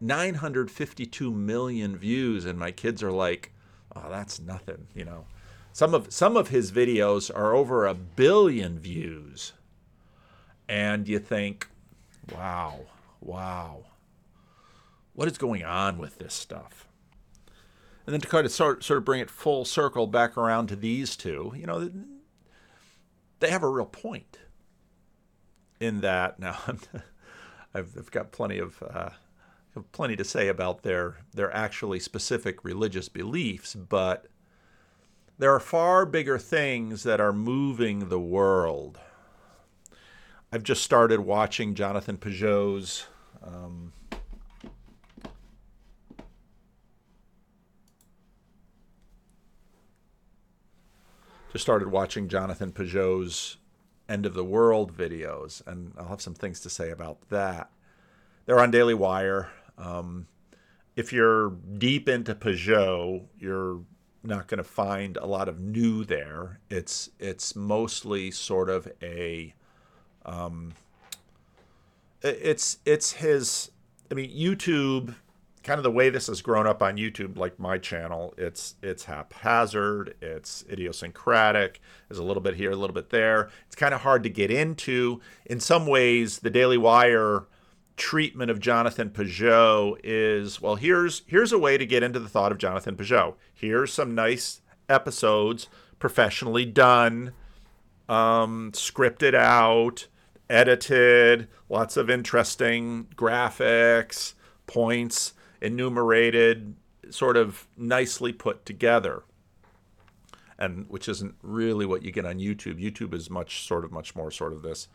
952 0.00 1.32
million 1.32 1.96
views 1.96 2.44
and 2.44 2.58
my 2.58 2.70
kids 2.70 3.02
are 3.02 3.10
like, 3.10 3.52
"Oh, 3.96 4.08
that's 4.10 4.38
nothing," 4.38 4.86
you 4.94 5.04
know. 5.04 5.24
Some 5.72 5.94
of 5.94 6.12
some 6.12 6.36
of 6.36 6.48
his 6.48 6.70
videos 6.70 7.34
are 7.34 7.54
over 7.54 7.86
a 7.86 7.94
billion 7.94 8.78
views. 8.78 9.54
And 10.68 11.08
you 11.08 11.18
think, 11.18 11.68
"Wow. 12.34 12.80
Wow. 13.20 13.86
What 15.14 15.28
is 15.28 15.38
going 15.38 15.64
on 15.64 15.96
with 15.96 16.18
this 16.18 16.34
stuff?" 16.34 16.86
And 18.06 18.12
then 18.12 18.20
to 18.20 18.28
kind 18.28 18.44
of 18.44 18.52
sort, 18.52 18.84
sort 18.84 18.98
of 18.98 19.04
bring 19.04 19.20
it 19.20 19.30
full 19.30 19.64
circle 19.64 20.06
back 20.06 20.36
around 20.36 20.68
to 20.68 20.76
these 20.76 21.16
two, 21.16 21.52
you 21.56 21.66
know, 21.66 21.90
they 23.40 23.50
have 23.50 23.62
a 23.62 23.68
real 23.68 23.86
point 23.86 24.38
in 25.80 26.00
that 26.00 26.38
now 26.38 26.58
I've, 27.74 27.96
I've, 27.96 28.10
got 28.10 28.32
plenty 28.32 28.58
of 28.58 28.82
uh, 28.82 29.10
plenty 29.92 30.16
to 30.16 30.24
say 30.24 30.48
about 30.48 30.82
their 30.82 31.18
their 31.32 31.54
actually 31.54 32.00
specific 32.00 32.64
religious 32.64 33.08
beliefs, 33.08 33.74
but 33.74 34.26
there 35.38 35.54
are 35.54 35.60
far 35.60 36.04
bigger 36.04 36.38
things 36.38 37.04
that 37.04 37.20
are 37.20 37.32
moving 37.32 38.08
the 38.08 38.18
world. 38.18 38.98
I've 40.50 40.62
just 40.62 40.82
started 40.82 41.20
watching 41.20 41.74
Jonathan 41.74 42.16
Pageau's. 42.16 43.06
Um, 43.42 43.92
just 51.52 51.62
started 51.62 51.88
watching 51.88 52.28
Jonathan 52.28 52.72
Pageau's 52.72 53.58
end 54.08 54.26
of 54.26 54.34
the 54.34 54.44
world 54.44 54.96
videos, 54.96 55.66
and 55.66 55.92
I'll 55.98 56.08
have 56.08 56.20
some 56.20 56.34
things 56.34 56.60
to 56.60 56.70
say 56.70 56.90
about 56.90 57.28
that. 57.28 57.70
They're 58.46 58.60
on 58.60 58.70
Daily 58.70 58.94
Wire. 58.94 59.50
Um, 59.76 60.26
if 60.96 61.12
you're 61.12 61.50
deep 61.50 62.08
into 62.08 62.34
Pageau, 62.34 63.24
you're 63.38 63.80
not 64.24 64.48
going 64.48 64.58
to 64.58 64.64
find 64.64 65.16
a 65.16 65.26
lot 65.26 65.48
of 65.48 65.60
new 65.60 66.04
there. 66.04 66.60
It's 66.70 67.10
it's 67.18 67.54
mostly 67.54 68.30
sort 68.30 68.68
of 68.68 68.88
a 69.02 69.54
um, 70.24 70.74
it's 72.22 72.78
it's 72.84 73.12
his. 73.12 73.70
I 74.10 74.14
mean, 74.14 74.30
YouTube 74.30 75.14
kind 75.68 75.78
of 75.78 75.84
the 75.84 75.90
way 75.90 76.08
this 76.08 76.28
has 76.28 76.40
grown 76.40 76.66
up 76.66 76.82
on 76.82 76.96
YouTube, 76.96 77.36
like 77.36 77.58
my 77.58 77.76
channel, 77.76 78.32
it's 78.38 78.76
it's 78.82 79.04
haphazard, 79.04 80.14
it's 80.22 80.64
idiosyncratic. 80.70 81.82
There's 82.08 82.18
a 82.18 82.24
little 82.24 82.42
bit 82.42 82.54
here, 82.54 82.70
a 82.70 82.76
little 82.76 82.94
bit 82.94 83.10
there. 83.10 83.50
It's 83.66 83.76
kind 83.76 83.92
of 83.92 84.00
hard 84.00 84.22
to 84.22 84.30
get 84.30 84.50
into. 84.50 85.20
In 85.44 85.60
some 85.60 85.86
ways, 85.86 86.38
the 86.38 86.48
Daily 86.48 86.78
Wire 86.78 87.44
treatment 87.98 88.50
of 88.50 88.60
Jonathan 88.60 89.10
Pageau 89.10 89.98
is 90.02 90.58
well. 90.58 90.76
Here's 90.76 91.20
here's 91.26 91.52
a 91.52 91.58
way 91.58 91.76
to 91.76 91.84
get 91.84 92.02
into 92.02 92.18
the 92.18 92.30
thought 92.30 92.50
of 92.50 92.56
Jonathan 92.56 92.96
Pageau. 92.96 93.34
Here's 93.52 93.92
some 93.92 94.14
nice 94.14 94.62
episodes, 94.88 95.68
professionally 95.98 96.64
done, 96.64 97.32
um, 98.08 98.72
scripted 98.72 99.34
out, 99.34 100.06
edited, 100.48 101.46
lots 101.68 101.98
of 101.98 102.08
interesting 102.08 103.08
graphics, 103.14 104.32
points 104.66 105.34
enumerated, 105.60 106.76
sort 107.10 107.36
of 107.36 107.66
nicely 107.76 108.32
put 108.32 108.64
together. 108.64 109.22
And 110.58 110.86
which 110.88 111.08
isn't 111.08 111.36
really 111.42 111.86
what 111.86 112.02
you 112.02 112.10
get 112.10 112.24
on 112.24 112.38
YouTube. 112.38 112.82
YouTube 112.82 113.14
is 113.14 113.30
much 113.30 113.66
sort 113.66 113.84
of 113.84 113.92
much 113.92 114.16
more 114.16 114.30
sort 114.30 114.52
of 114.52 114.62
this 114.62 114.88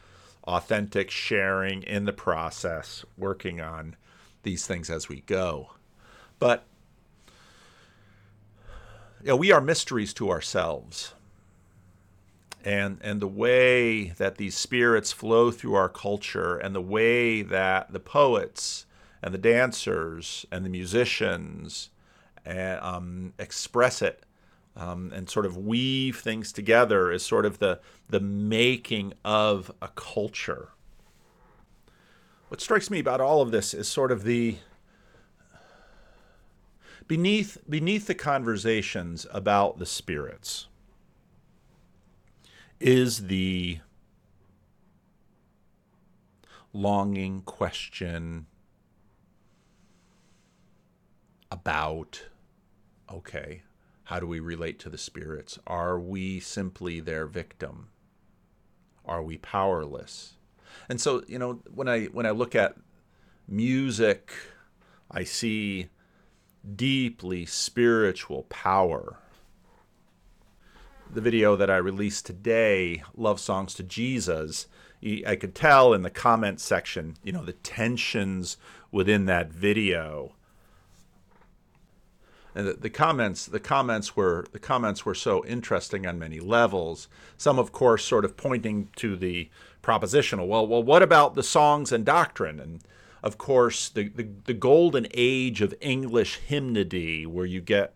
authentic 0.46 1.10
sharing 1.10 1.84
in 1.84 2.04
the 2.06 2.12
process, 2.12 3.06
working 3.18 3.62
on 3.62 3.96
these 4.44 4.68
things 4.68 4.90
as 4.90 5.08
we 5.08 5.22
go. 5.22 5.72
But 6.38 6.66
you 9.22 9.30
know, 9.30 9.36
we 9.38 9.54
are 9.54 9.62
mysteries 9.62 10.14
to 10.16 10.30
ourselves. 10.30 11.14
And 12.66 13.00
and 13.02 13.22
the 13.22 13.28
way 13.28 14.10
that 14.18 14.38
these 14.38 14.56
spirits 14.56 15.12
flow 15.12 15.52
through 15.52 15.76
our 15.76 15.90
culture 15.90 16.58
and 16.58 16.74
the 16.74 16.82
way 16.82 17.42
that 17.42 17.92
the 17.92 18.00
poets 18.00 18.86
and 19.24 19.34
the 19.34 19.40
dancers 19.40 20.46
and 20.52 20.66
the 20.66 20.70
musicians 20.70 21.90
and, 22.46 22.80
um, 22.82 23.34
express 23.40 24.02
it 24.02 24.26
um, 24.76 25.12
and 25.16 25.30
sort 25.30 25.46
of 25.46 25.56
weave 25.56 26.20
things 26.20 26.52
together 26.52 27.10
is 27.12 27.26
sort 27.26 27.46
of 27.46 27.60
the 27.60 27.80
the 28.10 28.20
making 28.20 29.14
of 29.24 29.72
a 29.82 29.88
culture. 29.90 30.70
What 32.50 32.60
strikes 32.60 32.90
me 32.90 33.00
about 33.00 33.22
all 33.22 33.42
of 33.42 33.52
this 33.52 33.74
is 33.74 33.88
sort 33.88 34.12
of 34.12 34.24
the 34.24 34.58
beneath 37.08 37.58
beneath 37.70 38.08
the 38.08 38.16
conversations 38.16 39.26
about 39.32 39.80
the 39.80 39.86
spirits 39.86 40.68
is 42.80 43.28
the 43.28 43.80
longing 46.74 47.42
question 47.44 48.48
about 51.54 52.24
okay, 53.12 53.62
how 54.06 54.20
do 54.20 54.26
we 54.26 54.40
relate 54.40 54.80
to 54.80 54.90
the 54.90 54.98
spirits? 54.98 55.60
Are 55.68 56.00
we 56.00 56.40
simply 56.40 57.00
their 57.00 57.28
victim? 57.28 57.90
Are 59.06 59.22
we 59.22 59.38
powerless? 59.38 60.34
And 60.90 61.00
so, 61.00 61.24
you 61.28 61.38
know, 61.38 61.62
when 61.74 61.88
I 61.88 62.06
when 62.06 62.26
I 62.26 62.32
look 62.32 62.56
at 62.56 62.76
music, 63.48 64.34
I 65.12 65.24
see 65.24 65.90
deeply 66.76 67.46
spiritual 67.46 68.44
power. 68.44 69.20
The 71.14 71.22
video 71.22 71.56
that 71.56 71.70
I 71.70 71.78
released 71.78 72.26
today, 72.26 73.04
Love 73.16 73.40
Songs 73.40 73.76
to 73.76 73.84
Jesus, 73.84 74.66
I 75.28 75.36
could 75.36 75.54
tell 75.54 75.94
in 75.94 76.02
the 76.02 76.10
comment 76.10 76.60
section, 76.60 77.18
you 77.24 77.32
know, 77.32 77.46
the 77.46 77.54
tensions 77.54 78.58
within 78.92 79.26
that 79.26 79.54
video. 79.54 80.34
And 82.56 82.68
the, 82.68 82.74
the 82.74 82.90
comments, 82.90 83.46
the 83.46 83.60
comments 83.60 84.16
were 84.16 84.46
the 84.52 84.60
comments 84.60 85.06
were 85.06 85.16
so 85.16 85.44
interesting 85.46 86.06
on 86.06 86.20
many 86.20 86.40
levels. 86.40 87.08
Some, 87.38 87.60
of 87.60 87.72
course, 87.72 88.06
sort 88.06 88.26
of 88.26 88.38
pointing 88.38 88.90
to 88.98 89.16
the 89.16 89.50
propositional. 89.82 90.48
Well, 90.48 90.68
well, 90.68 90.84
what 90.84 91.02
about 91.02 91.36
the 91.36 91.44
songs 91.44 91.92
and 91.92 92.06
doctrine? 92.06 92.60
And 92.60 92.82
of 93.24 93.38
course, 93.38 93.90
the, 93.90 94.10
the, 94.10 94.28
the 94.46 94.54
golden 94.54 95.08
age 95.14 95.62
of 95.62 95.74
English 95.80 96.38
hymnody, 96.38 97.26
where 97.26 97.46
you 97.46 97.62
get 97.62 97.96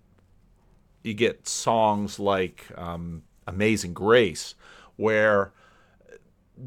you 1.04 1.14
get 1.14 1.48
songs 1.48 2.20
like 2.20 2.66
um, 2.76 3.24
"Amazing 3.46 3.94
Grace," 3.94 4.56
where 4.96 5.52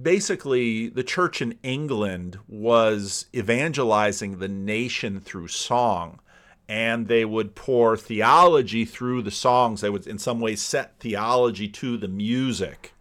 basically 0.03 0.89
the 0.89 1.03
church 1.03 1.43
in 1.43 1.59
England 1.63 2.39
was 2.47 3.27
evangelizing 3.35 4.39
the 4.39 4.49
nation 4.49 5.21
through 5.21 5.49
song. 5.49 6.21
And 6.71 7.09
they 7.09 7.25
would 7.25 7.57
pour 7.57 7.97
theology 7.97 8.85
through 8.85 9.23
the 9.23 9.33
songs. 9.33 9.81
They 9.81 9.91
would, 9.91 10.07
in 10.07 10.19
some 10.19 10.41
ways, 10.41 10.63
set 10.63 11.01
theology 11.01 11.67
to 11.67 11.97
the 11.97 12.07
music 12.09 12.95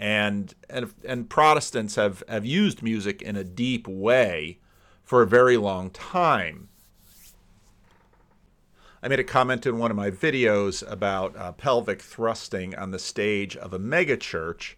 and 0.00 0.54
and 0.70 0.92
and 1.04 1.28
Protestants 1.28 1.96
have 1.96 2.24
have 2.26 2.46
used 2.46 2.82
music 2.82 3.20
in 3.20 3.36
a 3.36 3.44
deep 3.44 3.86
way 3.86 4.58
for 5.04 5.22
a 5.22 5.26
very 5.26 5.58
long 5.58 5.90
time. 5.90 6.68
I 9.02 9.08
made 9.08 9.20
a 9.20 9.24
comment 9.24 9.66
in 9.66 9.78
one 9.78 9.90
of 9.90 9.96
my 9.96 10.10
videos 10.10 10.90
about 10.90 11.36
uh, 11.36 11.52
pelvic 11.52 12.00
thrusting 12.02 12.74
on 12.74 12.90
the 12.90 12.98
stage 12.98 13.56
of 13.56 13.72
a 13.72 13.78
megachurch, 13.78 14.74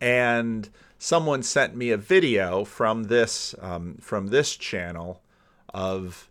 and 0.00 0.68
someone 0.98 1.42
sent 1.42 1.76
me 1.76 1.90
a 1.90 1.96
video 1.96 2.64
from 2.64 3.04
this 3.04 3.54
um, 3.60 3.98
from 4.00 4.28
this 4.28 4.56
channel 4.56 5.22
of 5.72 6.28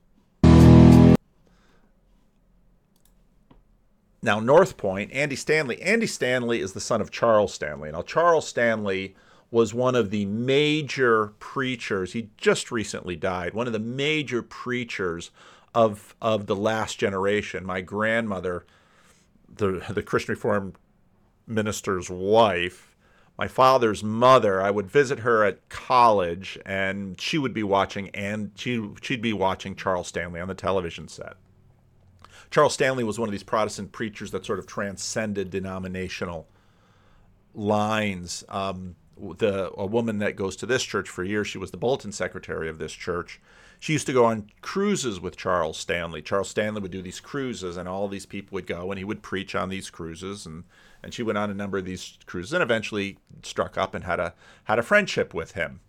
Now, 4.26 4.40
North 4.40 4.76
Point, 4.76 5.12
Andy 5.14 5.36
Stanley. 5.36 5.80
Andy 5.84 6.08
Stanley 6.08 6.60
is 6.60 6.74
the 6.74 6.80
son 6.80 7.00
of 7.00 7.12
Charles 7.12 7.54
Stanley. 7.54 7.92
Now, 7.92 8.02
Charles 8.02 8.48
Stanley 8.48 9.16
was 9.52 9.72
one 9.72 9.94
of 9.94 10.10
the 10.10 10.26
major 10.26 11.28
preachers. 11.38 12.14
He 12.14 12.30
just 12.36 12.72
recently 12.72 13.16
died. 13.16 13.54
One 13.54 13.68
of 13.68 13.74
the 13.74 13.78
major 13.78 14.42
preachers 14.42 15.30
of 15.76 16.16
of 16.24 16.48
the 16.48 16.56
last 16.56 16.98
generation. 16.98 17.64
My 17.68 17.82
grandmother, 17.82 18.66
the 19.48 19.86
the 19.94 20.02
Christian 20.02 20.34
Reformed 20.34 20.76
minister's 21.46 22.10
wife, 22.10 22.96
my 23.38 23.48
father's 23.48 24.04
mother. 24.04 24.60
I 24.60 24.72
would 24.72 24.90
visit 24.90 25.20
her 25.20 25.44
at 25.44 25.70
college, 25.70 26.58
and 26.66 27.22
she 27.22 27.38
would 27.38 27.54
be 27.54 27.62
watching 27.62 28.10
and 28.10 28.54
she 28.56 28.90
she'd 29.04 29.22
be 29.22 29.34
watching 29.34 29.76
Charles 29.76 30.08
Stanley 30.08 30.40
on 30.42 30.48
the 30.48 30.56
television 30.56 31.08
set. 31.08 31.38
Charles 32.56 32.74
Stanley 32.74 33.04
was 33.04 33.20
one 33.20 33.28
of 33.28 33.34
these 33.34 33.44
Protestant 33.44 33.92
preachers 33.92 34.32
that 34.32 34.46
sort 34.46 34.60
of 34.60 34.66
transcended 34.66 35.50
denominational 35.50 36.48
lines. 37.54 38.46
Um, 38.48 38.96
the 39.18 39.74
a 39.78 39.86
woman 39.86 40.20
that 40.20 40.38
goes 40.38 40.56
to 40.56 40.66
this 40.66 40.82
church 40.82 41.10
for 41.10 41.26
years, 41.26 41.48
she 41.48 41.58
was 41.58 41.72
the 41.72 41.78
bulletin 41.78 42.14
secretary 42.14 42.70
of 42.70 42.78
this 42.78 42.94
church. 42.94 43.42
She 43.82 43.92
used 43.92 44.08
to 44.08 44.14
go 44.14 44.24
on 44.24 44.52
cruises 44.62 45.20
with 45.20 45.36
Charles 45.36 45.78
Stanley. 45.78 46.22
Charles 46.22 46.48
Stanley 46.48 46.80
would 46.80 46.92
do 46.92 47.02
these 47.02 47.20
cruises, 47.20 47.76
and 47.76 47.90
all 47.90 48.08
these 48.08 48.26
people 48.26 48.56
would 48.56 48.68
go, 48.68 48.90
and 48.90 48.98
he 48.98 49.04
would 49.04 49.22
preach 49.22 49.54
on 49.54 49.68
these 49.68 49.90
cruises. 49.90 50.46
and 50.46 50.64
And 51.04 51.14
she 51.14 51.24
went 51.24 51.38
on 51.38 51.52
a 51.52 51.54
number 51.54 51.78
of 51.78 51.84
these 51.84 52.18
cruises, 52.26 52.54
and 52.54 52.64
eventually 52.64 53.18
struck 53.44 53.78
up 53.78 53.94
and 53.94 54.06
had 54.06 54.22
a 54.22 54.34
had 54.64 54.80
a 54.80 54.84
friendship 54.84 55.34
with 55.34 55.56
him. 55.56 55.82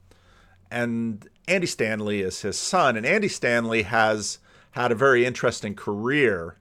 And 0.68 1.28
Andy 1.46 1.68
Stanley 1.68 2.22
is 2.22 2.42
his 2.42 2.58
son, 2.58 2.96
and 2.96 3.06
Andy 3.06 3.28
Stanley 3.28 3.82
has 3.82 4.40
had 4.76 4.92
a 4.92 4.94
very 4.94 5.24
interesting 5.24 5.74
career. 5.74 6.56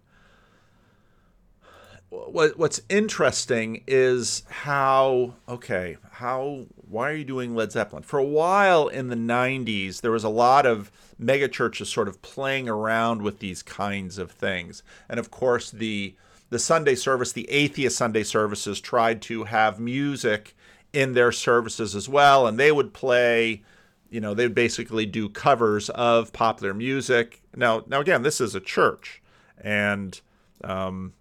What, 2.09 2.57
what's 2.57 2.79
interesting 2.87 3.83
is 3.87 4.43
how, 4.49 5.33
okay, 5.49 5.97
how, 6.11 6.67
why 6.87 7.11
are 7.11 7.15
you 7.15 7.25
doing 7.25 7.55
Led 7.55 7.73
Zeppelin? 7.73 8.03
For 8.03 8.17
a 8.17 8.23
while 8.23 8.87
in 8.87 9.09
the 9.09 9.17
90s, 9.17 9.99
there 9.99 10.11
was 10.11 10.23
a 10.23 10.29
lot 10.29 10.65
of 10.65 10.93
megachurches 11.21 11.87
sort 11.87 12.07
of 12.07 12.21
playing 12.21 12.69
around 12.69 13.21
with 13.21 13.39
these 13.39 13.61
kinds 13.61 14.17
of 14.17 14.31
things. 14.31 14.81
And 15.09 15.19
of 15.19 15.29
course, 15.29 15.69
the, 15.69 16.15
the 16.49 16.59
Sunday 16.59 16.95
service, 16.95 17.33
the 17.33 17.51
atheist 17.51 17.97
Sunday 17.97 18.23
services, 18.23 18.79
tried 18.79 19.21
to 19.23 19.43
have 19.43 19.77
music 19.77 20.55
in 20.93 21.15
their 21.15 21.33
services 21.33 21.95
as 21.97 22.07
well. 22.07 22.47
And 22.47 22.57
they 22.57 22.71
would 22.71 22.93
play 22.93 23.61
you 24.09 24.21
know, 24.21 24.33
they 24.33 24.45
would 24.45 24.55
basically 24.55 25.05
do 25.05 25.27
covers 25.27 25.89
of 25.89 26.31
popular 26.31 26.73
music. 26.73 27.41
Now, 27.55 27.83
now 27.87 27.99
again, 27.99 28.21
this 28.23 28.41
is 28.41 28.55
a 28.55 28.59
church, 28.59 29.21
and 29.59 30.19
um, 30.63 31.13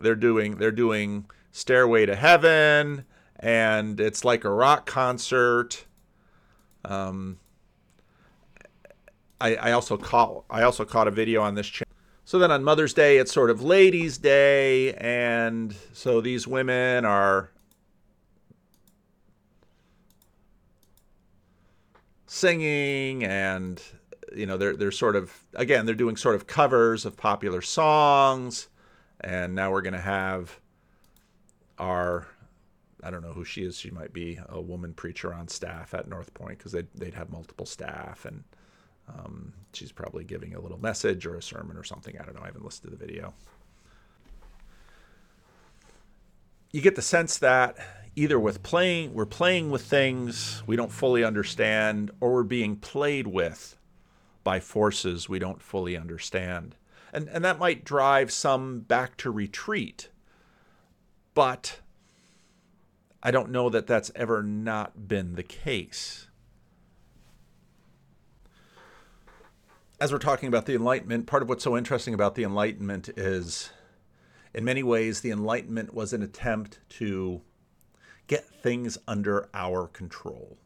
they're 0.00 0.14
doing 0.14 0.56
they're 0.56 0.70
doing 0.70 1.26
Stairway 1.50 2.06
to 2.06 2.14
Heaven, 2.14 3.04
and 3.38 4.00
it's 4.00 4.24
like 4.24 4.44
a 4.44 4.50
rock 4.50 4.86
concert. 4.86 5.84
Um, 6.84 7.38
I, 9.40 9.56
I 9.56 9.72
also 9.72 9.96
caught 9.96 10.44
I 10.48 10.62
also 10.62 10.84
caught 10.84 11.08
a 11.08 11.10
video 11.10 11.42
on 11.42 11.54
this 11.54 11.66
channel. 11.66 11.92
So 12.24 12.38
then 12.38 12.52
on 12.52 12.62
Mother's 12.62 12.94
Day, 12.94 13.18
it's 13.18 13.32
sort 13.32 13.50
of 13.50 13.62
Ladies' 13.62 14.16
Day, 14.16 14.94
and 14.94 15.74
so 15.92 16.20
these 16.20 16.46
women 16.46 17.04
are 17.04 17.50
singing 22.26 23.24
and 23.24 23.82
you 24.34 24.46
know 24.46 24.56
they're 24.56 24.76
they're 24.76 24.90
sort 24.90 25.16
of 25.16 25.32
again 25.54 25.86
they're 25.86 25.94
doing 25.94 26.16
sort 26.16 26.34
of 26.34 26.46
covers 26.46 27.04
of 27.04 27.16
popular 27.16 27.60
songs 27.60 28.68
and 29.20 29.54
now 29.54 29.70
we're 29.70 29.82
going 29.82 29.92
to 29.92 30.00
have 30.00 30.58
our 31.78 32.26
I 33.02 33.10
don't 33.10 33.22
know 33.22 33.32
who 33.32 33.44
she 33.44 33.64
is. 33.64 33.76
She 33.76 33.90
might 33.90 34.12
be 34.12 34.38
a 34.48 34.60
woman 34.60 34.94
preacher 34.94 35.34
on 35.34 35.48
staff 35.48 35.92
at 35.92 36.08
North 36.08 36.32
Point 36.34 36.58
because 36.58 36.70
they'd, 36.70 36.86
they'd 36.94 37.14
have 37.14 37.30
multiple 37.30 37.66
staff, 37.66 38.24
and 38.24 38.44
um, 39.08 39.52
she's 39.72 39.90
probably 39.90 40.22
giving 40.22 40.54
a 40.54 40.60
little 40.60 40.78
message 40.78 41.26
or 41.26 41.34
a 41.34 41.42
sermon 41.42 41.76
or 41.76 41.82
something. 41.82 42.16
I 42.18 42.24
don't 42.24 42.36
know. 42.36 42.42
I 42.42 42.46
haven't 42.46 42.64
listened 42.64 42.92
to 42.92 42.96
the 42.96 43.04
video. 43.04 43.34
You 46.70 46.80
get 46.80 46.94
the 46.94 47.02
sense 47.02 47.38
that 47.38 47.76
either 48.14 48.38
with 48.38 48.62
playing 48.62 49.12
we're 49.14 49.26
playing 49.26 49.70
with 49.70 49.82
things 49.82 50.62
we 50.66 50.76
don't 50.76 50.92
fully 50.92 51.24
understand 51.24 52.10
or 52.20 52.32
we're 52.32 52.42
being 52.42 52.76
played 52.76 53.26
with 53.26 53.76
by 54.44 54.60
forces 54.60 55.28
we 55.28 55.38
don't 55.38 55.62
fully 55.62 55.96
understand 55.96 56.76
and 57.12 57.28
and 57.28 57.44
that 57.44 57.58
might 57.58 57.84
drive 57.84 58.30
some 58.32 58.80
back 58.80 59.16
to 59.16 59.30
retreat 59.30 60.08
but 61.34 61.80
i 63.22 63.30
don't 63.30 63.50
know 63.50 63.68
that 63.68 63.86
that's 63.86 64.10
ever 64.14 64.42
not 64.42 65.08
been 65.08 65.34
the 65.34 65.42
case 65.42 66.28
as 70.00 70.12
we're 70.12 70.18
talking 70.18 70.48
about 70.48 70.66
the 70.66 70.74
enlightenment 70.74 71.26
part 71.26 71.42
of 71.42 71.48
what's 71.48 71.64
so 71.64 71.76
interesting 71.76 72.14
about 72.14 72.34
the 72.34 72.44
enlightenment 72.44 73.08
is 73.16 73.70
in 74.54 74.64
many 74.64 74.82
ways 74.82 75.20
the 75.20 75.30
enlightenment 75.30 75.94
was 75.94 76.12
an 76.12 76.22
attempt 76.22 76.78
to 76.88 77.42
get 78.26 78.44
things 78.44 78.98
under 79.08 79.48
our 79.54 79.86
control. 79.86 80.58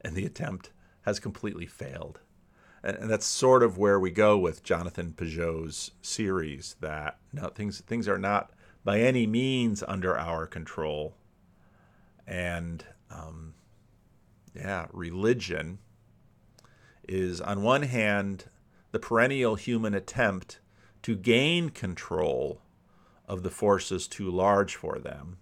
And 0.00 0.14
the 0.14 0.24
attempt 0.24 0.70
has 1.08 1.18
completely 1.18 1.64
failed. 1.64 2.20
And 2.82 3.10
that's 3.10 3.24
sort 3.24 3.62
of 3.62 3.78
where 3.78 3.98
we 3.98 4.10
go 4.10 4.36
with 4.36 4.62
Jonathan 4.62 5.14
Pageau's 5.16 5.92
series 6.02 6.76
that 6.80 7.18
no, 7.32 7.48
things 7.48 7.80
things 7.80 8.06
are 8.06 8.18
not 8.18 8.50
by 8.84 9.00
any 9.00 9.26
means 9.26 9.82
under 9.88 10.16
our 10.16 10.46
control. 10.46 11.14
And 12.26 12.84
um, 13.10 13.54
yeah, 14.54 14.86
religion 14.92 15.78
is 17.08 17.40
on 17.40 17.62
one 17.62 17.82
hand 17.84 18.44
the 18.92 19.00
perennial 19.00 19.54
human 19.54 19.94
attempt 19.94 20.60
to 21.02 21.16
gain 21.16 21.70
control 21.70 22.60
of 23.26 23.42
the 23.42 23.50
forces 23.50 24.06
too 24.06 24.30
large 24.30 24.76
for 24.76 24.98
them, 24.98 25.38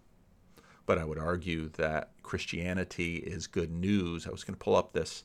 but 0.86 0.96
I 0.96 1.04
would 1.04 1.18
argue 1.18 1.68
that 1.70 2.12
Christianity 2.22 3.16
is 3.16 3.48
good 3.48 3.72
news. 3.72 4.26
I 4.26 4.30
was 4.30 4.44
going 4.44 4.54
to 4.54 4.64
pull 4.64 4.76
up 4.76 4.92
this 4.92 5.24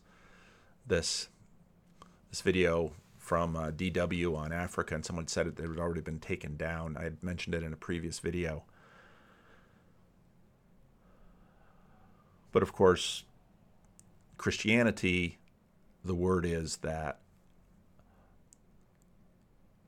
this 0.85 1.29
this 2.29 2.41
video 2.41 2.93
from 3.17 3.55
uh, 3.55 3.71
DW 3.71 4.35
on 4.35 4.51
Africa, 4.51 4.95
and 4.95 5.05
someone 5.05 5.27
said 5.27 5.47
it, 5.47 5.57
had 5.57 5.77
already 5.77 6.01
been 6.01 6.19
taken 6.19 6.57
down. 6.57 6.97
I 6.97 7.03
had 7.03 7.23
mentioned 7.23 7.55
it 7.55 7.63
in 7.63 7.71
a 7.73 7.77
previous 7.77 8.19
video. 8.19 8.63
But 12.51 12.63
of 12.63 12.73
course, 12.73 13.23
Christianity, 14.37 15.37
the 16.03 16.15
word 16.15 16.45
is 16.45 16.77
that 16.77 17.19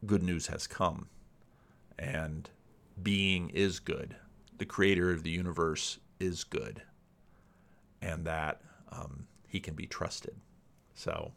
good 0.05 0.23
news 0.23 0.47
has 0.47 0.67
come 0.67 1.07
and 1.97 2.49
being 3.01 3.49
is 3.49 3.79
good. 3.79 4.15
The 4.57 4.65
creator 4.65 5.11
of 5.11 5.23
the 5.23 5.31
universe 5.31 5.99
is 6.19 6.43
good 6.43 6.83
and 8.01 8.25
that 8.25 8.61
um, 8.91 9.27
he 9.47 9.59
can 9.59 9.73
be 9.73 9.87
trusted. 9.87 10.35
So, 10.95 11.31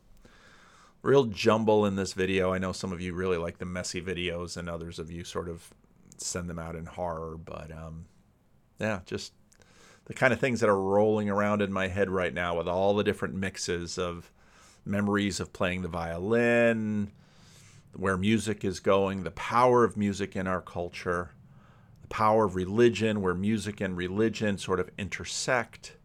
real 1.02 1.24
jumble 1.24 1.86
in 1.86 1.96
this 1.96 2.12
video. 2.12 2.52
I 2.52 2.58
know 2.58 2.72
some 2.72 2.92
of 2.92 3.00
you 3.00 3.14
really 3.14 3.36
like 3.36 3.58
the 3.58 3.64
messy 3.64 4.02
videos, 4.02 4.56
and 4.56 4.68
others 4.68 4.98
of 4.98 5.10
you 5.10 5.24
sort 5.24 5.48
of 5.48 5.70
send 6.18 6.48
them 6.48 6.58
out 6.58 6.76
in 6.76 6.86
horror, 6.86 7.36
but 7.36 7.70
um, 7.70 8.06
yeah, 8.80 9.00
just 9.06 9.32
the 10.06 10.14
kind 10.14 10.32
of 10.32 10.40
things 10.40 10.60
that 10.60 10.68
are 10.68 10.80
rolling 10.80 11.28
around 11.28 11.62
in 11.62 11.72
my 11.72 11.88
head 11.88 12.10
right 12.10 12.32
now 12.32 12.56
with 12.56 12.68
all 12.68 12.94
the 12.94 13.04
different 13.04 13.34
mixes 13.34 13.98
of 13.98 14.30
memories 14.84 15.40
of 15.40 15.52
playing 15.52 15.82
the 15.82 15.88
violin, 15.88 17.10
where 17.94 18.16
music 18.16 18.64
is 18.64 18.80
going, 18.80 19.24
the 19.24 19.30
power 19.32 19.84
of 19.84 19.96
music 19.96 20.36
in 20.36 20.46
our 20.46 20.60
culture, 20.60 21.30
the 22.02 22.08
power 22.08 22.44
of 22.44 22.54
religion, 22.54 23.20
where 23.20 23.34
music 23.34 23.80
and 23.80 23.96
religion 23.96 24.58
sort 24.58 24.80
of 24.80 24.90
intersect, 24.96 25.96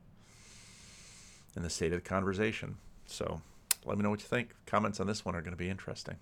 and 1.55 1.63
the 1.63 1.69
state 1.69 1.93
of 1.93 2.03
the 2.03 2.09
conversation. 2.09 2.77
So 3.11 3.41
let 3.85 3.97
me 3.97 4.03
know 4.03 4.09
what 4.09 4.21
you 4.21 4.27
think. 4.27 4.55
Comments 4.65 4.99
on 4.99 5.07
this 5.07 5.25
one 5.25 5.35
are 5.35 5.41
going 5.41 5.51
to 5.51 5.57
be 5.57 5.69
interesting. 5.69 6.15